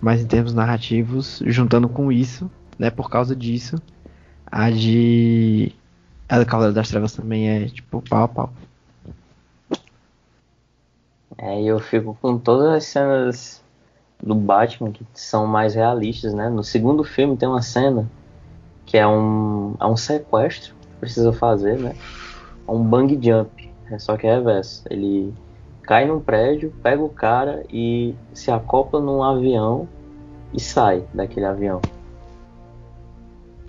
Mas 0.00 0.22
em 0.22 0.26
termos 0.26 0.54
narrativos, 0.54 1.42
juntando 1.46 1.88
com 1.88 2.10
isso, 2.12 2.50
né? 2.78 2.90
Por 2.90 3.10
causa 3.10 3.34
disso, 3.34 3.80
a 4.46 4.70
de. 4.70 5.72
A 6.28 6.38
do 6.38 6.46
Cavaleiro 6.46 6.74
das 6.74 6.88
Trevas 6.88 7.12
também 7.12 7.48
é 7.48 7.66
tipo 7.66 8.02
pau 8.02 8.24
a 8.24 8.28
pau. 8.28 8.52
É, 11.38 11.62
eu 11.62 11.78
fico 11.78 12.16
com 12.20 12.38
todas 12.38 12.68
as 12.74 12.84
cenas 12.84 13.62
do 14.22 14.34
Batman 14.34 14.90
que 14.90 15.04
são 15.14 15.46
mais 15.46 15.74
realistas, 15.74 16.32
né? 16.34 16.48
No 16.48 16.64
segundo 16.64 17.04
filme 17.04 17.36
tem 17.36 17.48
uma 17.48 17.62
cena 17.62 18.08
que 18.84 18.96
é 18.96 19.06
um, 19.06 19.74
é 19.80 19.86
um 19.86 19.96
sequestro 19.96 20.74
que 20.80 20.88
precisa 21.00 21.32
fazer, 21.32 21.78
né? 21.78 21.94
É 22.66 22.70
um 22.70 22.82
bang 22.82 23.18
jump, 23.20 23.70
é 23.90 23.98
só 23.98 24.16
que 24.16 24.26
é 24.26 24.34
reverso. 24.34 24.84
Ele 24.88 25.34
cai 25.82 26.06
num 26.06 26.20
prédio, 26.20 26.72
pega 26.82 27.02
o 27.02 27.08
cara 27.08 27.64
e 27.70 28.14
se 28.32 28.50
acopla 28.50 29.00
num 29.00 29.22
avião 29.22 29.88
e 30.52 30.60
sai 30.60 31.04
daquele 31.12 31.46
avião. 31.46 31.80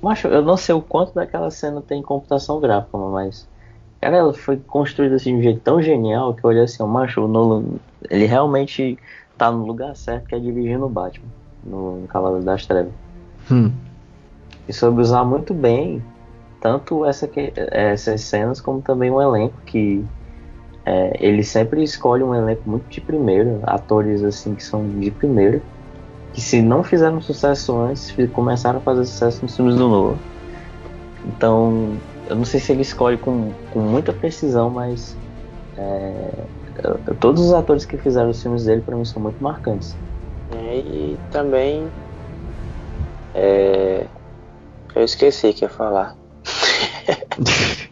Macho, 0.02 0.28
eu 0.28 0.44
não 0.44 0.58
sei 0.58 0.76
o 0.76 0.82
quanto 0.82 1.14
daquela 1.14 1.50
cena 1.50 1.82
tem 1.82 2.02
computação 2.02 2.60
gráfica, 2.60 2.98
mas. 2.98 3.48
Cara, 4.00 4.18
ela 4.18 4.34
foi 4.34 4.58
construída 4.58 5.16
assim 5.16 5.34
de 5.34 5.40
um 5.40 5.42
jeito 5.42 5.60
tão 5.62 5.82
genial 5.82 6.36
que 6.36 6.44
eu 6.44 6.50
olhei 6.50 6.62
assim, 6.62 6.84
macho, 6.84 7.26
o 7.26 7.28
Nolan, 7.28 7.64
ele 8.12 8.26
realmente 8.28 8.98
tá 9.38 9.52
no 9.52 9.66
lugar 9.66 9.96
certo 9.96 10.28
que 10.28 10.36
é 10.36 10.40
dirigindo 10.40 10.86
o 10.86 10.90
Batman, 10.90 11.28
no, 11.64 12.02
no 12.02 12.08
Cavaleiro 12.08 12.46
das 12.46 12.66
Trevas. 12.66 12.94
Hum. 13.52 13.72
E 14.68 14.74
soube 14.74 15.02
usar 15.02 15.24
muito 15.24 15.54
bem 15.54 16.04
tanto 16.60 17.06
essa 17.06 17.28
que, 17.28 17.54
essas 17.56 18.22
cenas 18.22 18.60
como 18.60 18.82
também 18.82 19.12
um 19.12 19.22
elenco 19.22 19.56
que 19.66 20.04
é, 20.86 21.16
ele 21.20 21.44
sempre 21.44 21.84
escolhe 21.84 22.24
um 22.24 22.34
elenco 22.34 22.70
muito 22.70 22.88
de 22.90 23.00
primeira, 23.00 23.60
atores 23.64 24.24
assim 24.24 24.56
que 24.56 24.64
são 24.64 24.88
de 25.00 25.12
primeira 25.12 25.62
que 26.38 26.42
se 26.42 26.62
não 26.62 26.84
fizeram 26.84 27.20
sucesso 27.20 27.76
antes, 27.80 28.14
começaram 28.32 28.78
a 28.78 28.82
fazer 28.82 29.06
sucesso 29.06 29.42
nos 29.42 29.56
filmes 29.56 29.76
do 29.76 29.88
Noah. 29.88 30.18
Então, 31.26 31.98
eu 32.30 32.36
não 32.36 32.46
sei 32.46 32.60
se 32.60 32.72
ele 32.72 32.84
escolhe 32.84 33.18
com, 33.18 33.52
com 33.74 33.80
muita 33.80 34.14
precisão, 34.14 34.70
mas 34.70 35.18
é, 35.76 36.30
todos 37.20 37.42
os 37.42 37.54
atores 37.54 37.86
que 37.86 37.98
fizeram 37.98 38.30
os 38.30 38.42
filmes 38.42 38.66
dele 38.66 38.82
para 38.82 38.96
mim 38.96 39.06
são 39.06 39.22
muito 39.22 39.42
marcantes. 39.42 39.96
É, 40.52 40.78
e 40.78 41.18
também 41.32 41.88
é, 43.34 44.06
eu 44.96 45.04
esqueci 45.04 45.54
que 45.54 45.66
ia 45.66 45.70
falar. 45.70 46.16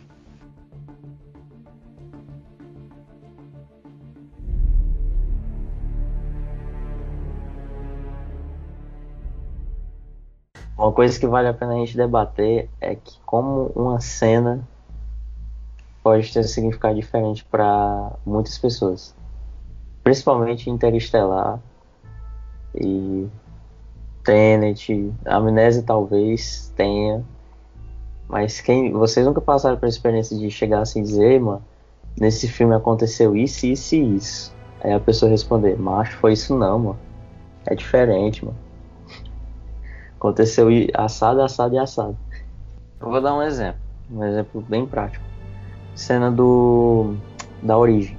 Uma 10.78 10.92
coisa 10.92 11.18
que 11.18 11.26
vale 11.26 11.48
a 11.48 11.54
pena 11.54 11.74
a 11.74 11.78
gente 11.78 11.96
debater 11.96 12.70
é 12.82 12.96
que 12.96 13.18
como 13.26 13.72
uma 13.76 14.00
cena 14.02 14.68
pode 16.06 16.32
ter 16.32 16.42
um 16.42 16.44
significado 16.44 16.94
diferente 16.94 17.44
para 17.46 18.12
muitas 18.24 18.60
pessoas, 18.60 19.16
principalmente 20.04 20.70
Interestelar 20.70 21.60
e 22.76 23.28
Tenet, 24.24 25.12
Amnésia 25.26 25.82
talvez 25.82 26.72
tenha, 26.76 27.26
mas 28.28 28.62
quem 28.62 28.94
vocês 28.94 29.26
nunca 29.26 29.42
passaram 29.42 29.78
por 29.78 29.88
a 29.88 29.90
experiência 29.90 30.38
de 30.38 30.52
chegar 30.52 30.82
assim 30.82 31.00
e 31.00 31.04
dizer, 31.04 31.42
mano, 31.42 31.64
nesse 32.22 32.48
filme 32.48 32.76
aconteceu 32.76 33.36
isso, 33.36 33.66
isso 33.66 33.96
e 33.96 34.16
isso. 34.16 34.56
Aí 34.82 34.94
a 34.94 35.00
pessoa 35.00 35.32
responder, 35.32 35.76
macho, 35.76 36.18
foi 36.18 36.34
isso 36.34 36.56
não, 36.56 36.78
mano. 36.78 37.00
É 37.66 37.74
diferente, 37.74 38.46
mano. 38.46 38.58
Aconteceu 40.18 40.68
assado, 40.94 41.42
assado 41.42 41.74
e 41.74 41.80
assado. 41.80 42.16
Eu 43.02 43.10
vou 43.10 43.20
dar 43.20 43.34
um 43.34 43.42
exemplo, 43.42 43.82
um 44.12 44.24
exemplo 44.24 44.62
bem 44.62 44.86
prático. 44.86 45.35
Cena 45.96 46.30
do 46.30 47.16
da 47.64 47.78
origem. 47.78 48.18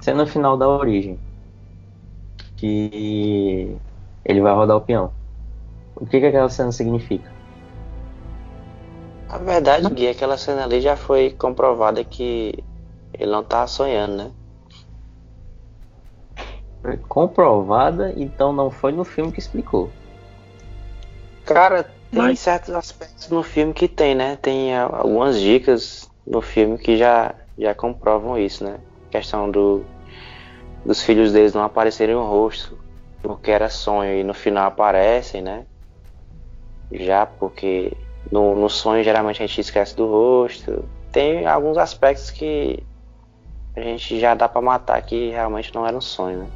Cena 0.00 0.26
final 0.26 0.56
da 0.56 0.68
origem. 0.68 1.18
Que 2.56 3.76
ele 4.24 4.40
vai 4.40 4.54
rodar 4.54 4.76
o 4.76 4.80
peão. 4.80 5.12
O 5.96 6.04
que, 6.04 6.20
que 6.20 6.26
aquela 6.26 6.48
cena 6.48 6.72
significa? 6.72 7.32
A 9.28 9.38
verdade, 9.38 9.88
Gui, 9.88 10.08
aquela 10.08 10.36
cena 10.36 10.64
ali 10.64 10.80
já 10.80 10.96
foi 10.96 11.30
comprovada 11.30 12.04
que 12.04 12.62
ele 13.12 13.30
não 13.30 13.42
tá 13.42 13.66
sonhando, 13.66 14.16
né? 14.16 14.30
Foi 16.82 16.96
comprovada, 16.96 18.12
então 18.16 18.52
não 18.52 18.70
foi 18.70 18.92
no 18.92 19.04
filme 19.04 19.32
que 19.32 19.38
explicou. 19.38 19.90
Cara, 21.44 21.90
Mas... 22.16 22.40
certos 22.40 22.74
aspectos 22.74 23.28
no 23.28 23.42
filme 23.42 23.72
que 23.72 23.88
tem, 23.88 24.14
né? 24.14 24.36
Tem 24.40 24.76
algumas 24.76 25.40
dicas 25.40 26.10
no 26.26 26.40
filme 26.40 26.78
que 26.78 26.96
já, 26.96 27.34
já 27.58 27.74
comprovam 27.74 28.38
isso, 28.38 28.64
né? 28.64 28.78
A 29.08 29.10
questão 29.10 29.50
do, 29.50 29.84
dos 30.84 31.02
filhos 31.02 31.32
deles 31.32 31.54
não 31.54 31.62
aparecerem 31.62 32.14
o 32.14 32.24
rosto 32.24 32.78
porque 33.22 33.50
era 33.50 33.70
sonho 33.70 34.18
e 34.18 34.22
no 34.22 34.34
final 34.34 34.66
aparecem, 34.66 35.40
né? 35.40 35.64
Já 36.92 37.24
porque 37.24 37.92
no, 38.30 38.54
no 38.54 38.68
sonho 38.68 39.02
geralmente 39.02 39.42
a 39.42 39.46
gente 39.46 39.60
esquece 39.60 39.96
do 39.96 40.06
rosto. 40.06 40.84
Tem 41.10 41.46
alguns 41.46 41.78
aspectos 41.78 42.30
que 42.30 42.82
a 43.74 43.80
gente 43.80 44.20
já 44.20 44.34
dá 44.34 44.48
para 44.48 44.60
matar 44.60 45.00
que 45.02 45.30
realmente 45.30 45.74
não 45.74 45.86
era 45.86 45.96
um 45.96 46.00
sonho, 46.00 46.40
né? 46.40 46.46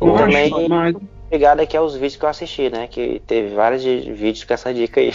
E 0.00 0.16
também. 0.16 0.68
Mas 0.68 0.96
ligado 1.30 1.60
aqui 1.60 1.76
aos 1.76 1.94
vídeos 1.94 2.16
que 2.16 2.24
eu 2.24 2.28
assisti, 2.28 2.70
né? 2.70 2.86
Que 2.86 3.20
teve 3.26 3.54
vários 3.54 3.84
vídeos 3.84 4.44
com 4.44 4.54
essa 4.54 4.72
dica 4.72 5.00
aí. 5.00 5.12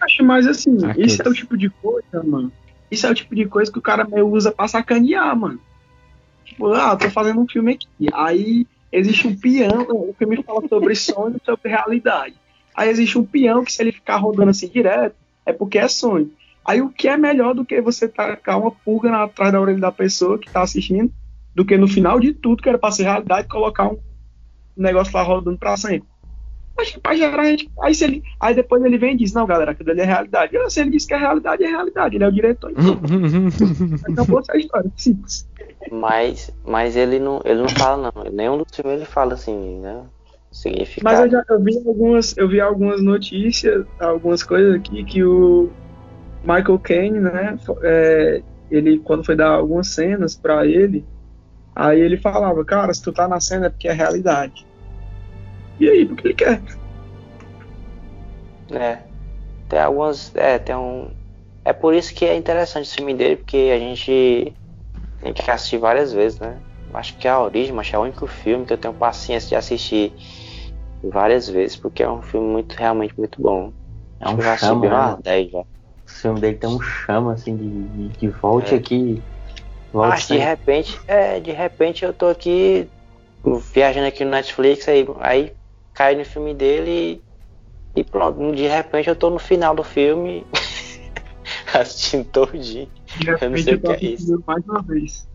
Acho 0.00 0.24
mais 0.24 0.46
assim, 0.46 0.76
isso 0.98 1.22
é 1.22 1.28
o 1.28 1.32
tipo 1.32 1.56
de 1.56 1.70
coisa, 1.70 2.22
mano. 2.22 2.52
Isso 2.90 3.06
é 3.06 3.10
o 3.10 3.14
tipo 3.14 3.34
de 3.34 3.46
coisa 3.46 3.72
que 3.72 3.78
o 3.78 3.82
cara 3.82 4.04
meio 4.04 4.28
usa 4.28 4.52
pra 4.52 4.68
sacanear, 4.68 5.36
mano. 5.36 5.58
Tipo, 6.44 6.72
ah, 6.72 6.96
tô 6.96 7.10
fazendo 7.10 7.40
um 7.40 7.48
filme 7.48 7.72
aqui. 7.72 8.08
Aí 8.12 8.66
existe 8.92 9.26
um 9.26 9.34
peão, 9.34 9.86
o 9.88 10.14
filme 10.18 10.42
fala 10.42 10.66
sobre 10.68 10.94
sonho 10.94 11.36
e 11.36 11.44
sobre 11.44 11.70
realidade. 11.70 12.34
Aí 12.74 12.88
existe 12.88 13.18
um 13.18 13.24
peão 13.24 13.64
que 13.64 13.72
se 13.72 13.82
ele 13.82 13.92
ficar 13.92 14.16
rodando 14.16 14.50
assim 14.50 14.68
direto, 14.68 15.16
é 15.46 15.52
porque 15.52 15.78
é 15.78 15.88
sonho. 15.88 16.30
Aí 16.64 16.80
o 16.80 16.90
que 16.90 17.08
é 17.08 17.16
melhor 17.16 17.54
do 17.54 17.64
que 17.64 17.80
você 17.80 18.08
tacar 18.08 18.58
uma 18.58 18.70
pulga 18.70 19.10
na, 19.10 19.24
atrás 19.24 19.52
da 19.52 19.60
orelha 19.60 19.78
da 19.78 19.92
pessoa 19.92 20.38
que 20.38 20.50
tá 20.50 20.62
assistindo 20.62 21.12
do 21.54 21.64
que 21.64 21.76
no 21.76 21.88
final 21.88 22.18
de 22.18 22.32
tudo, 22.32 22.62
que 22.62 22.68
era 22.68 22.78
para 22.78 22.90
ser 22.90 23.04
realidade, 23.04 23.48
colocar 23.48 23.88
um 23.88 23.98
negócio 24.76 25.14
lá 25.14 25.22
rodando 25.22 25.58
para 25.58 25.76
sempre. 25.76 26.08
Acho 26.76 26.94
que 26.94 27.00
para 27.00 27.14
gerar 27.14 27.44
gente. 27.44 27.70
Aí, 27.80 27.94
se 27.94 28.04
ele, 28.04 28.22
aí 28.40 28.52
depois 28.52 28.82
ele 28.84 28.98
vem 28.98 29.14
e 29.14 29.18
diz: 29.18 29.32
Não, 29.32 29.46
galera, 29.46 29.70
aquilo 29.70 29.92
ali 29.92 30.00
é 30.00 30.04
realidade. 30.04 30.56
E, 30.56 30.70
se 30.70 30.80
ele 30.80 30.90
diz 30.90 31.06
que 31.06 31.14
é 31.14 31.16
realidade, 31.16 31.62
é 31.62 31.68
realidade. 31.68 32.16
Ele 32.16 32.24
é 32.24 32.28
o 32.28 32.32
diretor. 32.32 32.72
Então, 32.72 32.98
acabou 34.12 34.40
essa 34.40 34.56
história. 34.56 34.90
Simples. 34.96 35.48
Mas, 35.92 36.50
mas 36.66 36.96
ele, 36.96 37.20
não, 37.20 37.40
ele 37.44 37.60
não 37.60 37.68
fala, 37.68 38.10
não. 38.12 38.24
Nenhum 38.24 38.58
dos 38.58 38.74
filmes 38.74 38.96
ele 38.96 39.04
fala 39.04 39.34
assim, 39.34 39.78
né? 39.80 40.02
significado. 40.54 41.04
Mas 41.04 41.20
eu 41.20 41.30
já 41.30 41.44
eu 41.48 41.60
vi 41.60 41.76
algumas, 41.86 42.36
eu 42.36 42.48
vi 42.48 42.60
algumas 42.60 43.02
notícias, 43.02 43.84
algumas 43.98 44.42
coisas 44.42 44.76
aqui 44.76 45.04
que 45.04 45.22
o 45.22 45.68
Michael 46.42 46.78
Caine, 46.78 47.20
né, 47.20 47.58
é, 47.82 48.42
ele 48.70 48.98
quando 49.00 49.24
foi 49.24 49.36
dar 49.36 49.50
algumas 49.50 49.88
cenas 49.88 50.36
para 50.36 50.66
ele, 50.66 51.04
aí 51.74 52.00
ele 52.00 52.16
falava, 52.16 52.64
cara, 52.64 52.92
se 52.92 53.02
tu 53.02 53.12
tá 53.12 53.26
na 53.28 53.40
cena 53.40 53.66
é 53.66 53.70
porque 53.70 53.88
é 53.88 53.92
realidade. 53.92 54.66
E 55.80 55.88
aí, 55.88 56.06
porque 56.06 56.28
ele 56.28 56.34
quer? 56.34 56.62
É. 58.70 58.98
Tem 59.68 59.78
algumas, 59.80 60.34
é, 60.36 60.58
tem 60.58 60.76
um 60.76 61.10
é 61.64 61.72
por 61.72 61.94
isso 61.94 62.14
que 62.14 62.26
é 62.26 62.36
interessante 62.36 62.90
o 62.90 62.94
filme 62.94 63.14
dele, 63.14 63.36
porque 63.36 63.72
a 63.74 63.78
gente 63.78 64.54
tem 65.20 65.32
que 65.32 65.50
assistir 65.50 65.78
várias 65.78 66.12
vezes, 66.12 66.38
né? 66.38 66.60
Acho 66.92 67.16
que 67.16 67.26
é 67.26 67.30
a 67.30 67.40
Origem, 67.40 67.72
mas 67.72 67.90
é 67.92 67.98
o 67.98 68.02
único 68.02 68.26
filme 68.26 68.66
que 68.66 68.74
eu 68.74 68.78
tenho 68.78 68.92
paciência 68.92 69.48
de 69.48 69.56
assistir 69.56 70.12
várias 71.02 71.48
vezes, 71.48 71.76
porque 71.76 72.02
é 72.02 72.10
um 72.10 72.20
filme 72.20 72.46
muito, 72.46 72.74
realmente 72.74 73.14
muito 73.16 73.40
bom. 73.40 73.72
É 74.20 74.28
um 74.28 74.40
já 74.40 74.56
chama, 74.58 74.86
umas 74.86 75.16
né? 75.16 75.22
10 75.22 75.50
já. 75.50 75.60
O 75.60 75.66
filme 76.06 76.40
dele 76.40 76.56
tem 76.58 76.68
um 76.68 76.80
chama 76.80 77.32
assim 77.32 77.56
de, 77.56 77.68
de, 77.88 78.18
de 78.18 78.28
volte 78.28 78.74
É. 78.74 78.76
aqui. 78.76 79.22
Mas 79.94 80.26
de 80.26 80.36
repente, 80.36 80.98
é, 81.06 81.38
de 81.40 81.52
repente 81.52 82.04
eu 82.04 82.12
tô 82.12 82.26
aqui 82.26 82.88
viajando 83.72 84.06
aqui 84.06 84.24
no 84.24 84.30
Netflix, 84.32 84.88
aí, 84.88 85.06
aí 85.20 85.52
cai 85.94 86.16
no 86.16 86.24
filme 86.24 86.52
dele 86.52 87.22
e, 87.96 88.00
e 88.00 88.04
pronto. 88.04 88.52
De 88.52 88.66
repente 88.66 89.08
eu 89.08 89.16
tô 89.16 89.30
no 89.30 89.38
final 89.38 89.74
do 89.74 89.84
filme 89.84 90.44
assistindo 91.72 92.24
todinho. 92.24 92.90
De 93.16 93.30
Eu 93.30 93.50
não 93.50 93.56
sei 93.58 93.74
eu 93.74 93.78
o 93.78 93.80
que 93.80 93.86
é 93.92 94.04
isso. 94.10 94.42
mais 94.46 94.64
uma 94.64 94.82
vez. 94.82 95.26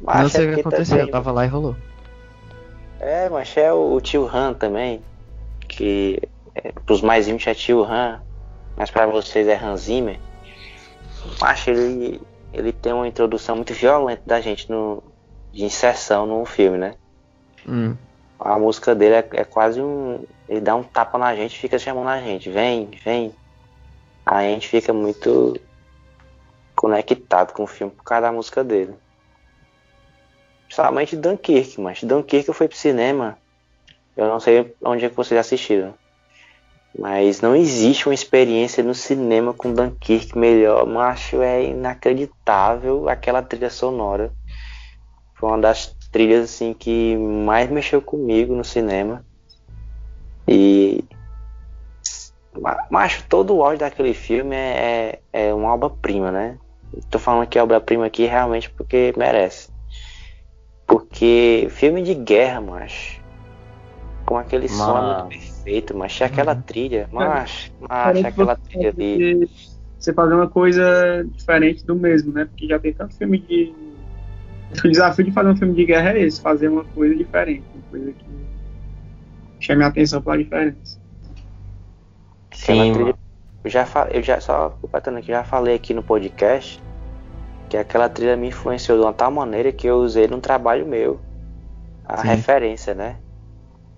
Mas 0.00 0.16
não 0.16 0.26
é 0.26 0.28
sei 0.28 0.40
o 0.46 0.48
que 0.48 0.48
porque 0.48 0.60
aconteceu, 0.60 0.96
também- 0.96 1.06
eu 1.06 1.12
tava 1.12 1.32
lá 1.32 1.44
e 1.44 1.48
rolou. 1.48 1.76
É, 3.00 3.28
mas 3.28 3.56
é 3.56 3.72
o, 3.72 3.92
o 3.94 4.00
tio 4.00 4.26
Han 4.26 4.54
também. 4.54 5.02
Que 5.68 6.20
é, 6.54 6.72
pros 6.86 7.02
mais 7.02 7.28
íntimos 7.28 7.46
é 7.46 7.54
tio 7.54 7.84
Han, 7.84 8.20
mas 8.76 8.90
pra 8.90 9.06
vocês 9.06 9.46
é 9.46 9.54
Hans 9.56 9.82
Zimmer. 9.82 10.18
Acho 11.42 11.70
ele 11.70 12.20
ele 12.52 12.72
tem 12.72 12.92
uma 12.92 13.06
introdução 13.06 13.56
muito 13.56 13.74
violenta 13.74 14.22
da 14.24 14.40
gente 14.40 14.70
no 14.70 15.02
de 15.52 15.64
inserção 15.64 16.26
no 16.26 16.44
filme, 16.44 16.78
né? 16.78 16.94
Hum. 17.66 17.96
A 18.38 18.58
música 18.58 18.94
dele 18.94 19.14
é, 19.16 19.28
é 19.32 19.44
quase 19.44 19.80
um. 19.80 20.24
Ele 20.48 20.60
dá 20.60 20.74
um 20.76 20.82
tapa 20.82 21.18
na 21.18 21.34
gente 21.34 21.56
e 21.56 21.58
fica 21.58 21.78
chamando 21.78 22.08
a 22.08 22.20
gente. 22.20 22.48
Vem, 22.50 22.88
vem. 23.04 23.34
Aí 24.24 24.48
a 24.48 24.50
gente 24.50 24.68
fica 24.68 24.92
muito 24.92 25.58
conectado 26.76 27.52
com 27.52 27.64
o 27.64 27.66
filme 27.66 27.92
por 27.92 28.04
causa 28.04 28.22
da 28.22 28.32
música 28.32 28.62
dele. 28.62 28.94
Principalmente 30.66 31.16
Dunkirk, 31.16 31.80
mas 31.80 32.02
Dunkirk 32.04 32.46
eu 32.46 32.54
fui 32.54 32.68
pro 32.68 32.76
cinema. 32.76 33.36
Eu 34.16 34.28
não 34.28 34.38
sei 34.38 34.74
onde 34.82 35.04
é 35.04 35.08
que 35.08 35.16
vocês 35.16 35.40
assistiram. 35.40 35.94
Mas 36.98 37.40
não 37.40 37.54
existe 37.54 38.08
uma 38.08 38.14
experiência 38.14 38.82
no 38.82 38.94
cinema 38.94 39.54
com 39.54 39.72
Dunkirk 39.72 40.36
melhor. 40.36 40.84
Macho, 40.86 41.40
é 41.40 41.64
inacreditável 41.64 43.08
aquela 43.08 43.40
trilha 43.40 43.70
sonora. 43.70 44.32
Foi 45.34 45.48
uma 45.50 45.58
das 45.58 45.94
trilhas 46.10 46.44
assim 46.44 46.74
que 46.74 47.16
mais 47.16 47.70
mexeu 47.70 48.02
comigo 48.02 48.54
no 48.54 48.64
cinema. 48.64 49.24
E 50.48 51.04
Ma- 52.60 52.86
macho, 52.90 53.24
todo 53.28 53.54
o 53.54 53.62
áudio 53.62 53.78
daquele 53.78 54.14
filme 54.14 54.56
é, 54.56 55.20
é, 55.32 55.48
é 55.48 55.54
uma 55.54 55.72
obra-prima, 55.72 56.32
né? 56.32 56.58
Tô 57.10 57.18
falando 57.18 57.46
que 57.46 57.58
é 57.58 57.62
obra-prima 57.62 58.06
aqui 58.06 58.24
realmente 58.24 58.68
porque 58.70 59.12
merece. 59.16 59.68
Porque 60.86 61.68
filme 61.70 62.02
de 62.02 62.14
guerra, 62.14 62.60
macho. 62.60 63.20
Com 64.26 64.36
aquele 64.36 64.68
som 64.68 64.98
é 64.98 65.02
muito 65.02 65.24
Mas- 65.26 65.57
perfeito, 65.68 65.96
macho. 65.96 66.22
E 66.22 66.24
aquela 66.24 66.54
trilha, 66.54 67.08
macho, 67.12 67.70
macho, 67.78 67.88
Parece 67.88 68.26
aquela 68.26 68.56
trilha 68.56 68.90
ali. 68.90 69.46
você- 69.98 70.12
fazer 70.14 70.34
uma 70.34 70.48
coisa 70.48 71.24
diferente 71.30 71.84
do 71.84 71.94
mesmo, 71.94 72.32
né? 72.32 72.46
Porque 72.46 72.66
já 72.66 72.78
tem 72.78 72.92
tanto 72.92 73.14
filme 73.14 73.38
de. 73.38 73.74
O 74.84 74.88
desafio 74.88 75.24
de 75.24 75.32
fazer 75.32 75.48
um 75.48 75.56
filme 75.56 75.74
de 75.74 75.86
guerra 75.86 76.12
é 76.12 76.20
esse, 76.20 76.42
fazer 76.42 76.68
uma 76.68 76.84
coisa 76.84 77.14
diferente, 77.14 77.64
uma 77.72 77.82
coisa 77.90 78.12
que 78.12 78.26
chame 79.60 79.82
a 79.82 79.86
atenção 79.86 80.20
pela 80.20 80.36
diferença. 80.36 80.98
Sim, 82.52 82.92
trilha-. 82.92 83.14
Eu 83.64 83.70
já 83.70 83.86
falei, 83.86 84.18
eu 84.18 84.22
já 84.22 84.40
só 84.40 84.68
completando 84.68 85.18
aqui, 85.18 85.28
já 85.28 85.42
falei 85.42 85.74
aqui 85.74 85.94
no 85.94 86.02
podcast 86.02 86.82
que 87.70 87.78
aquela 87.78 88.10
trilha 88.10 88.36
me 88.36 88.48
influenciou 88.48 88.98
de 88.98 89.04
uma 89.04 89.12
tal 89.12 89.30
maneira 89.30 89.72
que 89.72 89.86
eu 89.86 89.96
usei 89.96 90.28
num 90.28 90.40
trabalho 90.40 90.86
meu. 90.86 91.18
A 92.04 92.20
Sim. 92.20 92.28
referência, 92.28 92.94
né? 92.94 93.16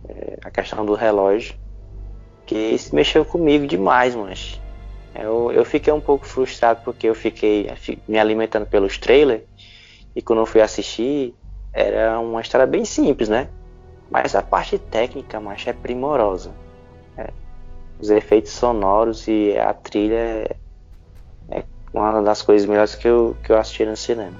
É, 0.08 0.38
a 0.44 0.50
questão 0.50 0.84
do 0.84 0.94
relógio. 0.94 1.54
Que 2.50 2.58
isso 2.74 2.92
mexeu 2.92 3.24
comigo 3.24 3.64
demais, 3.64 4.16
mas 4.16 4.60
eu, 5.14 5.52
eu 5.52 5.64
fiquei 5.64 5.92
um 5.92 6.00
pouco 6.00 6.26
frustrado 6.26 6.80
porque 6.84 7.06
eu 7.06 7.14
fiquei 7.14 7.68
fi- 7.76 8.02
me 8.08 8.18
alimentando 8.18 8.66
pelos 8.66 8.98
trailers 8.98 9.42
e 10.16 10.20
quando 10.20 10.40
eu 10.40 10.46
fui 10.46 10.60
assistir 10.60 11.32
era 11.72 12.18
uma 12.18 12.40
história 12.40 12.66
bem 12.66 12.84
simples, 12.84 13.28
né? 13.28 13.48
Mas 14.10 14.34
a 14.34 14.42
parte 14.42 14.76
técnica, 14.78 15.38
mas 15.38 15.64
é 15.64 15.72
primorosa 15.72 16.52
os 18.00 18.10
efeitos 18.10 18.50
sonoros 18.50 19.28
e 19.28 19.56
a 19.56 19.72
trilha 19.72 20.16
é, 20.16 20.56
é 21.50 21.64
uma 21.92 22.20
das 22.20 22.42
coisas 22.42 22.66
melhores 22.66 22.96
que 22.96 23.06
eu, 23.06 23.36
que 23.44 23.52
eu 23.52 23.58
assisti 23.58 23.84
no 23.84 23.96
cinema. 23.96 24.36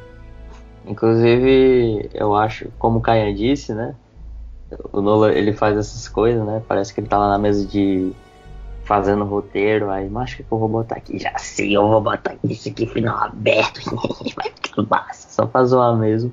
Inclusive, 0.84 2.11
eu 2.14 2.34
acho, 2.34 2.72
como 2.78 2.98
o 2.98 3.02
Caia 3.02 3.32
disse, 3.32 3.74
né? 3.74 3.94
O 4.92 5.00
Nolan, 5.00 5.32
ele 5.32 5.52
faz 5.52 5.76
essas 5.76 6.08
coisas, 6.08 6.44
né? 6.44 6.62
Parece 6.66 6.94
que 6.94 7.00
ele 7.00 7.08
tá 7.08 7.18
lá 7.18 7.28
na 7.30 7.38
mesa 7.38 7.66
de 7.66 8.12
fazendo 8.84 9.24
roteiro, 9.24 9.88
aí, 9.90 10.08
mas 10.08 10.32
o 10.32 10.36
que 10.36 10.42
que 10.42 10.52
eu 10.52 10.58
vou 10.58 10.68
botar 10.68 10.96
aqui? 10.96 11.18
Já 11.18 11.36
sei, 11.38 11.76
eu 11.76 11.88
vou 11.88 12.00
botar 12.00 12.32
aqui 12.32 12.52
isso 12.52 12.68
aqui, 12.68 12.86
final 12.86 13.16
aberto, 13.24 13.80
vai 14.34 14.50
ficar 14.50 14.82
massa, 14.82 15.28
só 15.28 15.46
pra 15.46 15.64
zoar 15.64 15.96
mesmo. 15.96 16.32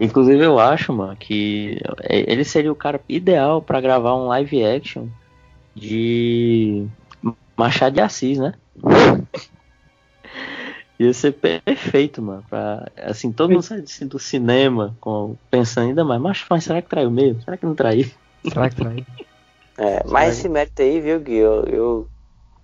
Inclusive, 0.00 0.44
eu 0.44 0.58
acho, 0.58 0.92
mano, 0.92 1.16
que 1.16 1.80
ele 2.08 2.44
seria 2.44 2.72
o 2.72 2.76
cara 2.76 3.00
ideal 3.08 3.62
pra 3.62 3.80
gravar 3.80 4.16
um 4.16 4.26
live 4.26 4.64
action 4.64 5.06
de 5.74 6.86
Machado 7.56 7.94
de 7.94 8.00
Assis, 8.00 8.38
né? 8.38 8.54
Ia 11.00 11.14
ser 11.14 11.32
perfeito, 11.32 12.20
mano. 12.20 12.44
Pra, 12.50 12.86
assim, 12.98 13.32
todo 13.32 13.50
mundo 13.50 13.62
sai 13.62 13.80
assim, 13.80 14.06
do 14.06 14.18
cinema 14.18 14.94
com, 15.00 15.34
pensando 15.50 15.88
ainda 15.88 16.04
mais, 16.04 16.20
mas, 16.20 16.44
mas 16.50 16.64
será 16.64 16.82
que 16.82 16.90
traiu 16.90 17.10
mesmo? 17.10 17.40
Será 17.40 17.56
que 17.56 17.64
não 17.64 17.74
traiu? 17.74 18.06
Será 18.46 18.68
que 18.68 18.76
trai? 18.76 19.06
É, 19.78 20.02
mas 20.06 20.36
esse 20.36 20.46
mérito 20.46 20.82
aí, 20.82 21.00
viu, 21.00 21.18
Gui? 21.18 21.36
Eu, 21.36 21.64
eu, 21.64 22.08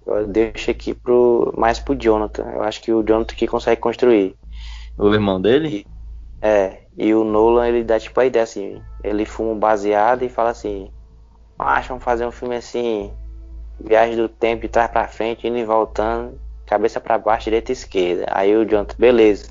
eu 0.06 0.26
deixo 0.26 0.70
aqui 0.70 0.92
pro, 0.92 1.50
mais 1.56 1.78
pro 1.78 1.96
Jonathan. 1.98 2.44
Eu 2.52 2.62
acho 2.62 2.82
que 2.82 2.92
o 2.92 3.02
Jonathan 3.02 3.34
que 3.34 3.46
consegue 3.46 3.80
construir. 3.80 4.36
O 4.98 5.14
irmão 5.14 5.40
dele? 5.40 5.86
É, 6.42 6.82
e 6.94 7.14
o 7.14 7.24
Nolan 7.24 7.68
ele 7.68 7.84
dá 7.84 7.98
tipo 7.98 8.20
a 8.20 8.26
ideia 8.26 8.42
assim, 8.42 8.82
ele 9.02 9.24
fuma 9.24 9.52
um 9.52 9.58
baseado 9.58 10.24
e 10.24 10.28
fala 10.28 10.50
assim, 10.50 10.90
acho 11.58 11.88
vamos 11.88 12.04
fazer 12.04 12.26
um 12.26 12.30
filme 12.30 12.56
assim, 12.56 13.10
viagem 13.80 14.14
do 14.14 14.28
tempo 14.28 14.62
de 14.62 14.68
trás 14.68 14.90
pra 14.90 15.08
frente, 15.08 15.48
indo 15.48 15.56
e 15.56 15.64
voltando, 15.64 16.38
cabeça 16.66 17.00
pra 17.00 17.16
baixo, 17.18 17.44
direita 17.44 17.70
e 17.70 17.74
esquerda. 17.74 18.26
Aí 18.30 18.54
o 18.56 18.64
Jonathan, 18.64 18.94
beleza. 18.98 19.48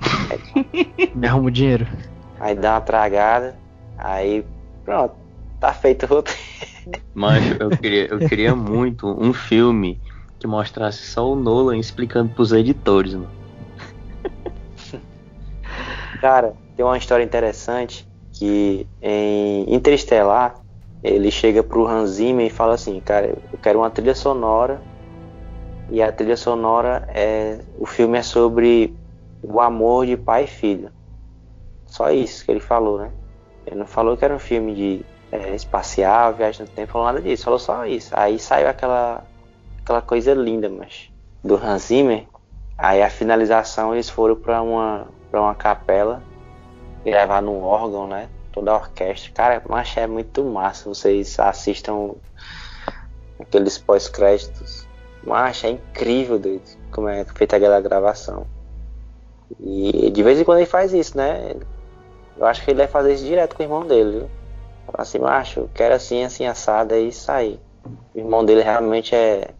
Me 1.14 1.26
arruma 1.26 1.48
o 1.48 1.50
dinheiro. 1.50 1.86
Aí 2.40 2.54
dá 2.54 2.74
uma 2.74 2.80
tragada, 2.80 3.56
aí 3.96 4.44
pronto, 4.84 5.14
tá 5.60 5.72
feito 5.72 6.04
o 6.04 6.08
roteiro. 6.08 6.40
Mancho, 7.14 7.56
eu 7.58 7.70
queria, 7.76 8.06
eu 8.06 8.18
queria 8.18 8.54
muito 8.54 9.06
um 9.06 9.32
filme 9.32 10.00
que 10.38 10.46
mostrasse 10.46 10.98
só 10.98 11.30
o 11.30 11.36
Nolan 11.36 11.78
explicando 11.78 12.32
pros 12.34 12.52
editores, 12.52 13.14
mano. 13.14 13.30
Cara, 16.20 16.54
tem 16.76 16.84
uma 16.84 16.98
história 16.98 17.24
interessante 17.24 18.06
que 18.32 18.86
em 19.00 19.74
Interestelar 19.74 20.56
ele 21.02 21.30
chega 21.30 21.62
pro 21.62 21.86
Hans 21.86 22.10
Zimmer 22.10 22.46
e 22.46 22.50
fala 22.50 22.74
assim, 22.74 23.00
cara, 23.00 23.28
eu 23.28 23.58
quero 23.62 23.78
uma 23.78 23.90
trilha 23.90 24.14
sonora 24.14 24.80
e 25.90 26.02
a 26.02 26.10
trilha 26.10 26.36
sonora 26.36 27.08
é 27.14 27.60
o 27.78 27.86
filme 27.86 28.18
é 28.18 28.22
sobre 28.22 28.94
o 29.42 29.60
amor 29.60 30.06
de 30.06 30.16
pai 30.16 30.44
e 30.44 30.48
filho. 30.48 30.90
Só 31.86 32.10
isso 32.10 32.44
que 32.44 32.50
ele 32.50 32.60
falou, 32.60 32.98
né? 32.98 33.10
Ele 33.66 33.76
não 33.76 33.86
falou 33.86 34.16
que 34.16 34.24
era 34.24 34.34
um 34.34 34.38
filme 34.38 34.74
de 34.74 35.04
é, 35.30 35.54
espacial, 35.54 36.34
viagem 36.34 36.66
no 36.66 36.72
tempo, 36.72 36.92
falou 36.92 37.06
nada 37.06 37.20
disso, 37.20 37.44
falou 37.44 37.58
só 37.58 37.86
isso. 37.86 38.12
Aí 38.16 38.38
saiu 38.38 38.68
aquela 38.68 39.24
aquela 39.82 40.02
coisa 40.02 40.34
linda, 40.34 40.68
mas 40.68 41.10
do 41.42 41.54
Hans 41.54 41.82
Zimmer. 41.82 42.26
Aí 42.76 43.02
a 43.02 43.08
finalização 43.08 43.94
eles 43.94 44.10
foram 44.10 44.36
para 44.36 44.60
uma 44.62 45.06
para 45.30 45.40
uma 45.40 45.54
capela 45.54 46.22
levar 47.04 47.40
num 47.40 47.62
órgão, 47.62 48.06
né? 48.06 48.28
Toda 48.52 48.72
a 48.72 48.76
orquestra. 48.76 49.32
Cara, 49.32 49.62
mas 49.68 49.96
é 49.96 50.06
muito 50.06 50.44
massa. 50.44 50.88
Vocês 50.88 51.38
assistam 51.38 52.14
aqueles 53.38 53.78
pós-créditos. 53.78 54.85
Mas 55.26 55.64
é 55.64 55.70
incrível, 55.70 56.38
doido, 56.38 56.62
como 56.92 57.08
é 57.08 57.24
feita 57.24 57.56
aquela 57.56 57.80
gravação. 57.80 58.46
E 59.60 60.08
de 60.10 60.22
vez 60.22 60.40
em 60.40 60.44
quando 60.44 60.58
ele 60.58 60.66
faz 60.66 60.92
isso, 60.92 61.16
né? 61.16 61.56
Eu 62.36 62.46
acho 62.46 62.64
que 62.64 62.70
ele 62.70 62.78
vai 62.78 62.86
fazer 62.86 63.14
isso 63.14 63.24
direto 63.24 63.56
com 63.56 63.62
o 63.62 63.66
irmão 63.66 63.84
dele, 63.84 64.20
viu? 64.20 64.30
Fala 64.86 65.02
assim, 65.02 65.18
macho, 65.18 65.68
quero 65.74 65.94
assim, 65.94 66.22
assim, 66.22 66.46
assado 66.46 66.94
e 66.94 67.10
sair. 67.10 67.58
O 68.14 68.18
irmão 68.18 68.44
dele 68.44 68.62
realmente 68.62 69.14
é, 69.16 69.50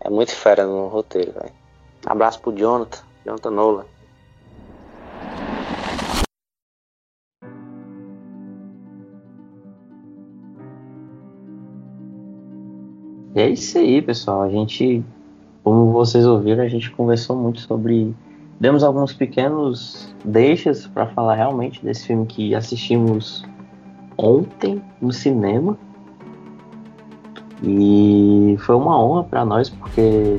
é 0.00 0.08
muito 0.08 0.32
fera 0.32 0.64
no 0.64 0.88
roteiro, 0.88 1.32
velho. 1.32 1.52
Abraço 2.06 2.40
pro 2.40 2.56
Jonathan, 2.56 3.00
Jonathan 3.26 3.50
Nola. 3.50 3.86
E 13.34 13.40
é 13.40 13.48
isso 13.48 13.78
aí, 13.78 14.02
pessoal. 14.02 14.42
A 14.42 14.50
gente, 14.50 15.04
como 15.62 15.92
vocês 15.92 16.26
ouviram, 16.26 16.64
a 16.64 16.68
gente 16.68 16.90
conversou 16.90 17.36
muito 17.36 17.60
sobre. 17.60 18.14
Demos 18.58 18.82
alguns 18.82 19.12
pequenos 19.12 20.14
deixas 20.24 20.86
para 20.86 21.06
falar 21.06 21.34
realmente 21.34 21.82
desse 21.82 22.08
filme 22.08 22.26
que 22.26 22.54
assistimos 22.54 23.44
ontem 24.18 24.82
no 25.00 25.12
cinema. 25.12 25.78
E 27.62 28.56
foi 28.60 28.74
uma 28.74 29.02
honra 29.02 29.24
para 29.24 29.44
nós, 29.44 29.70
porque 29.70 30.38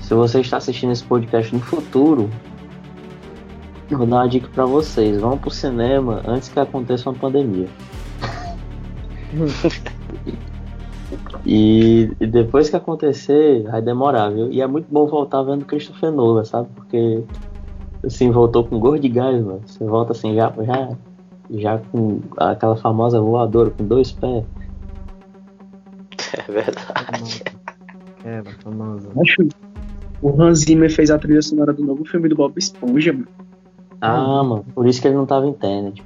se 0.00 0.14
você 0.14 0.40
está 0.40 0.58
assistindo 0.58 0.92
esse 0.92 1.04
podcast 1.04 1.54
no 1.54 1.60
futuro, 1.60 2.30
vou 3.90 4.06
dar 4.06 4.16
uma 4.16 4.28
dica 4.28 4.48
para 4.54 4.64
vocês: 4.64 5.20
vão 5.20 5.36
pro 5.36 5.50
cinema 5.50 6.22
antes 6.26 6.48
que 6.48 6.60
aconteça 6.60 7.10
uma 7.10 7.18
pandemia. 7.18 7.68
E, 11.44 12.10
e, 12.20 12.26
depois 12.26 12.68
que 12.68 12.76
acontecer, 12.76 13.62
vai 13.64 13.80
demorar, 13.80 14.30
viu? 14.30 14.50
E 14.50 14.60
é 14.60 14.66
muito 14.66 14.86
bom 14.90 15.06
voltar 15.06 15.42
vendo 15.42 15.64
Christopher 15.64 16.12
Nolan, 16.12 16.44
sabe? 16.44 16.68
Porque, 16.74 17.22
assim, 18.04 18.30
voltou 18.30 18.64
com 18.64 18.78
gordo 18.78 19.00
de 19.00 19.08
gás, 19.08 19.42
mano. 19.42 19.62
Você 19.64 19.84
volta 19.84 20.12
assim, 20.12 20.34
já, 20.34 20.52
já, 20.62 20.88
já 21.50 21.78
com 21.90 22.20
aquela 22.36 22.76
famosa 22.76 23.20
voadora, 23.20 23.70
com 23.70 23.84
dois 23.84 24.12
pés. 24.12 24.44
É 26.32 26.52
verdade. 26.52 27.42
É, 28.24 28.42
famosa. 28.62 29.08
Acho 29.20 29.48
o 30.20 30.42
Hans 30.42 30.60
Zimmer 30.60 30.92
fez 30.92 31.10
a 31.10 31.18
trilha 31.18 31.40
sonora 31.40 31.72
do 31.72 31.84
novo 31.84 32.04
filme 32.04 32.28
do 32.28 32.34
Bob 32.34 32.52
Esponja, 32.58 33.12
mano. 33.12 33.28
Ah, 34.00 34.42
mano, 34.42 34.64
por 34.74 34.86
isso 34.86 35.00
que 35.00 35.08
ele 35.08 35.16
não 35.16 35.26
tava 35.26 35.46
em 35.46 35.52
Tenet. 35.52 36.02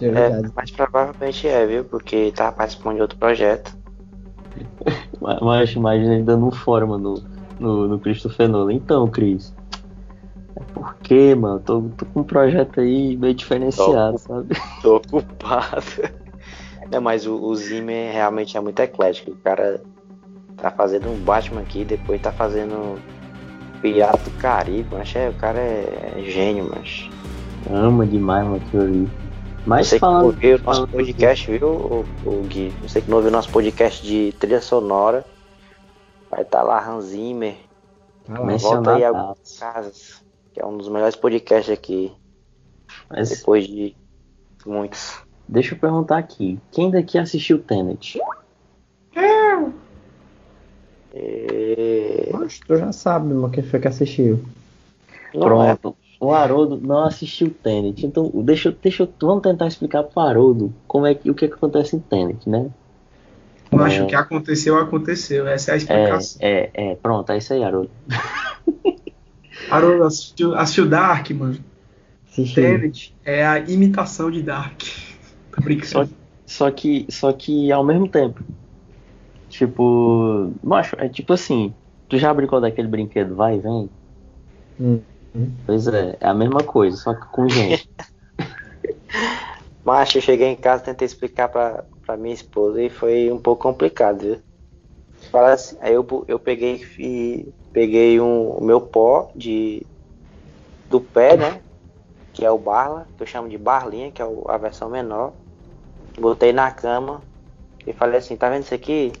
É, 0.00 0.06
é, 0.06 0.42
mas 0.54 0.70
provavelmente 0.70 1.46
é, 1.46 1.66
viu? 1.66 1.84
Porque 1.84 2.32
tava 2.34 2.52
participando 2.52 2.96
de 2.96 3.02
outro 3.02 3.18
projeto. 3.18 3.76
mas 5.20 5.72
imagina 5.72 6.14
ele 6.14 6.22
dando 6.22 6.46
um 6.46 6.50
fora, 6.50 6.84
no, 6.86 7.14
no, 7.58 7.88
no 7.88 7.98
Christopher 7.98 8.48
Nolan. 8.48 8.74
Então, 8.74 9.06
Cris. 9.08 9.54
É 10.56 10.62
porque, 10.72 11.34
mano, 11.34 11.60
tô, 11.60 11.82
tô 11.96 12.06
com 12.06 12.20
um 12.20 12.24
projeto 12.24 12.80
aí 12.80 13.16
meio 13.16 13.34
diferenciado, 13.34 14.12
tô, 14.12 14.18
sabe? 14.18 14.56
Tô 14.82 14.96
ocupado. 14.96 15.84
Não, 16.90 17.00
mas 17.00 17.26
o, 17.26 17.34
o 17.34 17.56
Zimmer 17.56 18.12
realmente 18.12 18.56
é 18.56 18.60
muito 18.60 18.78
eclético. 18.80 19.32
O 19.32 19.36
cara 19.36 19.80
tá 20.56 20.70
fazendo 20.70 21.10
um 21.10 21.16
Batman 21.16 21.60
aqui, 21.60 21.84
depois 21.84 22.20
tá 22.20 22.30
fazendo 22.30 22.98
Pirata 23.80 24.30
do 24.30 24.36
Caribe. 24.38 24.88
Mas 24.92 25.14
é, 25.16 25.28
o 25.28 25.34
cara 25.34 25.58
é, 25.58 26.14
é 26.16 26.22
gênio, 26.22 26.70
mas. 26.72 27.08
Ama 27.70 28.06
demais, 28.06 28.46
mano, 28.46 28.62
ali. 28.74 29.10
Mas 29.66 29.88
você 29.88 29.98
falando, 29.98 30.36
que 30.36 30.46
não 30.46 30.52
ouviu 30.52 30.56
o 30.56 30.62
nosso 30.62 30.88
podcast, 30.88 31.50
viu, 31.50 31.68
o, 31.68 32.04
o 32.26 32.42
Gui? 32.42 32.70
Você 32.82 33.00
que 33.00 33.08
não 33.08 33.16
ouviu 33.16 33.30
o 33.30 33.32
nosso 33.32 33.50
podcast 33.50 34.06
de 34.06 34.34
trilha 34.38 34.60
sonora, 34.60 35.24
vai 36.30 36.42
estar 36.42 36.58
tá 36.58 36.64
lá 36.64 36.86
Hans 36.86 37.06
Zimmer. 37.06 37.56
Ah, 38.28 38.56
volta 38.58 38.94
aí 38.94 39.04
algumas 39.04 39.58
casas, 39.58 40.22
que 40.52 40.60
é 40.60 40.66
um 40.66 40.76
dos 40.76 40.88
melhores 40.88 41.16
podcasts 41.16 41.72
aqui. 41.72 42.12
Mas, 43.08 43.30
depois 43.30 43.66
de 43.66 43.96
muitos. 44.66 45.18
Deixa 45.48 45.74
eu 45.74 45.78
perguntar 45.78 46.18
aqui, 46.18 46.58
quem 46.70 46.90
daqui 46.90 47.18
assistiu 47.18 47.58
Tenet? 47.58 48.18
Eu. 49.14 49.72
E... 51.14 52.30
Acho 52.44 52.60
que 52.60 52.66
tu 52.66 52.76
já 52.76 52.92
sabe, 52.92 53.28
meu, 53.28 53.48
quem 53.50 53.62
foi 53.62 53.80
que 53.80 53.88
assistiu. 53.88 54.44
Não 55.34 55.62
é. 55.62 55.76
Pronto. 55.76 55.96
É. 56.00 56.03
O 56.24 56.32
Haroldo 56.32 56.80
não 56.80 57.04
assistiu 57.04 57.50
Tenet. 57.50 58.06
Então, 58.06 58.30
deixa, 58.36 58.74
deixa, 58.82 59.06
vamos 59.20 59.42
tentar 59.42 59.66
explicar 59.66 60.02
pro 60.04 60.20
Haroldo 60.20 60.72
como 60.86 61.04
é 61.04 61.14
que, 61.14 61.30
o 61.30 61.34
que, 61.34 61.44
é 61.44 61.48
que 61.48 61.54
acontece 61.54 61.96
em 61.96 62.00
Tenet, 62.00 62.48
né? 62.48 62.70
Eu 63.70 63.80
é, 63.80 63.84
acho 63.84 64.06
que 64.06 64.14
aconteceu, 64.14 64.78
aconteceu. 64.78 65.46
Essa 65.46 65.72
é 65.72 65.74
a 65.74 65.76
explicação. 65.76 66.38
É, 66.40 66.70
é, 66.72 66.92
é 66.92 66.94
pronto, 66.94 67.30
é 67.30 67.36
isso 67.36 67.52
aí, 67.52 67.62
Haroldo. 67.62 67.90
Haroldo 69.70 70.04
assistiu, 70.04 70.54
assistiu 70.54 70.88
Dark, 70.88 71.30
mano. 71.32 71.58
Assisti. 72.26 72.54
Tenet 72.54 73.14
é 73.22 73.44
a 73.44 73.58
imitação 73.58 74.30
de 74.30 74.42
Dark. 74.42 74.80
Brincando. 75.62 75.86
Só, 75.86 76.06
só, 76.46 76.70
que, 76.70 77.06
só 77.10 77.32
que 77.34 77.70
ao 77.70 77.84
mesmo 77.84 78.08
tempo. 78.08 78.42
Tipo, 79.50 80.52
macho, 80.62 80.96
é 80.98 81.06
tipo 81.06 81.34
assim, 81.34 81.74
tu 82.08 82.16
já 82.16 82.32
brincou 82.32 82.62
daquele 82.62 82.88
brinquedo 82.88 83.34
vai 83.34 83.56
e 83.56 83.60
vem? 83.60 83.90
Hum. 84.80 85.00
Pois 85.66 85.88
é, 85.88 86.16
é 86.20 86.28
a 86.28 86.34
mesma 86.34 86.62
coisa, 86.62 86.96
só 86.96 87.14
que 87.14 87.26
com 87.32 87.48
gente. 87.48 87.88
Mas 89.84 90.14
eu 90.14 90.20
cheguei 90.22 90.48
em 90.48 90.56
casa, 90.56 90.84
tentei 90.84 91.04
explicar 91.04 91.48
pra, 91.48 91.84
pra 92.06 92.16
minha 92.16 92.34
esposa 92.34 92.80
e 92.80 92.88
foi 92.88 93.30
um 93.30 93.38
pouco 93.38 93.62
complicado, 93.62 94.20
viu? 94.20 94.40
Assim, 95.32 95.76
aí 95.80 95.92
eu, 95.92 96.24
eu 96.28 96.38
peguei 96.38 96.84
e 96.98 97.52
peguei 97.72 98.20
um, 98.20 98.50
o 98.50 98.64
meu 98.64 98.80
pó 98.80 99.30
de 99.34 99.84
do 100.88 101.00
pé, 101.00 101.36
né? 101.36 101.60
Que 102.32 102.44
é 102.44 102.50
o 102.50 102.58
barla, 102.58 103.06
que 103.16 103.22
eu 103.22 103.26
chamo 103.26 103.48
de 103.48 103.58
barlinha, 103.58 104.12
que 104.12 104.22
é 104.22 104.26
a 104.48 104.56
versão 104.56 104.88
menor. 104.88 105.32
Botei 106.18 106.52
na 106.52 106.70
cama 106.70 107.20
e 107.86 107.92
falei 107.92 108.18
assim, 108.18 108.36
tá 108.36 108.48
vendo 108.48 108.62
isso 108.62 108.74
aqui? 108.74 109.12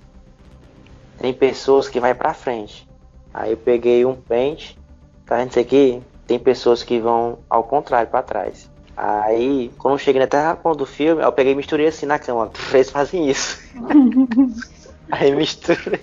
Tem 1.18 1.34
pessoas 1.34 1.88
que 1.88 1.98
vai 1.98 2.14
pra 2.14 2.32
frente. 2.32 2.86
Aí 3.32 3.50
eu 3.52 3.56
peguei 3.56 4.04
um 4.04 4.14
pente 4.14 4.78
Tá 5.26 5.36
vendo 5.36 5.50
isso 5.50 5.60
aqui? 5.60 6.02
Tem 6.26 6.38
pessoas 6.38 6.82
que 6.82 6.98
vão 6.98 7.38
ao 7.48 7.64
contrário, 7.64 8.10
para 8.10 8.22
trás. 8.22 8.70
Aí, 8.96 9.72
quando 9.78 9.94
eu 9.94 9.98
cheguei 9.98 10.20
na 10.20 10.26
terra 10.26 10.54
do 10.76 10.86
filme, 10.86 11.22
eu 11.22 11.32
peguei 11.32 11.52
e 11.52 11.56
misturei 11.56 11.86
assim 11.86 12.06
na 12.06 12.18
cama. 12.18 12.50
Três 12.70 12.90
fazem 12.90 13.28
isso. 13.28 13.58
Aí 15.10 15.34
misturei. 15.34 16.00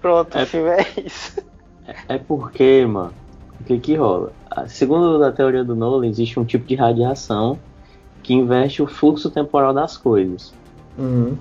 Pronto, 0.00 0.38
é, 0.38 0.42
o 0.44 0.46
filme 0.46 0.70
é 0.70 0.86
isso. 1.04 1.40
É, 1.86 2.14
é 2.14 2.18
porque, 2.18 2.86
mano, 2.86 3.12
o 3.60 3.64
que 3.64 3.78
que 3.78 3.94
rola? 3.96 4.32
Segundo 4.68 5.22
a 5.22 5.32
teoria 5.32 5.64
do 5.64 5.74
Nolan, 5.74 6.06
existe 6.06 6.38
um 6.38 6.44
tipo 6.44 6.66
de 6.66 6.76
radiação 6.76 7.58
que 8.22 8.34
inverte 8.34 8.82
o 8.82 8.86
fluxo 8.86 9.30
temporal 9.30 9.74
das 9.74 9.96
coisas. 9.96 10.52
Uhum. 10.96 11.36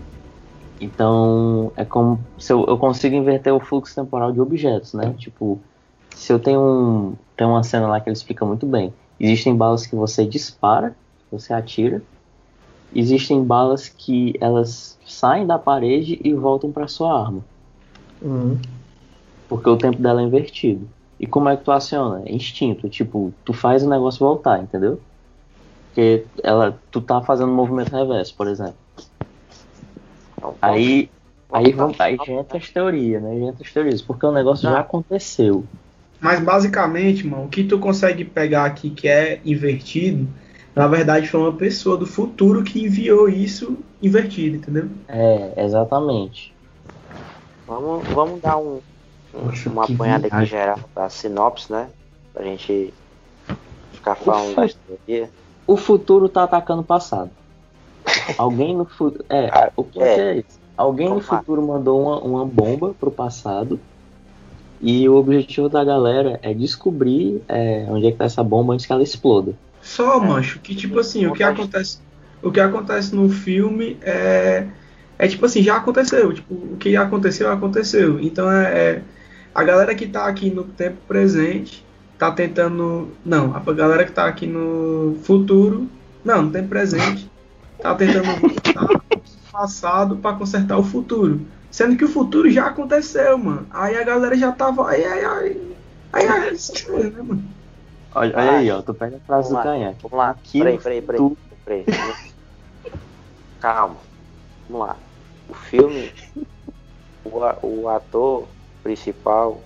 Então, 0.80 1.72
é 1.76 1.86
como 1.86 2.20
se 2.38 2.54
eu, 2.54 2.66
eu 2.68 2.78
consigo 2.78 3.16
inverter 3.16 3.54
o 3.54 3.60
fluxo 3.60 3.96
temporal 3.96 4.32
de 4.32 4.40
objetos, 4.40 4.94
né? 4.94 5.14
Tipo, 5.18 5.60
se 6.18 6.34
eu 6.34 6.40
tenho 6.40 6.60
um. 6.60 7.16
Tem 7.36 7.46
uma 7.46 7.62
cena 7.62 7.88
lá 7.88 8.02
que 8.02 8.10
ele 8.10 8.16
explica 8.16 8.44
muito 8.44 8.66
bem. 8.66 8.92
Existem 9.20 9.56
balas 9.56 9.86
que 9.86 9.96
você 9.96 10.26
dispara, 10.26 10.96
você 11.32 11.54
atira. 11.54 12.02
Existem 12.94 13.44
balas 13.44 13.88
que 13.88 14.34
elas 14.42 14.98
saem 15.06 15.46
da 15.46 15.60
parede 15.60 16.20
e 16.24 16.34
voltam 16.34 16.72
para 16.72 16.88
sua 16.88 17.22
arma. 17.22 17.46
Uhum. 18.20 18.58
Porque 19.48 19.70
o 19.70 19.78
tempo 19.78 20.02
dela 20.02 20.22
é 20.22 20.24
invertido. 20.24 20.90
E 21.20 21.28
como 21.28 21.50
é 21.50 21.56
que 21.56 21.64
tu 21.64 21.72
aciona? 21.72 22.24
É 22.26 22.32
instinto. 22.32 22.90
Tipo, 22.90 23.32
tu 23.46 23.54
faz 23.54 23.84
o 23.84 23.90
negócio 23.90 24.20
voltar, 24.20 24.60
entendeu? 24.60 25.00
Porque 25.88 26.26
ela, 26.44 26.80
tu 26.90 27.00
tá 27.00 27.22
fazendo 27.22 27.52
um 27.52 27.56
movimento 27.56 27.96
reverso, 27.96 28.34
por 28.36 28.48
exemplo. 28.48 28.76
Aí, 30.62 31.10
aí, 31.52 31.76
aí 32.00 32.18
já 32.26 32.34
entra 32.34 32.58
as 32.58 32.70
teorias, 32.70 33.22
né? 33.22 33.40
Entra 33.40 33.64
as 33.64 33.72
teorias, 33.72 34.02
porque 34.02 34.26
o 34.26 34.32
negócio 34.32 34.64
já 34.64 34.80
aconteceu. 34.80 35.64
Mas 36.20 36.40
basicamente, 36.40 37.26
mano, 37.26 37.46
o 37.46 37.50
que 37.50 37.64
tu 37.64 37.78
consegue 37.78 38.26
pegar 38.26 38.66
aqui 38.66 38.90
que 38.90 39.08
é 39.08 39.40
invertido, 39.46 40.28
na 40.76 40.88
verdade 40.88 41.28
foi 41.28 41.40
uma 41.40 41.54
pessoa 41.54 41.96
do 41.98 42.06
futuro 42.06 42.64
que 42.64 42.84
enviou 42.84 43.30
isso 43.30 43.78
invertido, 44.02 44.58
entendeu? 44.58 44.90
É, 45.08 45.54
exatamente. 45.64 46.54
Vamos, 47.68 48.08
vamos 48.08 48.42
dar 48.42 48.58
um, 48.58 48.80
um 49.34 49.70
uma 49.70 49.84
apanhada 49.84 50.28
aqui 50.28 50.46
geral 50.46 50.80
da 50.96 51.10
sinopse, 51.10 51.72
né? 51.72 51.90
Pra 52.34 52.44
gente 52.44 52.94
ficar 53.92 54.16
falando 54.16 54.56
da 54.56 54.66
história. 54.66 55.30
O 55.68 55.78
futuro 55.78 56.30
tá 56.30 56.44
atacando 56.44 56.82
o 56.82 56.86
passado. 56.86 57.30
Alguém 58.38 58.76
no 58.76 58.86
futuro. 58.86 59.24
É, 59.30 59.48
ah, 59.54 59.72
o 59.76 59.84
que 59.84 60.02
é, 60.02 60.20
é 60.20 60.38
isso? 60.38 60.60
Alguém 60.76 61.10
no 61.10 61.20
futuro 61.20 61.62
mandou 61.62 62.02
uma, 62.02 62.20
uma 62.20 62.46
bomba 62.46 62.96
pro 62.98 63.12
passado 63.12 63.80
e 64.82 65.08
o 65.08 65.16
objetivo 65.16 65.70
da 65.70 65.84
galera 65.84 66.40
é 66.42 66.54
descobrir 66.54 67.42
é, 67.48 67.86
onde 67.90 68.08
é 68.08 68.12
que 68.12 68.18
tá 68.18 68.26
essa 68.26 68.44
bomba 68.44 68.74
antes 68.74 68.86
que 68.86 68.92
ela 68.92 69.04
exploda. 69.04 69.54
Só, 69.82 70.20
mancho, 70.20 70.60
que 70.60 70.76
tipo 70.76 71.00
assim, 71.00 71.26
o 71.26 71.34
que 71.34 71.44
acontece, 71.44 72.00
o 72.42 72.52
que 72.52 72.60
acontece 72.60 73.16
no 73.16 73.30
filme 73.30 73.98
é 74.02 74.68
é 75.20 75.28
tipo 75.28 75.46
assim, 75.48 75.64
já 75.64 75.78
aconteceu, 75.78 76.32
tipo, 76.32 76.54
o 76.54 76.78
que 76.78 76.96
aconteceu 76.96 77.52
aconteceu. 77.52 78.20
Então 78.20 78.52
é, 78.52 78.66
é 78.66 79.02
a 79.54 79.64
galera 79.64 79.96
que 79.96 80.06
tá 80.06 80.28
aqui 80.28 80.50
no 80.50 80.64
tempo 80.64 80.98
presente 81.08 81.84
tá 82.18 82.32
tentando, 82.32 83.10
não, 83.26 83.56
a 83.56 83.60
galera 83.74 84.04
que 84.06 84.12
tá 84.12 84.26
aqui 84.26 84.48
no 84.48 85.18
futuro, 85.24 85.88
não, 86.24 86.44
no 86.44 86.52
tempo 86.52 86.68
presente 86.68 87.30
tá 87.80 87.94
tentando 87.96 88.26
voltar 88.42 88.88
passado 89.52 90.18
para 90.18 90.36
consertar 90.36 90.78
o 90.78 90.84
futuro. 90.84 91.42
Sendo 91.72 91.98
que 91.98 92.06
o 92.06 92.10
futuro 92.10 92.50
já 92.50 92.68
aconteceu, 92.68 93.38
mano. 93.38 93.68
Aí 93.70 93.96
a 93.98 94.04
galera 94.04 94.36
já 94.36 94.52
tava. 94.52 94.90
Aí, 94.90 95.04
aí, 95.04 95.26
aí. 95.26 95.78
Aí, 96.14 96.28
aí, 96.28 96.50
essas 96.50 96.82
coisas, 96.82 97.12
né, 97.14 97.22
mano? 97.22 97.44
Olha, 98.16 98.36
olha 98.38 98.52
aí, 98.58 98.72
ó. 98.72 98.82
Tu 98.82 98.94
pega 98.94 99.18
a 99.18 99.20
frase 99.20 99.50
Vamos 99.50 99.64
do 99.66 99.70
Canhaque. 99.70 100.02
Vamos 100.04 100.18
lá. 100.18 100.30
Aquilo 100.32 100.64
Peraí, 100.66 100.80
peraí, 100.80 101.02
peraí. 101.02 101.18
tu- 101.18 101.38
peraí. 101.66 101.86
Calma. 103.60 103.98
Vamos 104.70 104.88
lá. 104.88 104.96
O 105.50 105.54
filme, 105.54 106.12
o, 107.24 107.40
o 107.84 107.90
ator 107.90 108.48
principal 108.84 109.62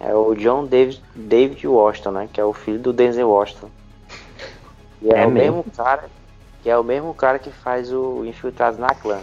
é 0.00 0.14
o 0.14 0.34
John 0.34 0.66
David, 0.66 1.02
David 1.14 1.66
Washington, 1.66 2.10
né? 2.12 2.28
Que 2.32 2.40
é 2.40 2.44
o 2.44 2.52
filho 2.52 2.78
do 2.80 2.92
Denzel 2.92 3.28
Washington. 3.28 3.70
E 5.02 5.10
é, 5.12 5.22
É 5.22 5.26
o 5.26 5.30
mesmo? 5.30 5.56
mesmo 5.58 5.72
cara, 5.76 6.10
que 6.62 6.70
é 6.70 6.76
o 6.76 6.84
mesmo 6.84 7.14
cara 7.14 7.38
que 7.38 7.50
faz 7.50 7.92
o 7.92 8.24
Infiltrados 8.24 8.78
na 8.78 8.88
Clã. 8.88 9.20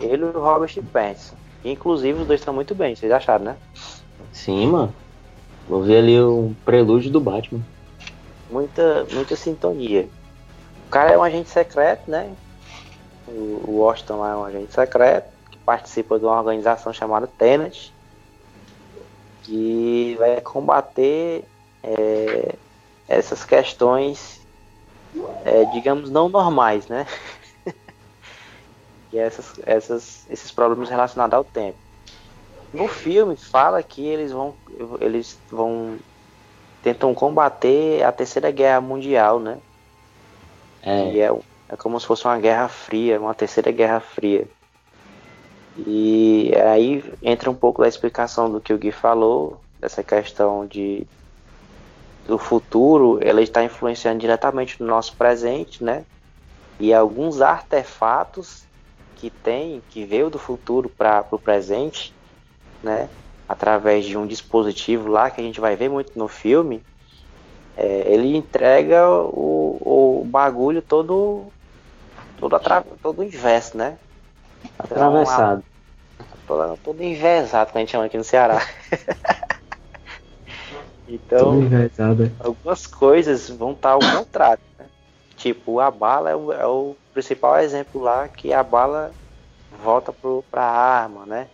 Ele 0.00 0.22
e 0.22 0.26
o 0.26 0.40
Robert 0.40 0.72
Pattinson. 0.92 1.36
Inclusive 1.64 2.20
os 2.20 2.26
dois 2.26 2.40
estão 2.40 2.54
muito 2.54 2.74
bem, 2.74 2.94
vocês 2.94 3.10
acharam, 3.10 3.44
né? 3.44 3.56
Sim, 4.32 4.66
mano. 4.66 4.94
Vou 5.68 5.82
ver 5.82 5.98
ali 5.98 6.20
o 6.20 6.54
prelúdio 6.64 7.10
do 7.10 7.20
Batman. 7.20 7.60
muita, 8.50 9.06
muita 9.12 9.34
sintonia. 9.34 10.08
O 10.86 10.90
cara 10.90 11.12
é 11.12 11.18
um 11.18 11.22
agente 11.22 11.50
secreto, 11.50 12.08
né? 12.08 12.32
O, 13.26 13.78
Washington 13.78 14.18
lá 14.18 14.30
é 14.30 14.36
um 14.36 14.44
agente 14.44 14.72
secreto 14.72 15.28
que 15.50 15.58
participa 15.58 16.18
de 16.18 16.24
uma 16.24 16.38
organização 16.38 16.92
chamada 16.92 17.26
Tenet, 17.26 17.92
que 19.42 20.14
vai 20.18 20.40
combater 20.40 21.44
é, 21.82 22.54
essas 23.08 23.44
questões, 23.44 24.40
é, 25.44 25.64
digamos, 25.72 26.08
não 26.10 26.28
normais, 26.28 26.86
né? 26.86 27.06
e 29.16 29.18
essas, 29.18 29.58
essas, 29.64 30.26
esses 30.30 30.50
problemas 30.50 30.90
relacionados 30.90 31.34
ao 31.34 31.42
tempo. 31.42 31.78
No 32.72 32.86
filme 32.86 33.34
fala 33.36 33.82
que 33.82 34.06
eles 34.06 34.30
vão, 34.30 34.54
eles 35.00 35.38
vão 35.50 35.96
tentam 36.82 37.14
combater 37.14 38.04
a 38.04 38.12
terceira 38.12 38.50
guerra 38.50 38.80
mundial, 38.80 39.40
né? 39.40 39.58
É, 40.82 41.12
E 41.12 41.20
é, 41.20 41.34
é 41.68 41.76
como 41.76 41.98
se 41.98 42.06
fosse 42.06 42.26
uma 42.26 42.38
guerra 42.38 42.68
fria, 42.68 43.18
uma 43.18 43.34
terceira 43.34 43.72
guerra 43.72 44.00
fria. 44.00 44.46
E 45.78 46.52
aí 46.70 47.02
entra 47.22 47.50
um 47.50 47.54
pouco 47.54 47.82
da 47.82 47.88
explicação 47.88 48.50
do 48.50 48.60
que 48.60 48.72
o 48.72 48.78
Gui 48.78 48.92
falou, 48.92 49.60
dessa 49.80 50.02
questão 50.02 50.66
de 50.66 51.06
do 52.26 52.38
futuro, 52.38 53.20
ela 53.22 53.40
está 53.40 53.62
influenciando 53.62 54.18
diretamente 54.18 54.82
no 54.82 54.86
nosso 54.88 55.14
presente, 55.16 55.82
né? 55.82 56.04
E 56.78 56.92
alguns 56.92 57.40
artefatos 57.40 58.65
que 59.16 59.30
tem, 59.30 59.82
que 59.90 60.04
veio 60.04 60.30
do 60.30 60.38
futuro 60.38 60.88
para 60.88 61.24
o 61.30 61.38
presente, 61.38 62.14
né? 62.82 63.08
Através 63.48 64.04
de 64.04 64.16
um 64.16 64.26
dispositivo 64.26 65.08
lá 65.08 65.30
que 65.30 65.40
a 65.40 65.44
gente 65.44 65.60
vai 65.60 65.76
ver 65.76 65.88
muito 65.88 66.18
no 66.18 66.28
filme, 66.28 66.82
é, 67.76 68.12
ele 68.12 68.36
entrega 68.36 69.08
o, 69.08 70.20
o 70.20 70.24
bagulho 70.24 70.82
todo 70.82 71.46
todo, 72.38 72.56
atra, 72.56 72.84
todo 73.02 73.22
inverso, 73.22 73.76
né? 73.76 73.98
atravessado. 74.78 75.62
Todo, 76.46 76.78
todo 76.82 77.02
envesado, 77.02 77.72
que 77.72 77.78
a 77.78 77.80
gente 77.80 77.90
chama 77.90 78.04
aqui 78.04 78.16
no 78.16 78.24
Ceará. 78.24 78.60
então, 81.08 81.60
envezado. 81.60 82.30
algumas 82.38 82.86
coisas 82.86 83.50
vão 83.50 83.72
estar 83.72 83.90
ao 83.90 84.00
contrário. 84.00 84.62
Né? 84.78 84.86
Tipo, 85.36 85.80
a 85.80 85.90
bala 85.90 86.30
é 86.30 86.36
o, 86.36 86.52
é 86.52 86.66
o 86.66 86.96
principal 87.16 87.58
exemplo 87.60 88.02
lá, 88.02 88.28
que 88.28 88.52
a 88.52 88.62
bala 88.62 89.10
volta 89.82 90.14
para 90.50 90.62
a 90.62 91.00
arma, 91.00 91.24
né? 91.24 91.48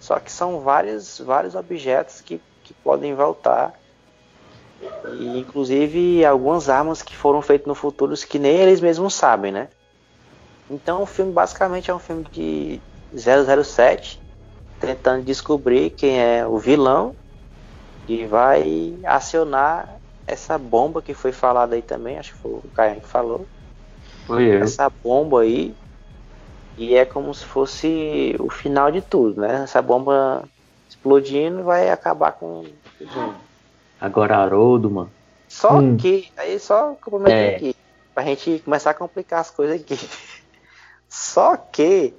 Só 0.00 0.18
que 0.18 0.30
são 0.30 0.58
vários, 0.58 1.20
vários 1.20 1.54
objetos 1.54 2.20
que, 2.20 2.40
que 2.64 2.74
podem 2.74 3.14
voltar. 3.14 3.72
E, 5.16 5.38
inclusive 5.38 6.24
algumas 6.24 6.68
armas 6.68 7.00
que 7.00 7.16
foram 7.16 7.40
feitas 7.40 7.68
no 7.68 7.76
futuro 7.76 8.12
que 8.26 8.40
nem 8.40 8.56
eles 8.56 8.80
mesmos 8.80 9.14
sabem, 9.14 9.52
né? 9.52 9.68
Então 10.68 11.00
o 11.00 11.06
filme 11.06 11.32
basicamente 11.32 11.92
é 11.92 11.94
um 11.94 12.00
filme 12.00 12.24
de 12.32 12.80
007 13.14 14.20
tentando 14.80 15.22
descobrir 15.22 15.90
quem 15.90 16.20
é 16.20 16.44
o 16.44 16.58
vilão 16.58 17.14
e 18.08 18.26
vai 18.26 18.98
acionar 19.04 19.88
essa 20.26 20.58
bomba 20.58 21.00
que 21.00 21.14
foi 21.14 21.30
falada 21.30 21.76
aí 21.76 21.82
também, 21.82 22.18
acho 22.18 22.32
que 22.32 22.38
foi 22.38 22.52
o 22.52 22.62
Caio 22.74 23.00
que 23.00 23.06
falou. 23.06 23.46
Foi 24.26 24.44
eu. 24.44 24.62
Essa 24.62 24.90
bomba 25.02 25.42
aí 25.42 25.74
e 26.76 26.94
é 26.94 27.04
como 27.04 27.32
se 27.32 27.44
fosse 27.44 28.34
o 28.40 28.50
final 28.50 28.90
de 28.90 29.00
tudo, 29.00 29.40
né? 29.40 29.62
Essa 29.64 29.80
bomba 29.80 30.44
explodindo 30.88 31.62
vai 31.62 31.90
acabar 31.90 32.32
com 32.32 32.64
tudo. 32.98 33.34
Agora 34.00 34.36
Haroldo, 34.38 34.90
mano. 34.90 35.10
Só 35.48 35.78
Hum. 35.78 35.96
que, 35.96 36.28
aí 36.36 36.58
só 36.58 36.94
comprometendo 36.94 37.52
É. 37.52 37.56
aqui, 37.56 37.76
pra 38.14 38.24
gente 38.24 38.60
começar 38.64 38.90
a 38.90 38.94
complicar 38.94 39.40
as 39.40 39.50
coisas 39.50 39.80
aqui. 39.80 39.94
Só 41.08 41.56
que 41.56 42.12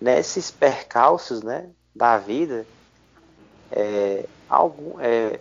nesses 0.00 0.50
percalços, 0.50 1.42
né, 1.42 1.68
da 1.94 2.16
vida, 2.16 2.64
é, 3.72 4.24
algum, 4.48 5.00
é, 5.00 5.40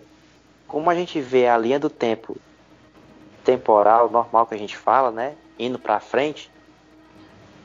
como 0.68 0.90
a 0.90 0.96
gente 0.96 1.22
vê 1.22 1.48
a 1.48 1.58
linha 1.58 1.80
do 1.80 1.90
tempo 1.90 2.36
temporal, 3.44 4.10
normal 4.10 4.48
que 4.48 4.56
a 4.56 4.58
gente 4.58 4.76
fala, 4.76 5.12
né, 5.12 5.36
indo 5.60 5.78
pra 5.78 6.00
frente, 6.00 6.50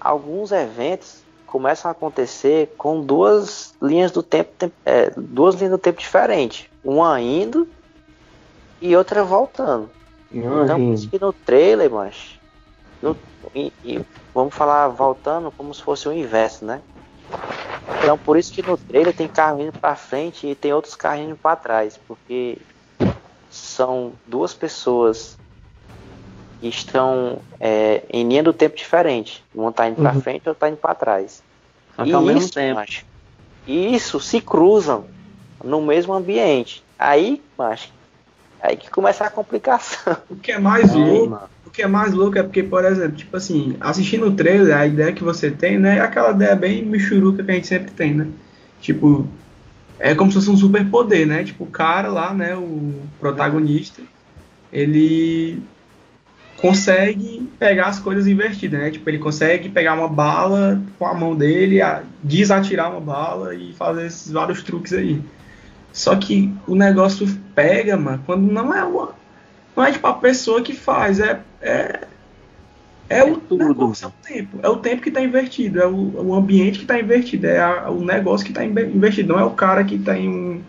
alguns 0.00 0.50
eventos 0.52 1.22
começam 1.46 1.88
a 1.88 1.92
acontecer 1.92 2.74
com 2.76 3.00
duas 3.00 3.72
linhas 3.80 4.10
do 4.10 4.22
tempo, 4.22 4.52
tem- 4.58 4.72
é, 4.84 5.10
duas 5.10 5.54
linhas 5.54 5.70
do 5.70 5.78
tempo 5.78 6.00
diferentes, 6.00 6.66
uma 6.82 7.20
indo 7.20 7.68
e 8.80 8.96
outra 8.96 9.22
voltando. 9.22 9.88
Então, 10.64 10.78
por 10.84 10.94
isso 10.94 11.08
que 11.08 11.18
no 11.20 11.32
trailer, 11.32 11.90
mas. 11.90 12.34
no- 13.00 13.16
e- 13.54 13.72
e 13.84 14.00
vamos 14.34 14.54
falar 14.54 14.88
voltando 14.88 15.52
como 15.52 15.72
se 15.72 15.82
fosse 15.82 16.08
o 16.08 16.12
inverso, 16.12 16.64
né? 16.64 16.80
Então, 18.02 18.18
por 18.18 18.36
isso 18.36 18.52
que 18.52 18.62
no 18.62 18.76
trailer 18.76 19.14
tem 19.14 19.28
carro 19.28 19.60
indo 19.60 19.78
pra 19.78 19.94
frente 19.94 20.46
e 20.46 20.54
tem 20.54 20.72
outros 20.72 20.96
carros 20.96 21.24
indo 21.24 21.36
pra 21.36 21.54
trás, 21.54 21.98
porque 22.08 22.58
são 23.50 24.12
duas 24.26 24.52
pessoas 24.54 25.38
que 26.64 26.68
estão 26.68 27.38
é, 27.60 28.02
em 28.10 28.26
linha 28.26 28.42
do 28.42 28.52
tempo 28.52 28.74
diferente. 28.74 29.42
Uma 29.54 29.70
tá 29.70 29.86
indo 29.86 29.96
pra 29.96 30.12
Uhum. 30.12 30.20
frente 30.20 30.42
e 30.46 30.48
outra 30.48 30.66
tá 30.66 30.68
indo 30.68 30.78
pra 30.78 30.94
trás. 30.94 31.42
Só 31.94 32.04
que 32.04 32.12
ao 32.12 32.22
mesmo 32.22 32.40
isso, 32.40 32.52
tempo. 32.54 32.80
macho, 32.80 33.04
isso 33.66 34.18
se 34.18 34.40
cruzam 34.40 35.04
no 35.62 35.82
mesmo 35.82 36.14
ambiente. 36.14 36.82
Aí, 36.98 37.42
macho, 37.58 37.88
aí 38.62 38.76
que 38.76 38.90
começa 38.90 39.24
a 39.24 39.30
complicação. 39.30 40.16
O 40.30 40.36
que 40.36 40.52
é 40.52 40.58
mais 40.58 40.90
Aí, 40.90 40.98
louco, 40.98 41.30
mano. 41.30 41.50
o 41.66 41.70
que 41.70 41.82
é 41.82 41.86
mais 41.86 42.14
louco 42.14 42.38
é 42.38 42.42
porque, 42.42 42.62
por 42.62 42.82
exemplo, 42.84 43.16
tipo 43.16 43.36
assim, 43.36 43.76
assistindo 43.80 44.26
o 44.26 44.34
trailer, 44.34 44.74
a 44.74 44.86
ideia 44.86 45.12
que 45.12 45.22
você 45.22 45.50
tem, 45.50 45.78
né, 45.78 45.98
é 45.98 46.00
aquela 46.00 46.30
ideia 46.30 46.56
bem 46.56 46.82
michuruca 46.82 47.44
que 47.44 47.50
a 47.50 47.54
gente 47.54 47.66
sempre 47.66 47.90
tem, 47.92 48.14
né? 48.14 48.26
Tipo, 48.80 49.26
é 49.98 50.14
como 50.14 50.30
se 50.30 50.36
fosse 50.38 50.50
um 50.50 50.56
superpoder, 50.56 51.26
né? 51.26 51.44
Tipo, 51.44 51.64
o 51.64 51.70
cara 51.70 52.08
lá, 52.08 52.32
né, 52.32 52.56
o 52.56 53.02
protagonista, 53.20 54.02
ele 54.72 55.58
consegue 56.64 57.46
pegar 57.58 57.88
as 57.88 57.98
coisas 57.98 58.26
invertidas, 58.26 58.80
né? 58.80 58.90
Tipo, 58.90 59.10
ele 59.10 59.18
consegue 59.18 59.68
pegar 59.68 59.92
uma 59.92 60.08
bala 60.08 60.80
com 60.98 61.04
a 61.06 61.12
mão 61.12 61.36
dele, 61.36 61.82
a- 61.82 62.02
desatirar 62.22 62.90
uma 62.90 63.02
bala 63.02 63.54
e 63.54 63.74
fazer 63.74 64.06
esses 64.06 64.32
vários 64.32 64.62
truques 64.62 64.94
aí. 64.94 65.20
Só 65.92 66.16
que 66.16 66.50
o 66.66 66.74
negócio 66.74 67.28
pega, 67.54 67.98
mano, 67.98 68.22
quando 68.24 68.50
não 68.50 68.72
é 68.74 68.82
uma. 68.82 69.10
Não 69.76 69.84
é 69.84 69.92
tipo 69.92 70.06
a 70.06 70.14
pessoa 70.14 70.62
que 70.62 70.72
faz, 70.72 71.20
é. 71.20 71.38
É, 71.60 72.00
é 73.10 73.22
o 73.22 73.36
tudo. 73.36 73.62
negócio, 73.68 74.06
é 74.06 74.08
o 74.08 74.12
tempo. 74.26 74.58
É 74.62 74.68
o 74.70 74.76
tempo 74.76 75.02
que 75.02 75.10
tá 75.10 75.20
invertido, 75.20 75.82
é 75.82 75.86
o, 75.86 76.28
o 76.28 76.34
ambiente 76.34 76.78
que 76.78 76.86
tá 76.86 76.98
invertido, 76.98 77.46
é 77.46 77.60
a- 77.60 77.90
o 77.90 78.02
negócio 78.02 78.46
que 78.46 78.54
tá 78.54 78.64
inve- 78.64 78.86
invertido. 78.86 79.34
Não 79.34 79.38
é 79.38 79.44
o 79.44 79.50
cara 79.50 79.84
que 79.84 79.98
tem 79.98 80.30
um 80.30 80.62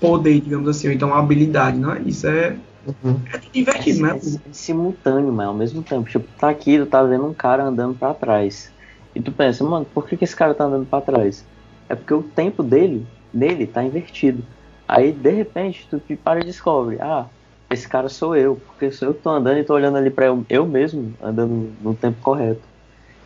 poder, 0.00 0.40
digamos 0.40 0.66
assim, 0.66 0.88
ou 0.88 0.94
então 0.94 1.08
uma 1.08 1.18
habilidade, 1.18 1.78
não 1.78 1.92
é 1.92 2.00
isso. 2.06 2.26
É, 2.26 2.56
Uhum. 2.84 3.24
é 3.32 3.38
tudo 3.38 3.50
invertido, 3.54 4.06
é, 4.06 4.10
né? 4.14 4.18
é- 4.46 4.50
é 4.50 4.52
simultâneo, 4.52 5.32
mas 5.32 5.46
ao 5.46 5.54
mesmo 5.56 5.84
tempo. 5.84 6.08
Tipo, 6.08 6.28
tá 6.36 6.48
aqui, 6.50 6.78
tu 6.78 6.86
tá 6.86 7.02
vendo 7.02 7.26
um 7.28 7.34
cara 7.34 7.64
andando 7.64 7.96
pra 7.98 8.14
trás. 8.14 8.72
E 9.14 9.22
tu 9.22 9.32
pensa, 9.32 9.64
mano, 9.64 9.86
por 9.86 10.06
que, 10.08 10.16
que 10.16 10.24
esse 10.24 10.34
cara 10.36 10.54
tá 10.54 10.64
andando 10.64 10.86
pra 10.86 11.00
trás? 11.00 11.48
É 11.88 11.94
porque 11.94 12.14
o 12.14 12.22
tempo 12.32 12.62
dele, 12.62 13.08
dele, 13.32 13.66
tá 13.66 13.84
invertido. 13.84 14.46
Aí, 14.88 15.12
de 15.12 15.30
repente, 15.30 15.86
tu 15.88 16.00
te 16.00 16.16
para 16.16 16.40
e 16.40 16.44
descobre, 16.44 16.98
ah, 17.00 17.30
esse 17.70 17.88
cara 17.88 18.08
sou 18.08 18.36
eu, 18.36 18.56
porque 18.56 18.90
sou 18.90 19.08
eu 19.08 19.14
que 19.14 19.22
tô 19.22 19.30
andando 19.30 19.58
e 19.58 19.64
tô 19.64 19.74
olhando 19.74 19.96
ali 19.98 20.10
pra 20.10 20.26
eu, 20.26 20.44
eu 20.48 20.66
mesmo, 20.66 21.16
andando 21.20 21.76
no 21.80 21.96
tempo 21.96 22.20
correto. 22.20 22.68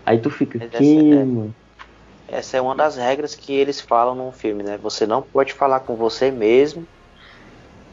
Aí 0.05 0.21
tu 0.21 0.31
fica, 0.31 0.59
Mas 0.59 0.69
que, 0.73 0.75
essa 0.75 1.15
é- 1.15 1.25
mano? 1.25 1.57
Essa 2.29 2.57
é 2.57 2.61
uma 2.61 2.75
das 2.75 2.97
regras 2.97 3.35
que 3.35 3.53
eles 3.53 3.81
falam 3.81 4.15
no 4.15 4.33
filme, 4.33 4.63
né? 4.63 4.79
Você 4.79 5.07
não 5.07 5.23
pode 5.23 5.53
falar 5.53 5.81
com 5.81 5.97
você 5.97 6.31
mesmo. 6.31 6.89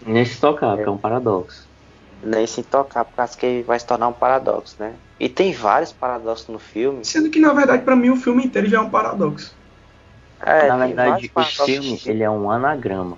Nem 0.05 0.25
se 0.25 0.39
tocar, 0.39 0.75
porque 0.75 0.89
é 0.89 0.91
um 0.91 0.97
paradoxo. 0.97 1.67
nem 2.23 2.47
se 2.47 2.63
tocar, 2.63 3.05
por 3.05 3.15
causa 3.15 3.37
que 3.37 3.63
vai 3.63 3.79
se 3.79 3.85
tornar 3.85 4.07
um 4.07 4.13
paradoxo, 4.13 4.75
né? 4.79 4.93
E 5.19 5.29
tem 5.29 5.53
vários 5.53 5.91
paradoxos 5.91 6.47
no 6.47 6.59
filme. 6.59 7.05
Sendo 7.05 7.29
que, 7.29 7.39
na 7.39 7.53
verdade, 7.53 7.83
para 7.83 7.95
mim, 7.95 8.09
o 8.09 8.15
filme 8.15 8.43
inteiro 8.45 8.67
já 8.67 8.77
é 8.77 8.81
um 8.81 8.89
paradoxo. 8.89 9.55
É, 10.41 10.67
Na 10.67 10.77
verdade, 10.77 11.31
o 11.33 11.43
filme, 11.43 12.01
ele 12.05 12.23
é 12.23 12.29
um 12.29 12.51
anagrama. 12.51 13.17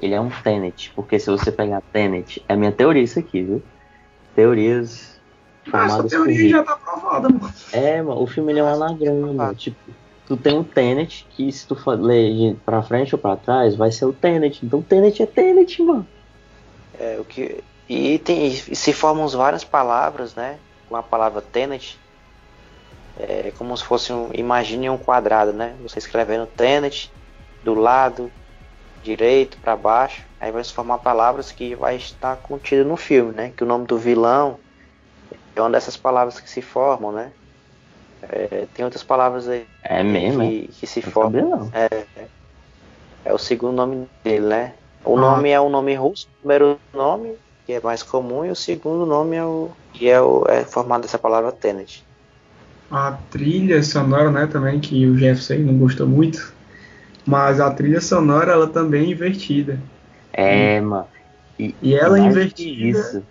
Ele 0.00 0.14
é 0.14 0.20
um 0.20 0.30
Tenet, 0.30 0.90
porque 0.96 1.18
se 1.18 1.30
você 1.30 1.52
pegar 1.52 1.82
Tenet, 1.92 2.42
é 2.48 2.56
minha 2.56 2.72
teoria 2.72 3.02
isso 3.02 3.18
aqui, 3.18 3.42
viu? 3.42 3.62
Teorias 4.34 5.12
ah, 5.70 5.84
essa 5.84 6.04
teoria 6.04 6.48
já 6.48 6.62
tá 6.62 6.76
provada, 6.76 7.28
mano. 7.28 7.52
É, 7.72 8.02
mano, 8.02 8.22
o 8.22 8.26
filme 8.26 8.52
ele 8.52 8.60
é 8.60 8.64
um 8.64 8.68
anagrama, 8.68 9.50
ah. 9.50 9.54
tipo, 9.54 9.78
tu 10.26 10.36
tem 10.36 10.58
um 10.58 10.64
Tenet 10.64 11.26
que 11.30 11.52
se 11.52 11.66
tu 11.66 11.76
for 11.76 11.98
ler 12.00 12.56
pra 12.64 12.82
frente 12.82 13.14
ou 13.14 13.20
pra 13.20 13.36
trás, 13.36 13.76
vai 13.76 13.92
ser 13.92 14.06
o 14.06 14.12
Tenet. 14.12 14.64
Então 14.64 14.82
Tenet 14.82 15.22
é 15.22 15.26
Tenet, 15.26 15.80
mano. 15.82 16.06
É, 16.98 17.16
o 17.18 17.24
que... 17.24 17.62
E, 17.88 18.18
tem, 18.18 18.46
e 18.46 18.76
se 18.76 18.92
formam 18.92 19.28
várias 19.28 19.64
palavras, 19.64 20.34
né? 20.34 20.58
Com 20.88 20.96
a 20.96 21.02
palavra 21.02 21.42
Tenet, 21.42 21.98
é 23.18 23.52
como 23.58 23.76
se 23.76 23.84
fosse 23.84 24.12
um. 24.12 24.30
Imagine 24.32 24.88
um 24.88 24.98
quadrado, 24.98 25.52
né? 25.52 25.74
Você 25.82 25.98
escrevendo 25.98 26.46
Tenet 26.46 27.12
do 27.62 27.74
lado 27.74 28.30
direito 29.02 29.58
para 29.58 29.76
baixo, 29.76 30.22
aí 30.40 30.50
vai 30.52 30.62
se 30.62 30.72
formar 30.72 30.98
palavras 30.98 31.50
que 31.50 31.74
vai 31.74 31.96
estar 31.96 32.36
contida 32.36 32.84
no 32.84 32.96
filme, 32.96 33.32
né? 33.32 33.52
Que 33.56 33.64
o 33.64 33.66
nome 33.66 33.86
do 33.86 33.98
vilão 33.98 34.58
é 35.54 35.60
uma 35.60 35.70
dessas 35.70 35.96
palavras 35.96 36.40
que 36.40 36.48
se 36.48 36.62
formam, 36.62 37.12
né? 37.12 37.32
É, 38.22 38.66
tem 38.72 38.84
outras 38.84 39.02
palavras 39.02 39.48
aí 39.48 39.66
é 39.82 40.02
mesmo, 40.02 40.42
que, 40.42 40.68
que 40.68 40.86
se 40.86 41.02
formam. 41.02 41.70
É, 41.74 42.04
é 43.24 43.32
o 43.34 43.38
segundo 43.38 43.74
nome 43.74 44.08
dele, 44.22 44.46
né? 44.46 44.74
O 45.04 45.16
ah. 45.16 45.20
nome 45.20 45.50
é 45.50 45.60
o 45.60 45.68
nome 45.68 45.94
russo, 45.94 46.26
o 46.26 46.38
primeiro 46.40 46.78
nome, 46.92 47.34
que 47.66 47.72
é 47.72 47.80
mais 47.80 48.02
comum, 48.02 48.44
e 48.44 48.50
o 48.50 48.56
segundo 48.56 49.06
nome 49.06 49.36
é 49.36 49.44
o 49.44 49.70
que 49.92 50.08
é, 50.08 50.20
o, 50.20 50.44
é 50.48 50.64
formado 50.64 51.02
dessa 51.02 51.18
palavra 51.18 51.52
Tenet. 51.52 52.04
A 52.90 53.12
trilha 53.30 53.82
sonora, 53.82 54.30
né, 54.30 54.46
também, 54.46 54.78
que 54.78 55.06
o 55.06 55.16
Jefferson 55.16 55.64
não 55.64 55.78
gostou 55.78 56.06
muito, 56.06 56.52
mas 57.24 57.60
a 57.60 57.70
trilha 57.70 58.00
sonora, 58.00 58.52
ela 58.52 58.66
também 58.66 59.04
é 59.04 59.10
invertida. 59.10 59.80
É, 60.32 60.80
mano. 60.80 61.06
E, 61.58 61.74
e 61.82 61.94
ela 61.94 62.18
invertida 62.18 62.98
isso. 62.98 63.22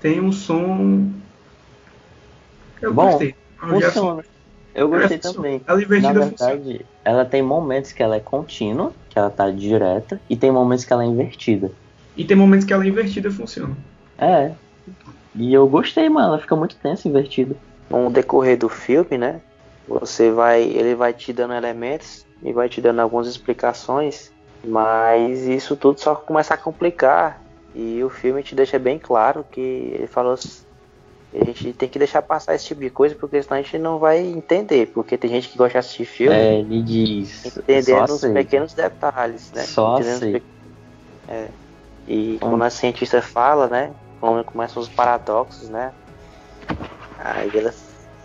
tem 0.00 0.20
um 0.20 0.32
som 0.32 1.10
eu 2.80 2.94
Bom, 2.94 3.10
gostei. 3.10 3.34
Funciona. 3.58 4.24
Eu 4.74 4.88
gostei 4.88 5.16
é, 5.16 5.20
também. 5.20 5.60
Ela 5.66 5.82
invertida 5.82 6.12
Na 6.12 6.20
verdade, 6.20 6.60
funciona. 6.62 6.80
Ela 7.08 7.24
tem 7.24 7.40
momentos 7.40 7.90
que 7.90 8.02
ela 8.02 8.16
é 8.16 8.20
contínua, 8.20 8.92
que 9.08 9.18
ela 9.18 9.30
tá 9.30 9.50
direta, 9.50 10.20
e 10.28 10.36
tem 10.36 10.52
momentos 10.52 10.84
que 10.84 10.92
ela 10.92 11.02
é 11.02 11.06
invertida. 11.06 11.72
E 12.14 12.22
tem 12.22 12.36
momentos 12.36 12.66
que 12.66 12.72
ela 12.74 12.84
é 12.84 12.88
invertida 12.88 13.30
funciona. 13.30 13.74
É. 14.18 14.52
E 15.34 15.54
eu 15.54 15.66
gostei, 15.66 16.06
mano. 16.10 16.28
Ela 16.28 16.38
fica 16.38 16.54
muito 16.54 16.76
tensa 16.76 17.08
invertida. 17.08 17.56
Com 17.88 18.08
o 18.08 18.10
decorrer 18.10 18.58
do 18.58 18.68
filme, 18.68 19.16
né? 19.16 19.40
Você 19.88 20.30
vai. 20.30 20.62
Ele 20.62 20.94
vai 20.94 21.14
te 21.14 21.32
dando 21.32 21.54
elementos 21.54 22.26
e 22.42 22.52
vai 22.52 22.68
te 22.68 22.82
dando 22.82 23.00
algumas 23.00 23.26
explicações. 23.26 24.30
Mas 24.62 25.46
isso 25.46 25.76
tudo 25.76 25.98
só 25.98 26.14
começa 26.14 26.52
a 26.52 26.58
complicar. 26.58 27.42
E 27.74 28.04
o 28.04 28.10
filme 28.10 28.42
te 28.42 28.54
deixa 28.54 28.78
bem 28.78 28.98
claro 28.98 29.46
que 29.50 29.60
ele 29.60 30.06
falou 30.06 30.36
a 31.34 31.44
gente 31.44 31.72
tem 31.74 31.88
que 31.88 31.98
deixar 31.98 32.22
passar 32.22 32.54
esse 32.54 32.66
tipo 32.66 32.80
de 32.80 32.88
coisa, 32.88 33.14
porque 33.14 33.42
senão 33.42 33.58
a 33.58 33.62
gente 33.62 33.78
não 33.78 33.98
vai 33.98 34.18
entender. 34.18 34.86
Porque 34.86 35.18
tem 35.18 35.30
gente 35.30 35.48
que 35.48 35.58
gosta 35.58 35.72
de 35.72 35.78
assistir 35.78 36.04
filme. 36.06 36.34
É, 36.34 36.60
ele 36.60 36.82
diz. 36.82 37.44
Entendendo 37.56 38.10
os 38.10 38.20
pequenos 38.22 38.72
detalhes, 38.72 39.52
né? 39.52 39.62
Só 39.62 39.98
assim. 39.98 40.40
É. 41.28 41.48
E 42.06 42.34
hum. 42.36 42.48
quando 42.48 42.62
a 42.62 42.70
cientista 42.70 43.20
fala, 43.20 43.66
né? 43.66 43.90
Quando 44.20 44.42
começam 44.44 44.82
os 44.82 44.88
paradoxos, 44.88 45.68
né? 45.68 45.92
Aí 47.18 47.50
ela 47.54 47.74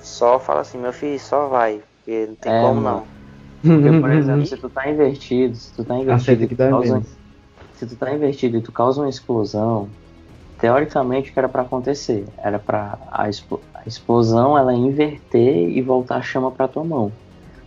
só 0.01 0.39
fala 0.39 0.61
assim, 0.61 0.77
meu 0.77 0.93
filho, 0.93 1.19
só 1.19 1.47
vai. 1.47 1.81
Porque 1.97 2.25
não 2.27 2.35
tem 2.35 2.53
é, 2.53 2.61
como 2.61 2.81
mano. 2.81 3.07
não. 3.63 3.81
Porque, 3.81 3.99
por 3.99 4.11
exemplo, 4.13 4.45
se 4.45 4.57
tu 4.57 4.69
tá 4.69 4.89
invertido, 4.89 5.55
se 5.55 5.73
tu 5.73 5.83
tá 5.83 5.97
invertido, 5.97 6.47
que 6.47 6.55
causa, 6.55 7.03
se 7.75 7.85
tu 7.85 7.95
tá 7.95 8.13
invertido 8.13 8.57
e 8.57 8.61
tu 8.61 8.71
causa 8.71 9.01
uma 9.01 9.09
explosão, 9.09 9.89
teoricamente 10.63 11.29
o 11.29 11.33
que 11.33 11.39
era 11.39 11.49
para 11.49 11.63
acontecer 11.63 12.25
era 12.37 12.57
para 12.57 12.97
a, 13.11 13.23
a, 13.23 13.85
explosão 13.85 14.57
ela 14.57 14.73
inverter 14.73 15.69
e 15.69 15.81
voltar 15.81 16.15
a 16.15 16.21
chama 16.21 16.49
para 16.49 16.69
tua 16.69 16.85
mão. 16.85 17.11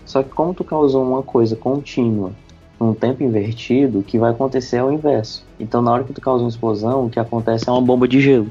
Só 0.06 0.22
que 0.22 0.30
como 0.30 0.54
tu 0.54 0.64
causou 0.64 1.06
uma 1.06 1.22
coisa 1.22 1.54
contínua 1.54 2.32
num 2.80 2.94
tempo 2.94 3.22
invertido, 3.22 3.98
o 3.98 4.02
que 4.02 4.18
vai 4.18 4.30
acontecer 4.30 4.78
é 4.78 4.82
o 4.82 4.90
inverso. 4.90 5.44
Então 5.60 5.82
na 5.82 5.92
hora 5.92 6.04
que 6.04 6.14
tu 6.14 6.22
causa 6.22 6.42
uma 6.42 6.48
explosão, 6.48 7.04
o 7.04 7.10
que 7.10 7.20
acontece 7.20 7.68
é 7.68 7.72
uma 7.72 7.82
bomba 7.82 8.08
de 8.08 8.18
gelo, 8.18 8.48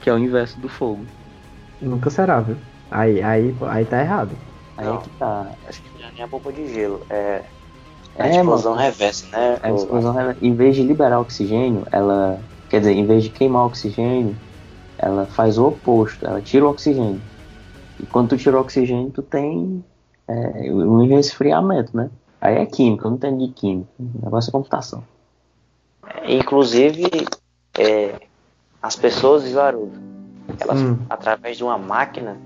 que 0.00 0.08
é 0.08 0.14
o 0.14 0.18
inverso 0.18 0.58
do 0.58 0.68
fogo. 0.70 1.04
Nunca 1.78 2.08
será, 2.08 2.40
viu? 2.40 2.56
Aí, 2.90 3.22
aí, 3.22 3.54
aí 3.68 3.84
tá 3.84 4.00
errado. 4.00 4.30
Aí 4.78 4.88
é 4.88 4.96
que 4.96 5.10
tá. 5.18 5.46
Acho 5.68 5.82
que 5.82 6.00
já 6.00 6.10
nem 6.12 6.22
é 6.22 6.26
bomba 6.26 6.50
de 6.50 6.72
gelo, 6.72 7.02
é, 7.10 7.42
é 8.16 8.22
a 8.22 8.30
explosão 8.30 8.76
mano, 8.76 8.82
reversa, 8.84 9.26
né? 9.26 9.58
É 9.62 9.68
a 9.68 9.72
explosão 9.74 10.14
reversa. 10.14 10.38
Em 10.40 10.54
vez 10.54 10.74
de 10.74 10.82
liberar 10.82 11.20
oxigênio, 11.20 11.86
ela 11.92 12.40
Quer 12.68 12.80
dizer, 12.80 12.92
em 12.92 13.06
vez 13.06 13.24
de 13.24 13.30
queimar 13.30 13.62
o 13.62 13.66
oxigênio, 13.66 14.36
ela 14.98 15.26
faz 15.26 15.56
o 15.58 15.68
oposto, 15.68 16.26
ela 16.26 16.40
tira 16.40 16.66
o 16.66 16.70
oxigênio. 16.70 17.20
E 17.98 18.06
quando 18.06 18.30
tu 18.30 18.36
tira 18.36 18.56
o 18.56 18.60
oxigênio, 18.60 19.10
tu 19.10 19.22
tem 19.22 19.82
é, 20.26 20.72
um 20.72 21.06
resfriamento, 21.06 21.96
né? 21.96 22.10
Aí 22.40 22.56
é 22.56 22.66
química, 22.66 23.08
não 23.08 23.16
tem 23.16 23.36
de 23.36 23.48
química. 23.48 23.88
O 23.98 24.24
negócio 24.24 24.50
é 24.50 24.52
computação. 24.52 25.02
Inclusive, 26.26 27.04
é, 27.76 28.14
as 28.82 28.96
pessoas, 28.96 29.44
viu, 29.44 29.60
Haroldo? 29.60 29.98
Elas, 30.60 30.80
hum. 30.80 30.98
através 31.08 31.56
de 31.56 31.64
uma 31.64 31.78
máquina, 31.78 32.36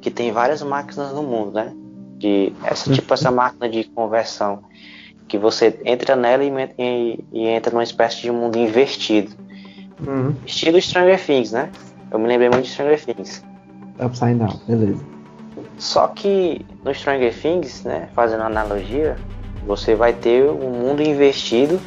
que 0.00 0.10
tem 0.10 0.30
várias 0.30 0.62
máquinas 0.62 1.12
no 1.12 1.22
mundo, 1.22 1.52
né? 1.52 1.74
De, 2.18 2.52
essa, 2.64 2.92
tipo 2.92 3.12
essa 3.14 3.30
máquina 3.30 3.68
de 3.68 3.84
conversão, 3.84 4.62
que 5.26 5.38
você 5.38 5.80
entra 5.84 6.14
nela 6.14 6.44
e, 6.44 6.50
e, 6.78 7.24
e 7.32 7.46
entra 7.46 7.72
numa 7.72 7.82
espécie 7.82 8.20
de 8.20 8.30
mundo 8.30 8.58
invertido 8.58 9.39
Uhum. 10.06 10.34
Estilo 10.46 10.80
Stranger 10.80 11.24
Things, 11.24 11.52
né? 11.52 11.70
Eu 12.10 12.18
me 12.18 12.26
lembrei 12.26 12.48
muito 12.48 12.64
de 12.64 12.70
Stranger 12.70 13.04
Things. 13.04 13.44
Upside 13.98 14.34
Down, 14.34 14.60
beleza. 14.66 15.04
Só 15.78 16.08
que 16.08 16.64
no 16.84 16.94
Stranger 16.94 17.34
Things, 17.34 17.84
né, 17.84 18.08
fazendo 18.14 18.42
analogia, 18.42 19.16
você 19.66 19.94
vai 19.94 20.12
ter 20.12 20.44
um 20.50 20.70
mundo 20.70 21.02
investido, 21.02 21.80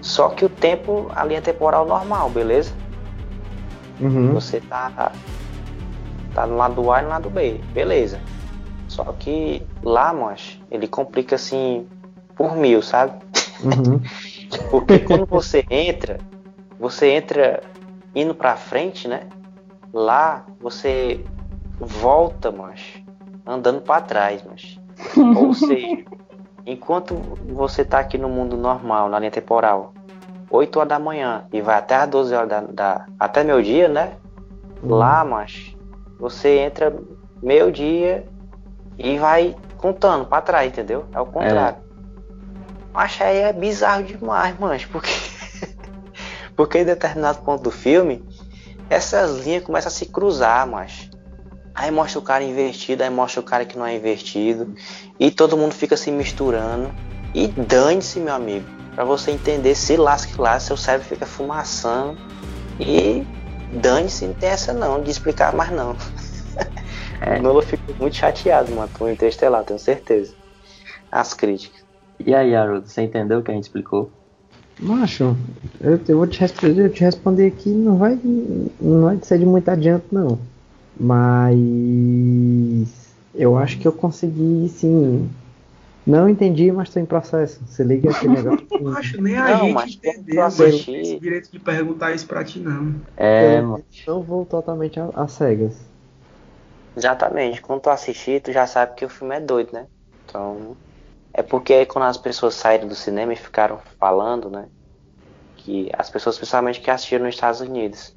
só 0.00 0.28
que 0.28 0.44
o 0.44 0.48
tempo, 0.48 1.10
a 1.14 1.24
linha 1.24 1.42
temporal 1.42 1.86
normal, 1.86 2.30
beleza? 2.30 2.72
Uhum. 4.00 4.32
Você 4.34 4.60
tá, 4.60 5.12
tá 6.34 6.46
no 6.46 6.56
lado 6.56 6.92
A 6.92 7.00
e 7.00 7.02
no 7.02 7.08
lado 7.08 7.30
B, 7.30 7.60
beleza. 7.72 8.20
Só 8.88 9.04
que 9.18 9.62
lá, 9.82 10.12
mas 10.12 10.60
ele 10.70 10.86
complica 10.86 11.36
assim 11.36 11.86
por 12.34 12.56
mil, 12.56 12.82
sabe? 12.82 13.12
Uhum. 13.62 14.00
Porque 14.70 15.00
quando 15.00 15.26
você 15.26 15.64
entra, 15.70 16.18
você 16.78 17.10
entra 17.10 17.62
indo 18.14 18.34
para 18.34 18.56
frente, 18.56 19.08
né? 19.08 19.28
Lá 19.92 20.44
você 20.60 21.24
volta, 21.78 22.50
mas 22.50 23.02
andando 23.46 23.80
para 23.82 24.00
trás, 24.00 24.42
mas 24.42 24.78
ou 25.36 25.54
seja, 25.54 26.04
enquanto 26.64 27.14
você 27.48 27.84
tá 27.84 27.98
aqui 27.98 28.18
no 28.18 28.28
mundo 28.28 28.56
normal, 28.56 29.08
na 29.08 29.18
linha 29.18 29.30
temporal, 29.30 29.92
8 30.50 30.78
horas 30.78 30.88
da 30.88 30.98
manhã 30.98 31.46
e 31.52 31.60
vai 31.60 31.76
até 31.76 31.96
as 31.96 32.08
12 32.08 32.34
horas 32.34 32.48
da, 32.48 32.60
da 32.60 33.06
até 33.18 33.44
meu 33.44 33.60
dia, 33.62 33.88
né? 33.88 34.14
Uhum. 34.82 34.94
Lá, 34.94 35.24
mas 35.24 35.76
você 36.18 36.58
entra 36.58 36.94
meio 37.42 37.70
dia 37.70 38.26
e 38.98 39.18
vai 39.18 39.54
contando 39.76 40.24
para 40.24 40.42
trás, 40.42 40.68
entendeu? 40.68 41.04
É 41.12 41.20
o 41.20 41.26
contrário. 41.26 41.78
É. 41.78 41.86
Mas 42.92 43.20
aí 43.20 43.38
é 43.38 43.52
bizarro 43.52 44.04
demais, 44.04 44.56
mas 44.58 44.84
porque 44.86 45.10
porque 46.56 46.78
em 46.78 46.84
determinado 46.84 47.38
ponto 47.42 47.62
do 47.62 47.70
filme, 47.70 48.24
essas 48.88 49.44
linhas 49.44 49.62
começam 49.62 49.88
a 49.88 49.92
se 49.92 50.06
cruzar, 50.06 50.66
mas 50.66 51.10
aí 51.74 51.90
mostra 51.90 52.18
o 52.18 52.22
cara 52.22 52.42
invertido, 52.42 53.02
aí 53.02 53.10
mostra 53.10 53.40
o 53.40 53.44
cara 53.44 53.64
que 53.64 53.76
não 53.76 53.84
é 53.84 53.94
invertido, 53.94 54.74
e 55.20 55.30
todo 55.30 55.56
mundo 55.56 55.74
fica 55.74 55.96
se 55.96 56.10
misturando. 56.10 56.90
E 57.34 57.48
dane-se, 57.48 58.18
meu 58.18 58.34
amigo, 58.34 58.66
para 58.94 59.04
você 59.04 59.30
entender, 59.30 59.74
se 59.74 59.96
lasque 59.96 60.40
lá, 60.40 60.58
seu 60.58 60.76
cérebro 60.76 61.06
fica 61.06 61.26
fumaçando. 61.26 62.16
E 62.80 63.26
dane-se, 63.72 64.26
não 64.26 64.34
tem 64.34 64.48
essa 64.48 64.72
não, 64.72 65.02
de 65.02 65.10
explicar 65.10 65.54
mais 65.54 65.70
não. 65.70 65.94
É. 67.18 67.38
Nola 67.40 67.62
ficou 67.62 67.94
muito 67.96 68.14
chateado, 68.14 68.70
mano, 68.72 68.90
com 68.92 69.04
o 69.04 69.10
Interestelar, 69.10 69.64
tenho 69.64 69.78
certeza. 69.78 70.34
As 71.10 71.32
críticas. 71.32 71.82
E 72.20 72.34
aí, 72.34 72.54
Haroldo, 72.54 72.86
você 72.86 73.00
entendeu 73.02 73.38
o 73.38 73.42
que 73.42 73.50
a 73.50 73.54
gente 73.54 73.64
explicou? 73.64 74.10
Macho, 74.78 75.36
eu, 75.80 75.98
eu 76.08 76.18
vou 76.18 76.26
te 76.26 76.38
responder, 76.40 76.84
eu 76.86 76.92
te 76.92 77.00
responder 77.02 77.46
aqui, 77.46 77.70
não 77.70 77.96
vai, 77.96 78.18
não 78.80 79.02
vai 79.02 79.18
ser 79.22 79.38
de 79.38 79.46
muito 79.46 79.68
adianto 79.70 80.06
não. 80.14 80.38
Mas 80.98 81.64
eu 83.34 83.56
acho 83.56 83.78
que 83.78 83.86
eu 83.88 83.92
consegui 83.92 84.68
sim 84.68 85.28
Não 86.06 86.28
entendi, 86.28 86.72
mas 86.72 86.90
tô 86.90 87.00
em 87.00 87.06
processo. 87.06 87.64
Se 87.68 87.84
liga 87.84 88.10
esse 88.10 88.26
negócio. 88.28 88.66
Eu 88.78 88.88
acho 88.90 89.20
nem 89.22 89.36
a 89.36 89.52
Não, 89.52 89.68
gente 89.78 89.98
entendeu. 89.98 90.48
eu 90.58 90.66
Eu 90.66 90.72
não 90.72 90.84
tenho 90.84 91.00
esse 91.00 91.18
direito 91.20 91.50
de 91.50 91.58
perguntar 91.60 92.14
isso 92.14 92.26
pra 92.26 92.44
ti, 92.44 92.60
não. 92.60 93.06
É, 93.16 93.58
eu 93.58 93.62
mano. 93.62 93.84
não 94.06 94.22
vou 94.22 94.46
totalmente 94.46 94.98
a, 95.00 95.10
a 95.14 95.28
cegas. 95.28 95.74
Exatamente. 96.96 97.60
Quando 97.62 97.82
tu 97.82 97.90
assistir, 97.90 98.42
tu 98.42 98.52
já 98.52 98.66
sabe 98.66 98.94
que 98.96 99.04
o 99.04 99.08
filme 99.08 99.36
é 99.36 99.40
doido, 99.40 99.72
né? 99.72 99.88
Então. 100.24 100.76
É 101.36 101.42
porque 101.42 101.74
aí 101.74 101.86
quando 101.86 102.06
as 102.06 102.16
pessoas 102.16 102.54
saíram 102.54 102.88
do 102.88 102.94
cinema 102.94 103.32
e 103.32 103.36
ficaram 103.36 103.78
falando, 104.00 104.48
né? 104.48 104.68
Que 105.56 105.90
as 105.92 106.08
pessoas, 106.08 106.36
principalmente 106.36 106.80
que 106.80 106.90
assistiram 106.90 107.26
nos 107.26 107.34
Estados 107.34 107.60
Unidos, 107.60 108.16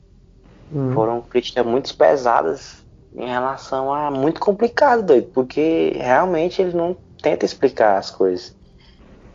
Hum. 0.71 0.93
foram 0.93 1.21
críticas 1.21 1.65
muito 1.65 1.95
pesadas 1.97 2.85
em 3.13 3.27
relação 3.27 3.93
a 3.93 4.11
muito 4.11 4.39
complicado, 4.39 5.03
doido, 5.03 5.31
porque 5.33 5.91
realmente 5.95 6.61
ele 6.61 6.75
não 6.75 6.95
tenta 7.21 7.45
explicar 7.45 7.97
as 7.97 8.11
coisas. 8.11 8.55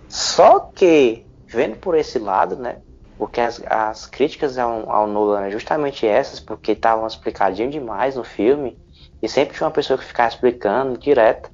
Só 0.08 0.60
que, 0.60 1.26
vendo 1.48 1.76
por 1.76 1.96
esse 1.96 2.18
lado, 2.18 2.56
né? 2.56 2.80
Porque 3.18 3.40
as, 3.40 3.60
as 3.66 4.06
críticas 4.06 4.58
ao, 4.58 4.90
ao 4.90 5.06
Nolan 5.06 5.40
eram 5.40 5.50
justamente 5.50 6.06
essas, 6.06 6.40
porque 6.40 6.72
estavam 6.72 7.06
explicadinho 7.06 7.70
demais 7.70 8.16
no 8.16 8.24
filme, 8.24 8.78
e 9.20 9.28
sempre 9.28 9.56
tinha 9.56 9.66
uma 9.66 9.72
pessoa 9.72 9.98
que 9.98 10.04
ficava 10.04 10.28
explicando 10.28 10.98
direto. 10.98 11.50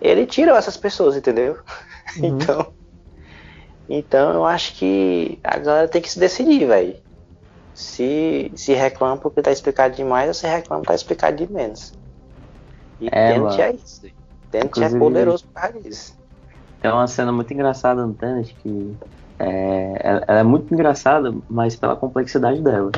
Ele 0.00 0.26
tirou 0.26 0.56
essas 0.56 0.76
pessoas, 0.76 1.16
entendeu? 1.16 1.54
Uhum. 1.54 1.60
Então, 2.16 2.72
então 3.88 4.32
eu 4.34 4.44
acho 4.44 4.74
que 4.74 5.38
a 5.42 5.58
galera 5.58 5.88
tem 5.88 6.00
que 6.00 6.10
se 6.10 6.18
decidir, 6.18 6.64
velho. 6.64 6.96
Se, 7.74 8.52
se 8.54 8.72
reclama 8.72 9.16
porque 9.16 9.42
tá 9.42 9.50
explicado 9.50 9.96
demais, 9.96 10.28
ou 10.28 10.34
se 10.34 10.46
reclama 10.46 10.82
porque 10.82 10.92
tá 10.92 10.94
explicado 10.94 11.36
de 11.36 11.52
menos. 11.52 11.92
E 13.00 13.08
É, 13.10 13.32
Tenet 13.32 13.60
é 13.60 13.72
isso. 13.72 14.02
Tenet 14.50 14.82
é 14.82 14.96
poderoso 14.96 15.44
por 15.46 15.54
causa 15.54 15.80
disso. 15.80 16.16
Tem 16.80 16.92
uma 16.92 17.08
cena 17.08 17.32
muito 17.32 17.52
engraçada 17.52 18.06
no 18.06 18.14
Tenet 18.14 18.54
que 18.62 18.94
é, 19.38 20.00
ela, 20.00 20.24
ela 20.26 20.40
é 20.40 20.44
muito 20.44 20.72
engraçada, 20.72 21.34
mas 21.48 21.74
pela 21.74 21.96
complexidade 21.96 22.60
dela. 22.60 22.92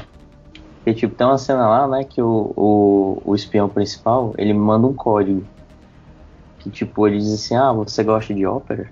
Porque, 0.76 0.94
tipo, 0.94 1.14
tem 1.14 1.26
uma 1.26 1.38
cena 1.38 1.66
lá, 1.68 1.88
né, 1.88 2.04
que 2.04 2.22
o, 2.22 2.52
o, 2.56 3.22
o 3.24 3.34
espião 3.34 3.68
principal, 3.68 4.34
ele 4.38 4.54
manda 4.54 4.86
um 4.86 4.92
código. 4.92 5.44
Que, 6.66 6.70
tipo, 6.70 7.06
ele 7.06 7.18
diz 7.18 7.32
assim, 7.32 7.54
ah, 7.54 7.72
você 7.72 8.02
gosta 8.02 8.34
de 8.34 8.44
ópera? 8.44 8.90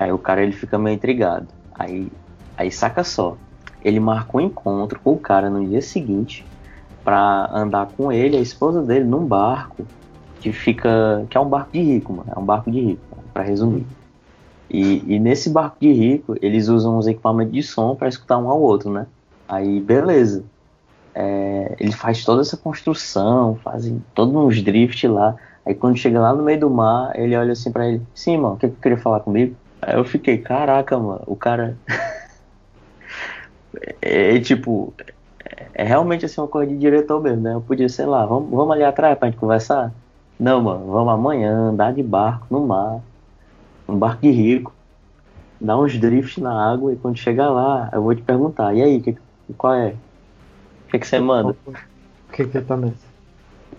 Aí 0.00 0.10
o 0.10 0.18
cara, 0.18 0.42
ele 0.42 0.50
fica 0.50 0.76
meio 0.76 0.96
intrigado. 0.96 1.46
Aí, 1.72 2.10
aí 2.56 2.72
saca 2.72 3.04
só. 3.04 3.36
Ele 3.84 4.00
marca 4.00 4.36
um 4.36 4.40
encontro 4.40 4.98
com 4.98 5.12
o 5.12 5.18
cara 5.18 5.48
no 5.48 5.64
dia 5.64 5.80
seguinte 5.80 6.44
pra 7.04 7.48
andar 7.52 7.86
com 7.96 8.10
ele, 8.10 8.36
a 8.36 8.40
esposa 8.40 8.82
dele, 8.82 9.04
num 9.04 9.24
barco 9.24 9.86
que 10.40 10.50
fica... 10.52 11.24
que 11.30 11.36
é 11.36 11.40
um 11.40 11.48
barco 11.48 11.70
de 11.72 11.80
rico, 11.80 12.12
mano. 12.12 12.32
É 12.34 12.36
um 12.36 12.44
barco 12.44 12.68
de 12.68 12.80
rico, 12.80 13.02
pra 13.32 13.44
resumir. 13.44 13.86
E, 14.68 15.04
e 15.06 15.20
nesse 15.20 15.48
barco 15.48 15.76
de 15.80 15.92
rico, 15.92 16.34
eles 16.42 16.66
usam 16.66 16.98
os 16.98 17.06
equipamentos 17.06 17.52
de 17.52 17.62
som 17.62 17.94
para 17.94 18.08
escutar 18.08 18.38
um 18.38 18.50
ao 18.50 18.60
outro, 18.60 18.90
né? 18.90 19.06
Aí, 19.48 19.78
beleza. 19.78 20.44
É, 21.14 21.76
ele 21.78 21.92
faz 21.92 22.24
toda 22.24 22.40
essa 22.40 22.56
construção, 22.56 23.54
fazem 23.62 24.02
todos 24.14 24.34
uns 24.34 24.60
drift 24.60 25.06
lá. 25.06 25.36
Aí 25.68 25.74
quando 25.74 25.98
chega 25.98 26.18
lá 26.18 26.32
no 26.32 26.42
meio 26.42 26.58
do 26.58 26.70
mar, 26.70 27.12
ele 27.14 27.36
olha 27.36 27.52
assim 27.52 27.70
pra 27.70 27.86
ele, 27.86 28.00
sim, 28.14 28.38
mano, 28.38 28.54
o 28.54 28.56
que 28.56 28.68
que 28.68 28.76
tu 28.76 28.80
queria 28.80 28.96
falar 28.96 29.20
comigo? 29.20 29.54
Aí 29.82 29.96
eu 29.96 30.04
fiquei, 30.04 30.38
caraca, 30.38 30.98
mano, 30.98 31.20
o 31.26 31.36
cara. 31.36 31.76
é, 34.00 34.34
é, 34.34 34.40
tipo, 34.40 34.94
é, 35.44 35.66
é 35.74 35.84
realmente 35.84 36.24
assim 36.24 36.40
uma 36.40 36.48
coisa 36.48 36.72
de 36.72 36.78
diretor 36.78 37.22
mesmo, 37.22 37.42
né? 37.42 37.52
Eu 37.52 37.60
podia, 37.60 37.86
sei 37.86 38.06
lá, 38.06 38.24
vamos, 38.24 38.48
vamos 38.48 38.72
ali 38.72 38.82
atrás 38.82 39.18
pra 39.18 39.28
gente 39.28 39.38
conversar? 39.38 39.92
Não, 40.40 40.62
mano, 40.62 40.86
vamos 40.86 41.12
amanhã 41.12 41.54
andar 41.54 41.92
de 41.92 42.02
barco 42.02 42.46
no 42.48 42.66
mar 42.66 43.02
um 43.86 43.98
barco 43.98 44.22
de 44.22 44.30
rico, 44.30 44.72
dá 45.60 45.78
uns 45.78 45.98
drifts 45.98 46.42
na 46.42 46.72
água 46.72 46.94
e 46.94 46.96
quando 46.96 47.18
chegar 47.18 47.50
lá, 47.50 47.90
eu 47.92 48.02
vou 48.02 48.14
te 48.14 48.22
perguntar, 48.22 48.74
e 48.74 48.82
aí, 48.82 49.02
que, 49.02 49.18
qual 49.58 49.74
é? 49.74 49.94
O 50.86 50.90
que, 50.90 50.98
que 50.98 51.06
você 51.06 51.18
manda? 51.18 51.54
O 51.66 52.32
que 52.32 52.46
que 52.46 52.60
tá 52.62 52.74
nessa? 52.74 53.06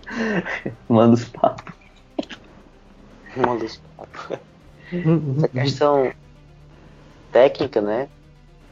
Manda 0.87 1.15
os 1.15 1.25
papos. 1.25 1.78
Uma 3.37 3.55
dos- 3.57 3.81
Essa 5.37 5.47
questão 5.47 6.11
técnica, 7.31 7.81
né? 7.81 8.07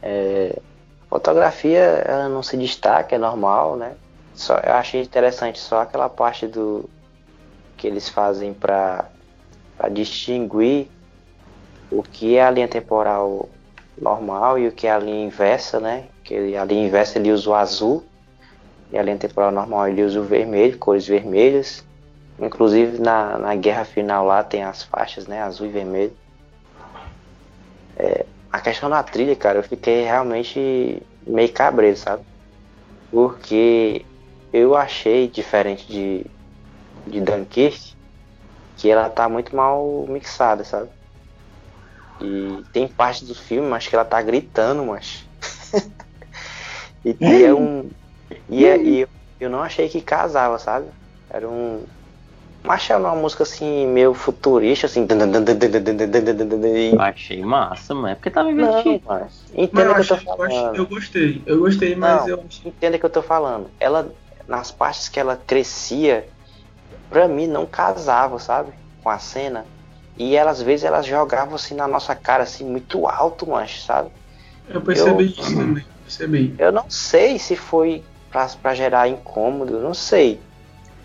É, 0.02 0.60
fotografia, 1.08 1.78
ela 1.78 2.28
não 2.28 2.42
se 2.42 2.56
destaca, 2.56 3.14
é 3.14 3.18
normal, 3.18 3.76
né? 3.76 3.96
Só, 4.34 4.56
eu 4.58 4.72
achei 4.74 5.02
interessante 5.02 5.58
só 5.58 5.80
aquela 5.82 6.08
parte 6.08 6.46
do 6.46 6.88
que 7.76 7.86
eles 7.86 8.08
fazem 8.08 8.52
para 8.52 9.10
distinguir 9.92 10.88
o 11.90 12.02
que 12.02 12.36
é 12.36 12.42
a 12.44 12.50
linha 12.50 12.68
temporal 12.68 13.48
normal 14.00 14.58
e 14.58 14.68
o 14.68 14.72
que 14.72 14.86
é 14.86 14.92
a 14.92 14.98
linha 14.98 15.24
inversa, 15.24 15.80
né? 15.80 16.08
Que 16.24 16.56
a 16.56 16.64
linha 16.64 16.86
inversa 16.86 17.18
ele 17.18 17.32
usa 17.32 17.50
o 17.50 17.54
azul 17.54 18.04
e 18.90 18.98
a 18.98 19.02
linha 19.02 19.16
temporal 19.16 19.50
normal 19.50 19.88
ele 19.88 20.02
usa 20.02 20.20
o 20.20 20.24
vermelho, 20.24 20.78
cores 20.78 21.06
vermelhas. 21.06 21.84
Inclusive 22.38 22.98
na, 23.00 23.38
na 23.38 23.56
guerra 23.56 23.84
final 23.84 24.24
lá 24.24 24.42
tem 24.44 24.62
as 24.62 24.82
faixas, 24.82 25.26
né? 25.26 25.42
Azul 25.42 25.66
e 25.66 25.70
vermelho. 25.70 26.16
É, 27.96 28.26
a 28.50 28.60
questão 28.60 28.88
da 28.88 29.02
trilha, 29.02 29.34
cara, 29.36 29.58
eu 29.58 29.62
fiquei 29.62 30.04
realmente 30.04 31.02
meio 31.26 31.52
cabreiro, 31.52 31.96
sabe? 31.96 32.24
Porque 33.10 34.06
eu 34.52 34.76
achei 34.76 35.28
diferente 35.28 35.86
de, 35.90 36.24
de 37.06 37.20
Dunkirk 37.20 37.96
que 38.76 38.90
ela 38.90 39.10
tá 39.10 39.28
muito 39.28 39.54
mal 39.56 40.06
mixada, 40.08 40.64
sabe? 40.64 40.90
E 42.20 42.64
tem 42.72 42.88
parte 42.88 43.24
do 43.24 43.34
filme, 43.34 43.68
mas 43.68 43.86
que 43.86 43.94
ela 43.94 44.04
tá 44.04 44.20
gritando, 44.22 44.84
mas. 44.84 45.28
e, 47.04 47.44
é 47.44 47.54
um. 47.54 47.90
E, 48.48 48.64
é, 48.66 48.76
e 48.82 49.00
eu, 49.00 49.08
eu 49.40 49.50
não 49.50 49.62
achei 49.62 49.88
que 49.88 50.02
casava, 50.02 50.58
sabe? 50.58 50.92
Era 51.30 51.48
um. 51.48 51.86
Mas 52.68 52.90
era 52.90 53.00
uma 53.00 53.14
música 53.14 53.44
assim, 53.44 53.86
meio 53.86 54.12
futurista, 54.12 54.84
assim. 54.84 55.06
E- 56.76 56.92
Eu 56.92 57.00
achei 57.00 57.42
massa, 57.42 57.94
mano. 57.94 58.08
É 58.08 58.14
porque 58.14 58.30
tava 58.30 58.50
divertido. 58.50 59.00
mas. 59.06 59.22
Mas 59.22 59.54
Entenda 59.54 59.84
eu, 59.84 59.92
o 59.92 59.94
que 59.94 60.00
eu 60.02 60.06
tô 60.06 60.16
falando. 60.18 60.76
eu 60.76 60.86
gostei. 60.86 61.42
Eu 61.46 61.58
gostei, 61.60 61.96
mas 61.96 62.20
Não. 62.20 62.28
eu 62.28 62.44
Entenda 62.66 62.96
o 62.98 63.00
que 63.00 63.06
eu 63.06 63.10
tô 63.10 63.22
falando. 63.22 63.70
Ela, 63.80 64.12
nas 64.46 64.70
partes 64.70 65.08
que 65.08 65.18
ela 65.18 65.34
crescia, 65.34 66.28
pra 67.08 67.26
mim 67.26 67.46
não 67.46 67.64
casava, 67.64 68.38
sabe? 68.38 68.70
Com 69.02 69.08
a 69.08 69.18
cena. 69.18 69.64
E 70.18 70.36
ela, 70.36 70.50
às 70.50 70.60
vezes 70.60 70.84
elas 70.84 71.06
jogavam 71.06 71.54
assim 71.54 71.74
na 71.74 71.88
nossa 71.88 72.14
cara, 72.14 72.42
assim, 72.42 72.64
muito 72.66 73.06
alto, 73.08 73.48
mancho, 73.48 73.80
sabe? 73.80 74.10
Eu 74.68 74.82
percebi 74.82 75.22
Eu- 75.24 75.30
isso 75.30 75.56
também. 75.56 75.86
Percebi. 76.02 76.54
Eu 76.58 76.70
não 76.70 76.84
sei 76.90 77.38
se 77.38 77.56
foi 77.56 78.04
pra, 78.30 78.46
pra 78.60 78.74
gerar 78.74 79.08
incômodo, 79.08 79.80
não 79.80 79.94
sei. 79.94 80.38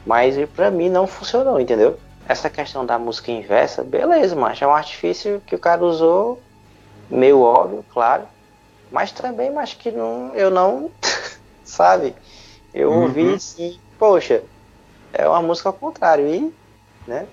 Mas 0.05 0.35
pra 0.51 0.71
mim 0.71 0.89
não 0.89 1.07
funcionou, 1.07 1.59
entendeu? 1.59 1.99
Essa 2.25 2.49
questão 2.49 2.85
da 2.85 2.97
música 2.99 3.31
inversa, 3.31 3.83
beleza, 3.83 4.35
mas 4.35 4.61
é 4.61 4.67
um 4.67 4.73
artifício 4.73 5.41
que 5.41 5.55
o 5.55 5.59
cara 5.59 5.83
usou, 5.83 6.45
meio 7.09 7.41
óbvio, 7.41 7.83
claro. 7.89 8.29
Mas 8.89 9.11
também, 9.11 9.51
mas 9.51 9.73
que 9.73 9.91
não, 9.91 10.35
eu 10.35 10.51
não, 10.51 10.93
sabe? 11.63 12.15
Eu 12.73 12.91
Uhum. 12.91 13.03
ouvi 13.03 13.35
assim, 13.35 13.81
poxa, 13.97 14.45
é 15.13 15.27
uma 15.27 15.41
música 15.41 15.69
ao 15.69 15.73
contrário. 15.79 16.27
E, 16.27 16.55
né? 17.07 17.29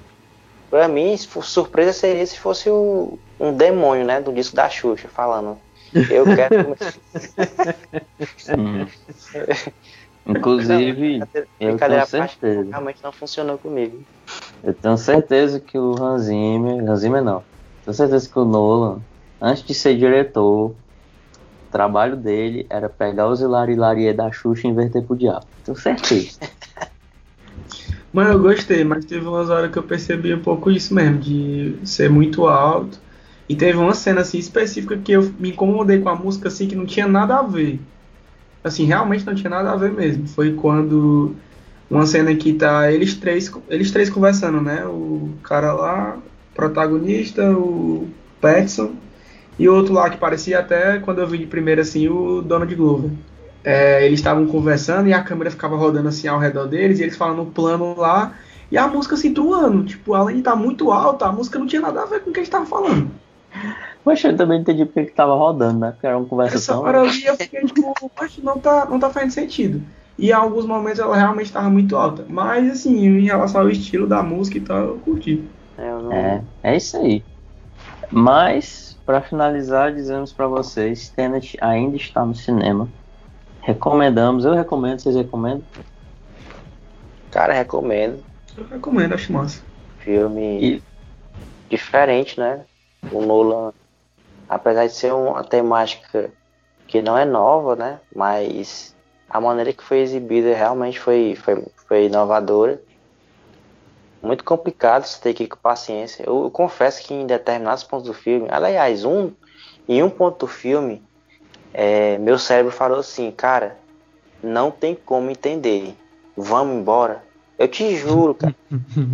Pra 0.71 0.89
mim, 0.89 1.17
surpresa 1.17 1.93
seria 1.93 2.27
se 2.27 2.39
fosse 2.39 2.71
o, 2.71 3.21
um 3.41 3.57
demônio, 3.57 4.07
né? 4.07 4.21
Do 4.21 4.33
disco 4.33 4.57
da 4.57 4.69
Xuxa, 4.71 5.09
falando. 5.09 5.61
Eu 6.09 6.27
quero. 6.29 6.55
Inclusive, 10.31 11.19
Não, 11.19 11.29
eu 11.61 11.77
tenho 11.77 12.07
certeza. 12.07 12.71
realmente 12.71 13.03
não 13.03 13.13
funcionou 13.13 13.59
comigo. 13.59 14.03
Eu 14.63 14.75
tenho 14.75 14.97
certeza 14.97 15.59
que 15.59 15.79
o 15.79 15.95
Hans 16.01 16.23
Zimmer, 16.23 16.89
Hans 16.89 17.01
Zimmer 17.01 17.23
não, 17.23 17.43
tenho 17.85 17.95
certeza 17.95 18.29
que 18.29 18.39
o 18.39 18.45
Nolan, 18.45 19.01
antes 19.41 19.63
de 19.65 19.75
ser 19.75 19.97
diretor, 19.97 20.71
o 20.71 20.77
trabalho 21.73 22.17
dele 22.17 22.67
era 22.69 22.89
pegar 22.89 23.29
os 23.29 23.41
Hilari 23.41 23.73
Hilarie 23.73 24.13
da 24.13 24.31
Xuxa 24.31 24.67
e 24.67 24.71
inverter 24.71 25.03
pro 25.03 25.17
diabo. 25.17 25.47
Tenho 25.65 25.77
certeza. 25.77 26.39
Mas 28.13 28.29
eu 28.29 28.41
gostei, 28.41 28.83
mas 28.83 29.05
teve 29.05 29.25
umas 29.25 29.51
horas 29.51 29.71
que 29.71 29.79
eu 29.79 29.85
percebi 29.85 30.35
um 30.35 30.43
pouco 30.43 30.69
isso 30.69 30.93
mesmo, 30.93 31.19
de 31.19 31.77
ser 31.85 32.11
muito 32.11 32.45
alto. 32.49 32.99
E 33.49 33.55
teve 33.55 33.79
uma 33.79 33.95
cena 33.95 34.23
assim 34.23 34.39
específica 34.39 34.97
que 34.99 35.13
eu 35.13 35.33
me 35.39 35.51
incomodei 35.51 36.01
com 36.01 36.09
a 36.09 36.15
música 36.17 36.49
assim 36.49 36.67
que 36.67 36.75
não 36.75 36.87
tinha 36.87 37.07
nada 37.07 37.37
a 37.37 37.43
ver. 37.43 37.81
Assim, 38.63 38.85
realmente 38.85 39.25
não 39.25 39.35
tinha 39.35 39.51
nada 39.51 39.73
a 39.73 39.77
ver 39.77 39.93
mesmo. 39.93 40.27
Foi 40.29 40.53
quando 40.53 41.35
uma 41.91 42.07
cena 42.07 42.35
que 42.35 42.53
tá 42.53 42.93
eles 42.93 43.15
três, 43.15 43.51
eles 43.69 43.91
três 43.91 44.11
conversando, 44.11 44.61
né? 44.61 44.85
O 44.87 45.31
cara 45.43 45.73
lá, 45.73 46.19
protagonista, 46.55 47.51
o 47.51 48.09
Petson 48.41 48.93
e 49.59 49.69
o 49.69 49.75
outro 49.75 49.93
lá 49.93 50.09
que 50.09 50.17
parecia 50.17 50.59
até 50.59 50.99
quando 51.01 51.21
eu 51.21 51.27
vi 51.27 51.39
de 51.39 51.47
primeira 51.47 51.83
assim 51.83 52.09
o 52.09 52.41
Donald 52.43 52.75
Glover. 52.75 53.11
É, 53.63 54.07
eles 54.07 54.21
estavam 54.21 54.47
conversando 54.47 55.09
e 55.09 55.13
a 55.13 55.23
câmera 55.23 55.51
ficava 55.51 55.77
rodando 55.77 56.09
assim 56.09 56.29
ao 56.29 56.39
redor 56.39 56.67
deles 56.67 56.99
e 56.99 57.03
eles 57.03 57.17
falando 57.17 57.43
um 57.43 57.51
plano 57.51 57.95
lá 57.97 58.35
e 58.71 58.79
a 58.79 58.87
música 58.87 59.17
se 59.17 59.31
truando. 59.31 59.85
Tipo, 59.85 60.15
além 60.15 60.37
de 60.37 60.41
estar 60.41 60.53
tá 60.53 60.57
muito 60.57 60.91
alta, 60.91 61.27
a 61.27 61.33
música 61.33 61.59
não 61.59 61.67
tinha 61.67 61.83
nada 61.83 62.03
a 62.03 62.07
ver 62.07 62.21
com 62.21 62.31
o 62.31 62.33
que 62.33 62.41
gente 62.41 62.51
tava 62.51 62.67
falando. 62.67 63.11
Poxa, 64.03 64.29
eu 64.29 64.37
também 64.37 64.61
entendi 64.61 64.85
porque 64.85 65.07
que 65.07 65.13
tava 65.13 65.35
rodando, 65.35 65.79
né? 65.79 65.91
Porque 65.93 66.07
era 66.07 66.17
uma 66.17 66.27
conversa 66.27 66.57
Essa 66.57 66.73
tão... 66.73 66.83
hora 66.83 67.03
ali 67.03 67.25
eu 67.25 67.37
fiquei 67.37 67.65
tipo, 67.67 68.11
poxa, 68.17 68.41
não 68.43 68.59
tá, 68.59 68.87
não 68.87 68.99
tá 68.99 69.11
fazendo 69.11 69.31
sentido. 69.31 69.83
E 70.19 70.31
em 70.31 70.33
alguns 70.33 70.67
momentos 70.67 70.99
ela 70.99 71.17
realmente 71.17 71.47
estava 71.47 71.69
muito 71.69 71.97
alta. 71.97 72.25
Mas 72.29 72.71
assim, 72.71 73.07
em 73.07 73.25
relação 73.25 73.63
ao 73.63 73.71
estilo 73.71 74.07
da 74.07 74.23
música 74.23 74.59
e 74.59 74.61
tal, 74.61 74.79
eu 74.79 74.99
curti. 74.99 75.45
É, 75.77 75.91
não... 75.91 76.13
é, 76.13 76.43
é 76.63 76.77
isso 76.77 76.97
aí. 76.97 77.23
Mas, 78.11 78.99
para 79.07 79.21
finalizar, 79.21 79.95
dizemos 79.95 80.33
para 80.33 80.47
vocês, 80.47 81.11
Tenet 81.11 81.57
ainda 81.61 81.97
está 81.97 82.25
no 82.25 82.35
cinema. 82.35 82.89
Recomendamos, 83.61 84.45
eu 84.45 84.55
recomendo, 84.55 85.01
vocês 85.01 85.15
recomendam? 85.15 85.63
Cara, 87.31 87.53
recomendo. 87.53 88.23
Eu 88.57 88.67
recomendo, 88.67 89.15
acho 89.15 89.33
massa. 89.33 89.63
Filme 89.99 90.59
e... 90.61 90.83
diferente, 91.69 92.41
né? 92.41 92.63
O 93.13 93.23
Nolan, 93.23 93.73
apesar 94.51 94.89
de 94.89 94.93
ser 94.93 95.15
uma 95.15 95.45
temática 95.45 96.33
que 96.89 97.01
não 97.01 97.17
é 97.17 97.25
nova, 97.25 97.77
né? 97.77 98.01
Mas 98.15 98.97
a 99.29 99.41
maneira 99.41 99.73
que 99.73 99.85
foi 99.85 100.01
exibida 100.01 100.53
realmente 100.53 100.99
foi, 100.99 101.37
foi, 101.37 101.65
foi 101.87 102.07
inovadora. 102.07 102.83
Muito 104.21 104.43
complicado, 104.43 105.05
você 105.05 105.21
tem 105.23 105.33
que 105.33 105.45
ir 105.45 105.47
com 105.47 105.57
paciência. 105.57 106.25
Eu, 106.27 106.43
eu, 106.43 106.51
confesso 106.51 107.01
que 107.07 107.15
em 107.15 107.27
determinados 107.27 107.85
pontos 107.85 108.09
do 108.09 108.13
filme, 108.13 108.49
aliás, 108.51 109.05
um, 109.05 109.31
em 109.89 110.03
um 110.03 110.11
ponto 110.11 110.41
do 110.41 110.47
filme, 110.49 111.01
é, 111.73 112.19
meu 112.19 112.37
cérebro 112.37 112.73
falou 112.73 112.99
assim, 112.99 113.31
cara, 113.31 113.79
não 114.43 114.73
tem 114.73 114.97
como 114.97 115.31
entender. 115.31 115.95
Vamos 116.37 116.75
embora. 116.75 117.23
Eu 117.57 117.69
te 117.69 117.95
juro, 117.95 118.35
cara. 118.35 118.57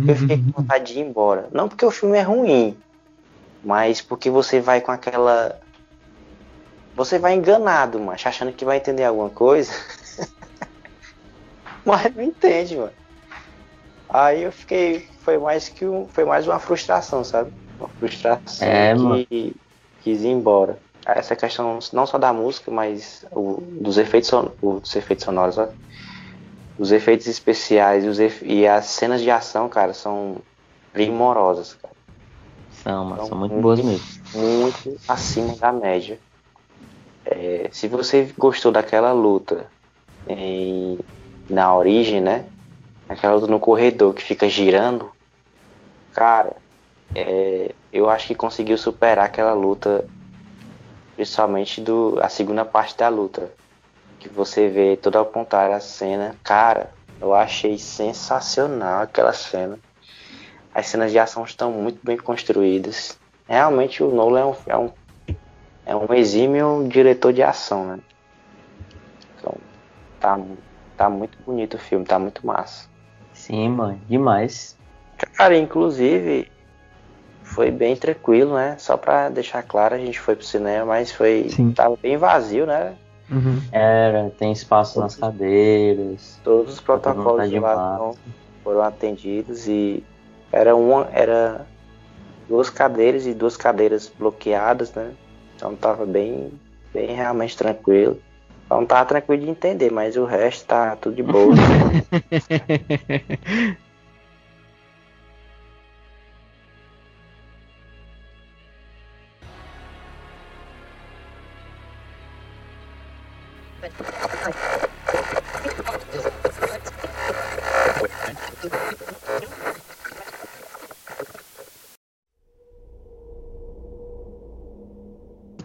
Eu 0.07 0.15
fiquei 0.15 0.37
com 0.37 0.61
vontade 0.61 0.93
de 0.93 0.99
ir 0.99 1.03
embora. 1.03 1.47
Não 1.51 1.69
porque 1.69 1.85
o 1.85 1.91
filme 1.91 2.17
é 2.17 2.21
ruim, 2.21 2.75
mas 3.67 3.99
porque 3.99 4.29
você 4.29 4.61
vai 4.61 4.79
com 4.79 4.93
aquela. 4.93 5.59
Você 6.95 7.19
vai 7.19 7.33
enganado, 7.33 7.99
mas 7.99 8.25
achando 8.25 8.53
que 8.53 8.63
vai 8.63 8.77
entender 8.77 9.03
alguma 9.03 9.29
coisa. 9.29 9.73
mas 11.85 12.15
não 12.15 12.23
entende, 12.23 12.77
mano. 12.77 12.93
Aí 14.07 14.43
eu 14.43 14.53
fiquei. 14.53 15.09
Foi 15.19 15.37
mais 15.37 15.67
que 15.67 15.85
um, 15.85 16.07
foi 16.07 16.23
mais 16.23 16.47
uma 16.47 16.59
frustração, 16.59 17.25
sabe? 17.25 17.51
Uma 17.77 17.89
frustração 17.89 18.65
é, 18.65 18.95
que 18.95 19.01
mano. 19.01 19.25
quis 20.01 20.21
ir 20.21 20.29
embora. 20.29 20.79
Essa 21.05 21.35
questão 21.35 21.77
não 21.91 22.07
só 22.07 22.17
da 22.17 22.31
música, 22.31 22.71
mas 22.71 23.25
o, 23.33 23.61
dos 23.81 23.97
efeitos, 23.97 24.31
o, 24.61 24.79
dos 24.79 24.95
efeitos 24.95 25.25
sonoros, 25.25 25.57
ó. 25.57 25.67
Os 26.79 26.93
efeitos 26.93 27.27
especiais 27.27 28.05
e, 28.05 28.07
os, 28.07 28.17
e 28.43 28.65
as 28.65 28.85
cenas 28.85 29.21
de 29.21 29.29
ação, 29.29 29.67
cara, 29.67 29.93
são 29.93 30.37
primorosas, 30.93 31.73
cara. 31.73 31.96
São, 32.87 33.03
mas 33.03 33.17
são, 33.19 33.27
são 33.27 33.37
muito, 33.37 33.51
muito 33.51 33.61
boas 33.61 33.81
mesmo. 33.81 34.05
Muito 34.33 34.97
acima 35.09 35.53
da 35.57 35.73
média. 35.73 36.17
É, 37.25 37.67
se 37.69 37.85
você 37.89 38.33
gostou 38.37 38.71
daquela 38.71 39.11
luta 39.11 39.67
em, 40.25 40.97
na 41.49 41.75
origem, 41.75 42.21
né? 42.21 42.45
Aquela 43.09 43.35
luta 43.35 43.47
no 43.47 43.59
corredor 43.59 44.13
que 44.13 44.23
fica 44.23 44.47
girando, 44.47 45.11
cara, 46.13 46.55
é, 47.13 47.73
eu 47.91 48.09
acho 48.09 48.27
que 48.27 48.35
conseguiu 48.35 48.77
superar 48.77 49.25
aquela 49.25 49.53
luta, 49.53 50.05
principalmente 51.17 51.81
do 51.81 52.17
a 52.21 52.29
segunda 52.29 52.63
parte 52.63 52.95
da 52.97 53.09
luta, 53.09 53.51
que 54.17 54.29
você 54.29 54.69
vê 54.69 54.95
toda 54.95 55.19
apontar 55.19 55.71
a 55.71 55.81
cena, 55.81 56.37
cara, 56.41 56.89
eu 57.19 57.33
achei 57.33 57.77
sensacional 57.77 59.01
aquela 59.01 59.33
cena. 59.33 59.77
As 60.73 60.87
cenas 60.87 61.11
de 61.11 61.19
ação 61.19 61.43
estão 61.43 61.71
muito 61.71 61.99
bem 62.03 62.17
construídas. 62.17 63.17
Realmente 63.47 64.03
o 64.03 64.11
Nolan 64.13 64.41
é 64.41 64.45
um, 64.45 64.55
é 64.67 64.77
um, 64.77 64.91
é 65.85 65.95
um 65.95 66.13
exímio 66.13 66.87
diretor 66.87 67.33
de 67.33 67.41
ação, 67.41 67.85
né? 67.85 67.99
Então, 69.37 69.55
tá, 70.19 70.39
tá 70.95 71.09
muito 71.09 71.37
bonito 71.45 71.75
o 71.75 71.79
filme, 71.79 72.05
tá 72.05 72.19
muito 72.19 72.45
massa. 72.45 72.87
Sim, 73.33 73.69
mano, 73.69 73.99
demais. 74.07 74.77
Cara, 75.35 75.57
inclusive, 75.57 76.51
foi 77.43 77.71
bem 77.71 77.95
tranquilo, 77.95 78.55
né? 78.55 78.75
Só 78.77 78.97
pra 78.97 79.29
deixar 79.29 79.63
claro, 79.63 79.95
a 79.95 79.97
gente 79.97 80.19
foi 80.19 80.35
pro 80.35 80.45
cinema, 80.45 80.85
mas 80.85 81.11
foi. 81.11 81.47
Sim. 81.49 81.71
Tava 81.71 81.95
bem 81.95 82.17
vazio, 82.17 82.65
né? 82.65 82.95
Uhum. 83.29 83.61
Era, 83.71 84.29
tem 84.37 84.51
espaço 84.51 84.95
todos, 84.95 85.17
nas 85.17 85.19
cadeiras. 85.19 86.39
Todos 86.43 86.73
os 86.73 86.81
protocolos 86.81 87.49
de 87.49 87.59
lá 87.59 88.11
foram 88.63 88.81
atendidos 88.81 89.67
e 89.67 90.03
era 90.51 90.75
uma, 90.75 91.07
era 91.11 91.65
duas 92.47 92.69
cadeiras 92.69 93.25
e 93.25 93.33
duas 93.33 93.57
cadeiras 93.57 94.11
bloqueadas, 94.17 94.93
né? 94.93 95.11
Então 95.55 95.75
tava 95.75 96.05
bem, 96.05 96.51
bem 96.93 97.15
realmente 97.15 97.57
tranquilo. 97.57 98.19
Então 98.65 98.85
tava 98.85 99.05
tranquilo 99.05 99.43
de 99.43 99.49
entender, 99.49 99.91
mas 99.91 100.17
o 100.17 100.25
resto 100.25 100.65
tá 100.65 100.95
tudo 100.95 101.15
de 101.15 101.23
boa. 101.23 101.55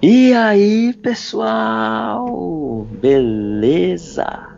E 0.05 0.35
aí, 0.35 0.93
pessoal? 0.95 2.85
Beleza? 2.91 4.49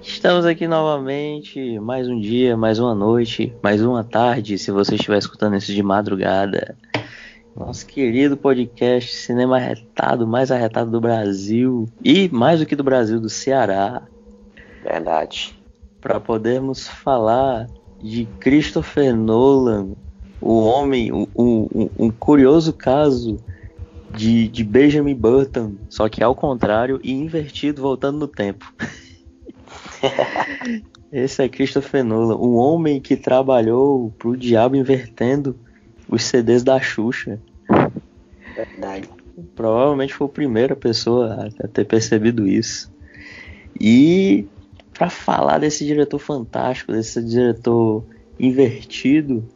Estamos 0.00 0.46
aqui 0.46 0.68
novamente, 0.68 1.80
mais 1.80 2.08
um 2.08 2.20
dia, 2.20 2.56
mais 2.56 2.78
uma 2.78 2.94
noite, 2.94 3.52
mais 3.60 3.82
uma 3.82 4.04
tarde, 4.04 4.56
se 4.56 4.70
você 4.70 4.94
estiver 4.94 5.18
escutando 5.18 5.56
isso 5.56 5.72
de 5.72 5.82
madrugada. 5.82 6.76
Nosso 7.56 7.84
querido 7.84 8.36
podcast 8.36 9.12
Cinema 9.12 9.56
Arretado, 9.56 10.24
mais 10.24 10.52
arretado 10.52 10.92
do 10.92 11.00
Brasil 11.00 11.88
e 12.04 12.28
mais 12.28 12.60
do 12.60 12.66
que 12.66 12.76
do 12.76 12.84
Brasil, 12.84 13.18
do 13.18 13.28
Ceará. 13.28 14.02
Verdade. 14.84 15.60
Para 16.00 16.20
podermos 16.20 16.86
falar 16.86 17.66
de 18.00 18.24
Christopher 18.38 19.16
Nolan, 19.16 19.96
o 20.40 20.60
homem, 20.60 21.10
um 21.12 22.10
curioso 22.20 22.72
caso 22.72 23.40
de, 24.14 24.48
de 24.48 24.64
Benjamin 24.64 25.14
Button, 25.14 25.74
só 25.88 26.08
que 26.08 26.22
ao 26.22 26.34
contrário 26.34 27.00
e 27.02 27.12
invertido, 27.12 27.82
voltando 27.82 28.18
no 28.18 28.28
tempo. 28.28 28.72
Esse 31.12 31.42
é 31.42 31.48
Christopher 31.48 32.02
Nolan, 32.02 32.36
um 32.36 32.54
homem 32.54 33.00
que 33.00 33.16
trabalhou 33.16 34.10
pro 34.18 34.36
diabo 34.36 34.76
invertendo 34.76 35.54
os 36.08 36.24
CDs 36.24 36.62
da 36.62 36.80
Xuxa. 36.80 37.38
Verdade. 38.56 39.08
Provavelmente 39.54 40.14
foi 40.14 40.26
a 40.26 40.30
primeira 40.30 40.76
pessoa 40.76 41.50
a 41.62 41.68
ter 41.68 41.84
percebido 41.84 42.46
isso. 42.46 42.92
E 43.78 44.46
para 44.94 45.10
falar 45.10 45.58
desse 45.58 45.84
diretor 45.84 46.18
fantástico, 46.18 46.92
desse 46.92 47.22
diretor 47.22 48.04
invertido, 48.38 49.46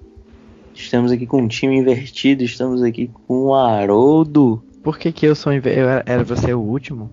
Estamos 0.76 1.10
aqui 1.10 1.26
com 1.26 1.40
um 1.40 1.48
time 1.48 1.74
invertido, 1.74 2.44
estamos 2.44 2.82
aqui 2.82 3.10
com 3.26 3.46
o 3.46 3.54
Haroldo. 3.54 4.62
Por 4.82 4.98
que, 4.98 5.10
que 5.10 5.26
eu 5.26 5.34
sou 5.34 5.52
invertido? 5.52 5.86
Era 6.04 6.22
você 6.22 6.52
o 6.52 6.60
último? 6.60 7.10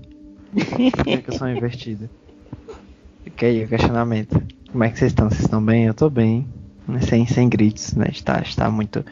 Por 0.54 1.06
que, 1.06 1.18
que 1.18 1.30
eu 1.30 1.34
sou 1.34 1.48
invertido? 1.48 2.10
Fica 3.24 3.46
aí 3.46 3.64
o 3.64 3.68
questionamento. 3.68 4.44
Como 4.70 4.84
é 4.84 4.90
que 4.90 5.00
vocês 5.00 5.12
estão? 5.12 5.30
Vocês 5.30 5.44
estão 5.44 5.64
bem? 5.64 5.86
Eu 5.86 5.94
tô 5.94 6.10
bem. 6.10 6.46
Sem, 7.08 7.26
sem 7.26 7.48
gritos, 7.48 7.96
né? 7.96 8.08
Está, 8.12 8.42
está 8.42 8.70
muito. 8.70 9.04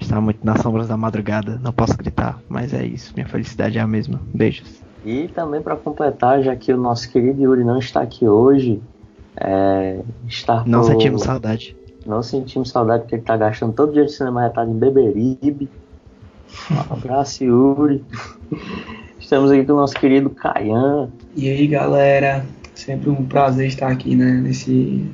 Está 0.00 0.18
muito 0.18 0.44
nas 0.44 0.62
sombras 0.62 0.88
da 0.88 0.96
madrugada. 0.96 1.60
Não 1.62 1.72
posso 1.72 1.96
gritar, 1.96 2.40
mas 2.48 2.72
é 2.72 2.84
isso. 2.84 3.12
Minha 3.14 3.28
felicidade 3.28 3.76
é 3.76 3.82
a 3.82 3.86
mesma. 3.86 4.18
Beijos. 4.34 4.82
E 5.04 5.28
também 5.28 5.60
para 5.60 5.76
completar, 5.76 6.42
já 6.42 6.56
que 6.56 6.72
o 6.72 6.76
nosso 6.78 7.10
querido 7.12 7.42
Yuri 7.42 7.64
não 7.64 7.78
está 7.78 8.00
aqui 8.00 8.26
hoje, 8.26 8.80
é, 9.36 10.00
está 10.26 10.64
Não 10.66 10.80
por... 10.80 10.86
sentimos 10.86 11.22
saudade. 11.22 11.76
Não 12.06 12.22
sentimos 12.22 12.70
saudade 12.70 13.02
porque 13.02 13.16
ele 13.16 13.22
tá 13.22 13.36
gastando 13.36 13.72
todo 13.72 13.92
dia 13.92 14.04
de 14.04 14.12
cinema 14.12 14.42
retado 14.42 14.70
em 14.70 14.78
Beberibe. 14.78 15.68
Um 16.70 16.80
abraço, 16.92 17.44
Yuri. 17.44 18.04
Estamos 19.18 19.50
aqui 19.50 19.64
com 19.64 19.72
o 19.74 19.76
nosso 19.76 19.94
querido 19.94 20.30
Caian. 20.30 21.10
E 21.36 21.48
aí, 21.48 21.66
galera. 21.66 22.44
Sempre 22.74 23.10
um 23.10 23.26
prazer 23.26 23.66
estar 23.68 23.88
aqui, 23.88 24.16
né? 24.16 24.32
Nesse 24.32 25.06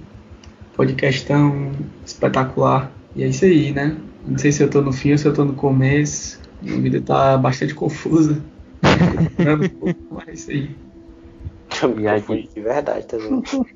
podcast 0.77 1.27
tão 1.27 1.73
espetacular. 2.05 2.91
E 3.15 3.25
é 3.25 3.29
isso 3.29 3.45
aí, 3.45 3.73
né? 3.73 3.97
Não 4.27 4.39
sei 4.39 4.53
se 4.53 4.63
eu 4.63 4.71
tô 4.71 4.81
no 4.81 4.93
fim 4.93 5.13
ou 5.13 5.19
se 5.19 5.27
eu 5.27 5.35
tô 5.35 5.45
no 5.45 5.55
começo. 5.55 6.41
Minha 6.63 6.81
vida 6.81 7.01
tá 7.01 7.37
bastante 7.37 7.75
confusa. 7.75 8.41
mas 10.11 10.29
é 10.29 10.33
isso 10.33 10.51
aí. 10.51 10.71
Eu 11.83 11.89
me 11.95 12.49
de 12.49 12.61
verdade, 12.61 13.07
tá 13.07 13.17
vendo? 13.17 13.43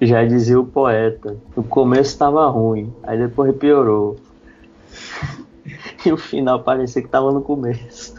Já 0.00 0.24
dizia 0.24 0.58
o 0.58 0.66
poeta. 0.66 1.36
O 1.54 1.62
começo 1.62 2.10
estava 2.10 2.48
ruim, 2.48 2.92
aí 3.02 3.18
depois 3.18 3.54
piorou. 3.56 4.16
E 6.04 6.12
o 6.12 6.16
final 6.16 6.62
parecia 6.62 7.02
que 7.02 7.08
estava 7.08 7.32
no 7.32 7.42
começo. 7.42 8.14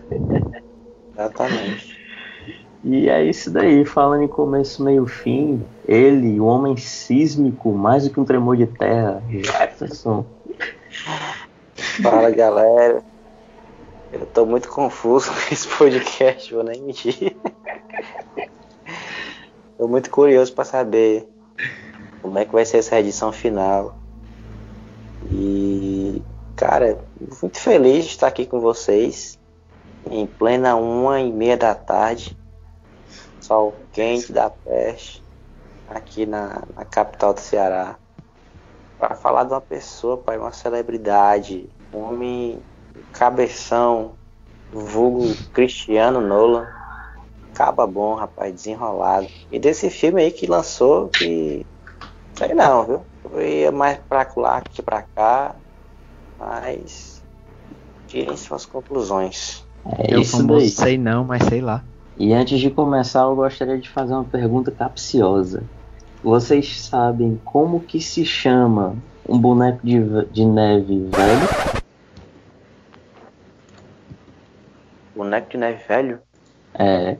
Exatamente. 1.13 1.97
E 2.83 3.09
é 3.09 3.23
isso 3.23 3.49
daí, 3.49 3.85
falando 3.85 4.23
em 4.23 4.27
começo, 4.27 4.83
meio 4.83 5.05
fim, 5.05 5.63
ele, 5.87 6.39
o 6.39 6.45
homem 6.45 6.77
sísmico, 6.77 7.71
mais 7.71 8.03
do 8.03 8.09
que 8.09 8.19
um 8.19 8.25
tremor 8.25 8.55
de 8.55 8.67
terra, 8.67 9.21
Jefferson. 9.29 10.25
Fala 12.01 12.29
galera. 12.29 13.03
Eu 14.11 14.25
tô 14.27 14.45
muito 14.45 14.69
confuso 14.69 15.31
com 15.33 15.53
esse 15.53 15.67
podcast, 15.67 16.53
vou 16.53 16.63
nem 16.63 16.81
mentir. 16.81 17.35
tô 19.77 19.87
muito 19.87 20.09
curioso 20.09 20.53
para 20.53 20.63
saber 20.63 21.27
como 22.21 22.37
é 22.37 22.45
que 22.45 22.51
vai 22.51 22.65
ser 22.65 22.77
essa 22.77 22.99
edição 22.99 23.31
final. 23.31 23.97
E, 25.31 26.21
cara, 26.55 26.99
muito 27.41 27.59
feliz 27.59 28.05
de 28.05 28.11
estar 28.11 28.27
aqui 28.27 28.45
com 28.45 28.59
vocês 28.59 29.39
em 30.09 30.25
plena 30.25 30.75
uma 30.75 31.19
e 31.19 31.31
meia 31.31 31.57
da 31.57 31.75
tarde. 31.75 32.37
Sol 33.41 33.75
quente 33.93 34.31
da 34.31 34.49
peste 34.49 35.23
aqui 35.89 36.25
na, 36.25 36.63
na 36.75 36.85
capital 36.85 37.33
do 37.33 37.39
Ceará. 37.39 37.95
Para 38.99 39.15
falar 39.15 39.43
de 39.43 39.53
uma 39.53 39.61
pessoa, 39.61 40.17
pai, 40.17 40.37
uma 40.37 40.51
celebridade, 40.51 41.69
um 41.93 41.99
homem 41.99 42.59
cabeção, 43.13 44.13
vulgo 44.71 45.33
Cristiano 45.53 46.19
Nolan. 46.19 46.67
Caba 47.57 47.87
bom, 47.87 48.13
rapaz, 48.13 48.53
desenrolado. 48.53 49.27
E 49.51 49.57
desse 49.57 49.89
filme 49.89 50.21
aí 50.21 50.29
que 50.29 50.45
lançou, 50.45 51.07
que. 51.07 51.65
Sei 52.35 52.53
não, 52.53 52.85
viu? 52.85 53.01
Foi 53.23 53.71
mais 53.71 53.97
pra 54.07 54.27
lá 54.35 54.61
que 54.61 54.79
pra 54.83 55.01
cá. 55.01 55.55
Mas. 56.39 57.23
Tirem 58.05 58.37
suas 58.37 58.63
conclusões. 58.63 59.65
É 59.97 60.13
eu 60.13 60.21
isso 60.21 60.37
famoso 60.37 60.59
daí. 60.59 60.69
sei 60.69 60.97
não, 60.99 61.23
mas 61.23 61.45
sei 61.45 61.59
lá. 61.59 61.83
E 62.15 62.31
antes 62.31 62.59
de 62.59 62.69
começar, 62.69 63.21
eu 63.21 63.35
gostaria 63.35 63.79
de 63.79 63.89
fazer 63.89 64.13
uma 64.13 64.23
pergunta 64.23 64.69
capciosa. 64.69 65.63
Vocês 66.23 66.81
sabem 66.81 67.41
como 67.43 67.79
que 67.79 67.99
se 67.99 68.23
chama 68.23 68.95
um 69.27 69.39
boneco 69.39 69.79
de, 69.83 69.99
de 70.31 70.45
neve 70.45 71.09
velho? 71.09 71.81
Boneco 75.15 75.49
de 75.49 75.57
neve 75.57 75.83
velho? 75.87 76.19
É, 76.75 77.17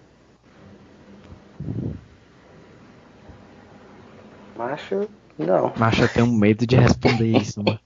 Macho, 4.57 5.07
não. 5.37 5.71
Mas 5.77 5.99
eu 5.99 6.09
tenho 6.09 6.27
medo 6.27 6.65
de 6.65 6.75
responder 6.75 7.27
isso, 7.27 7.63
mano. 7.63 7.79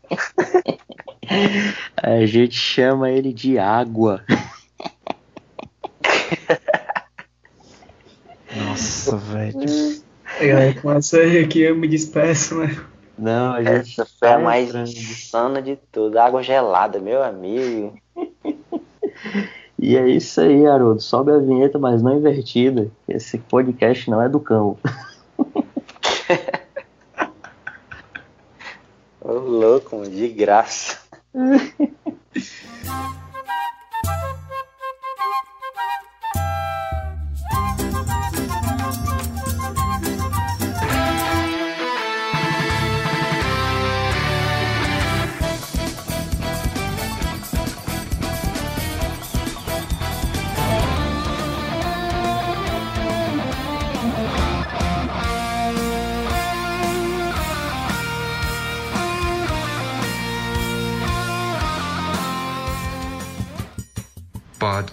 a 2.01 2.25
gente 2.25 2.55
chama 2.55 3.11
ele 3.11 3.33
de 3.33 3.59
água. 3.59 4.23
Nossa, 8.55 9.17
velho. 9.17 9.59
É, 10.39 10.73
com 10.73 10.91
essa 10.91 11.17
aí 11.17 11.39
aqui 11.39 11.61
eu 11.61 11.75
me 11.75 11.87
despeço, 11.89 12.55
né? 12.55 12.75
Não, 13.17 13.53
a 13.53 13.61
gente 13.61 13.99
Essa 14.01 14.05
foi 14.17 14.29
a 14.29 14.37
tá 14.37 14.39
mais 14.39 14.73
insana 14.73 15.61
de 15.61 15.77
tudo. 15.91 16.17
Água 16.17 16.41
gelada, 16.41 16.99
meu 16.99 17.21
amigo. 17.21 17.93
E 19.77 19.97
é 19.97 20.07
isso 20.07 20.39
aí, 20.39 20.65
Haroldo. 20.65 21.01
Sobe 21.01 21.31
a 21.31 21.37
vinheta, 21.37 21.77
mas 21.77 22.01
não 22.01 22.15
invertida. 22.15 22.89
Esse 23.07 23.37
podcast 23.37 24.09
não 24.09 24.21
é 24.21 24.29
do 24.29 24.39
cão. 24.39 24.77
Mano, 29.79 30.09
de 30.09 30.27
graça. 30.27 30.99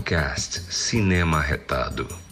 Podcast 0.08 0.72
Cinema 0.72 1.42
Retado. 1.42 2.27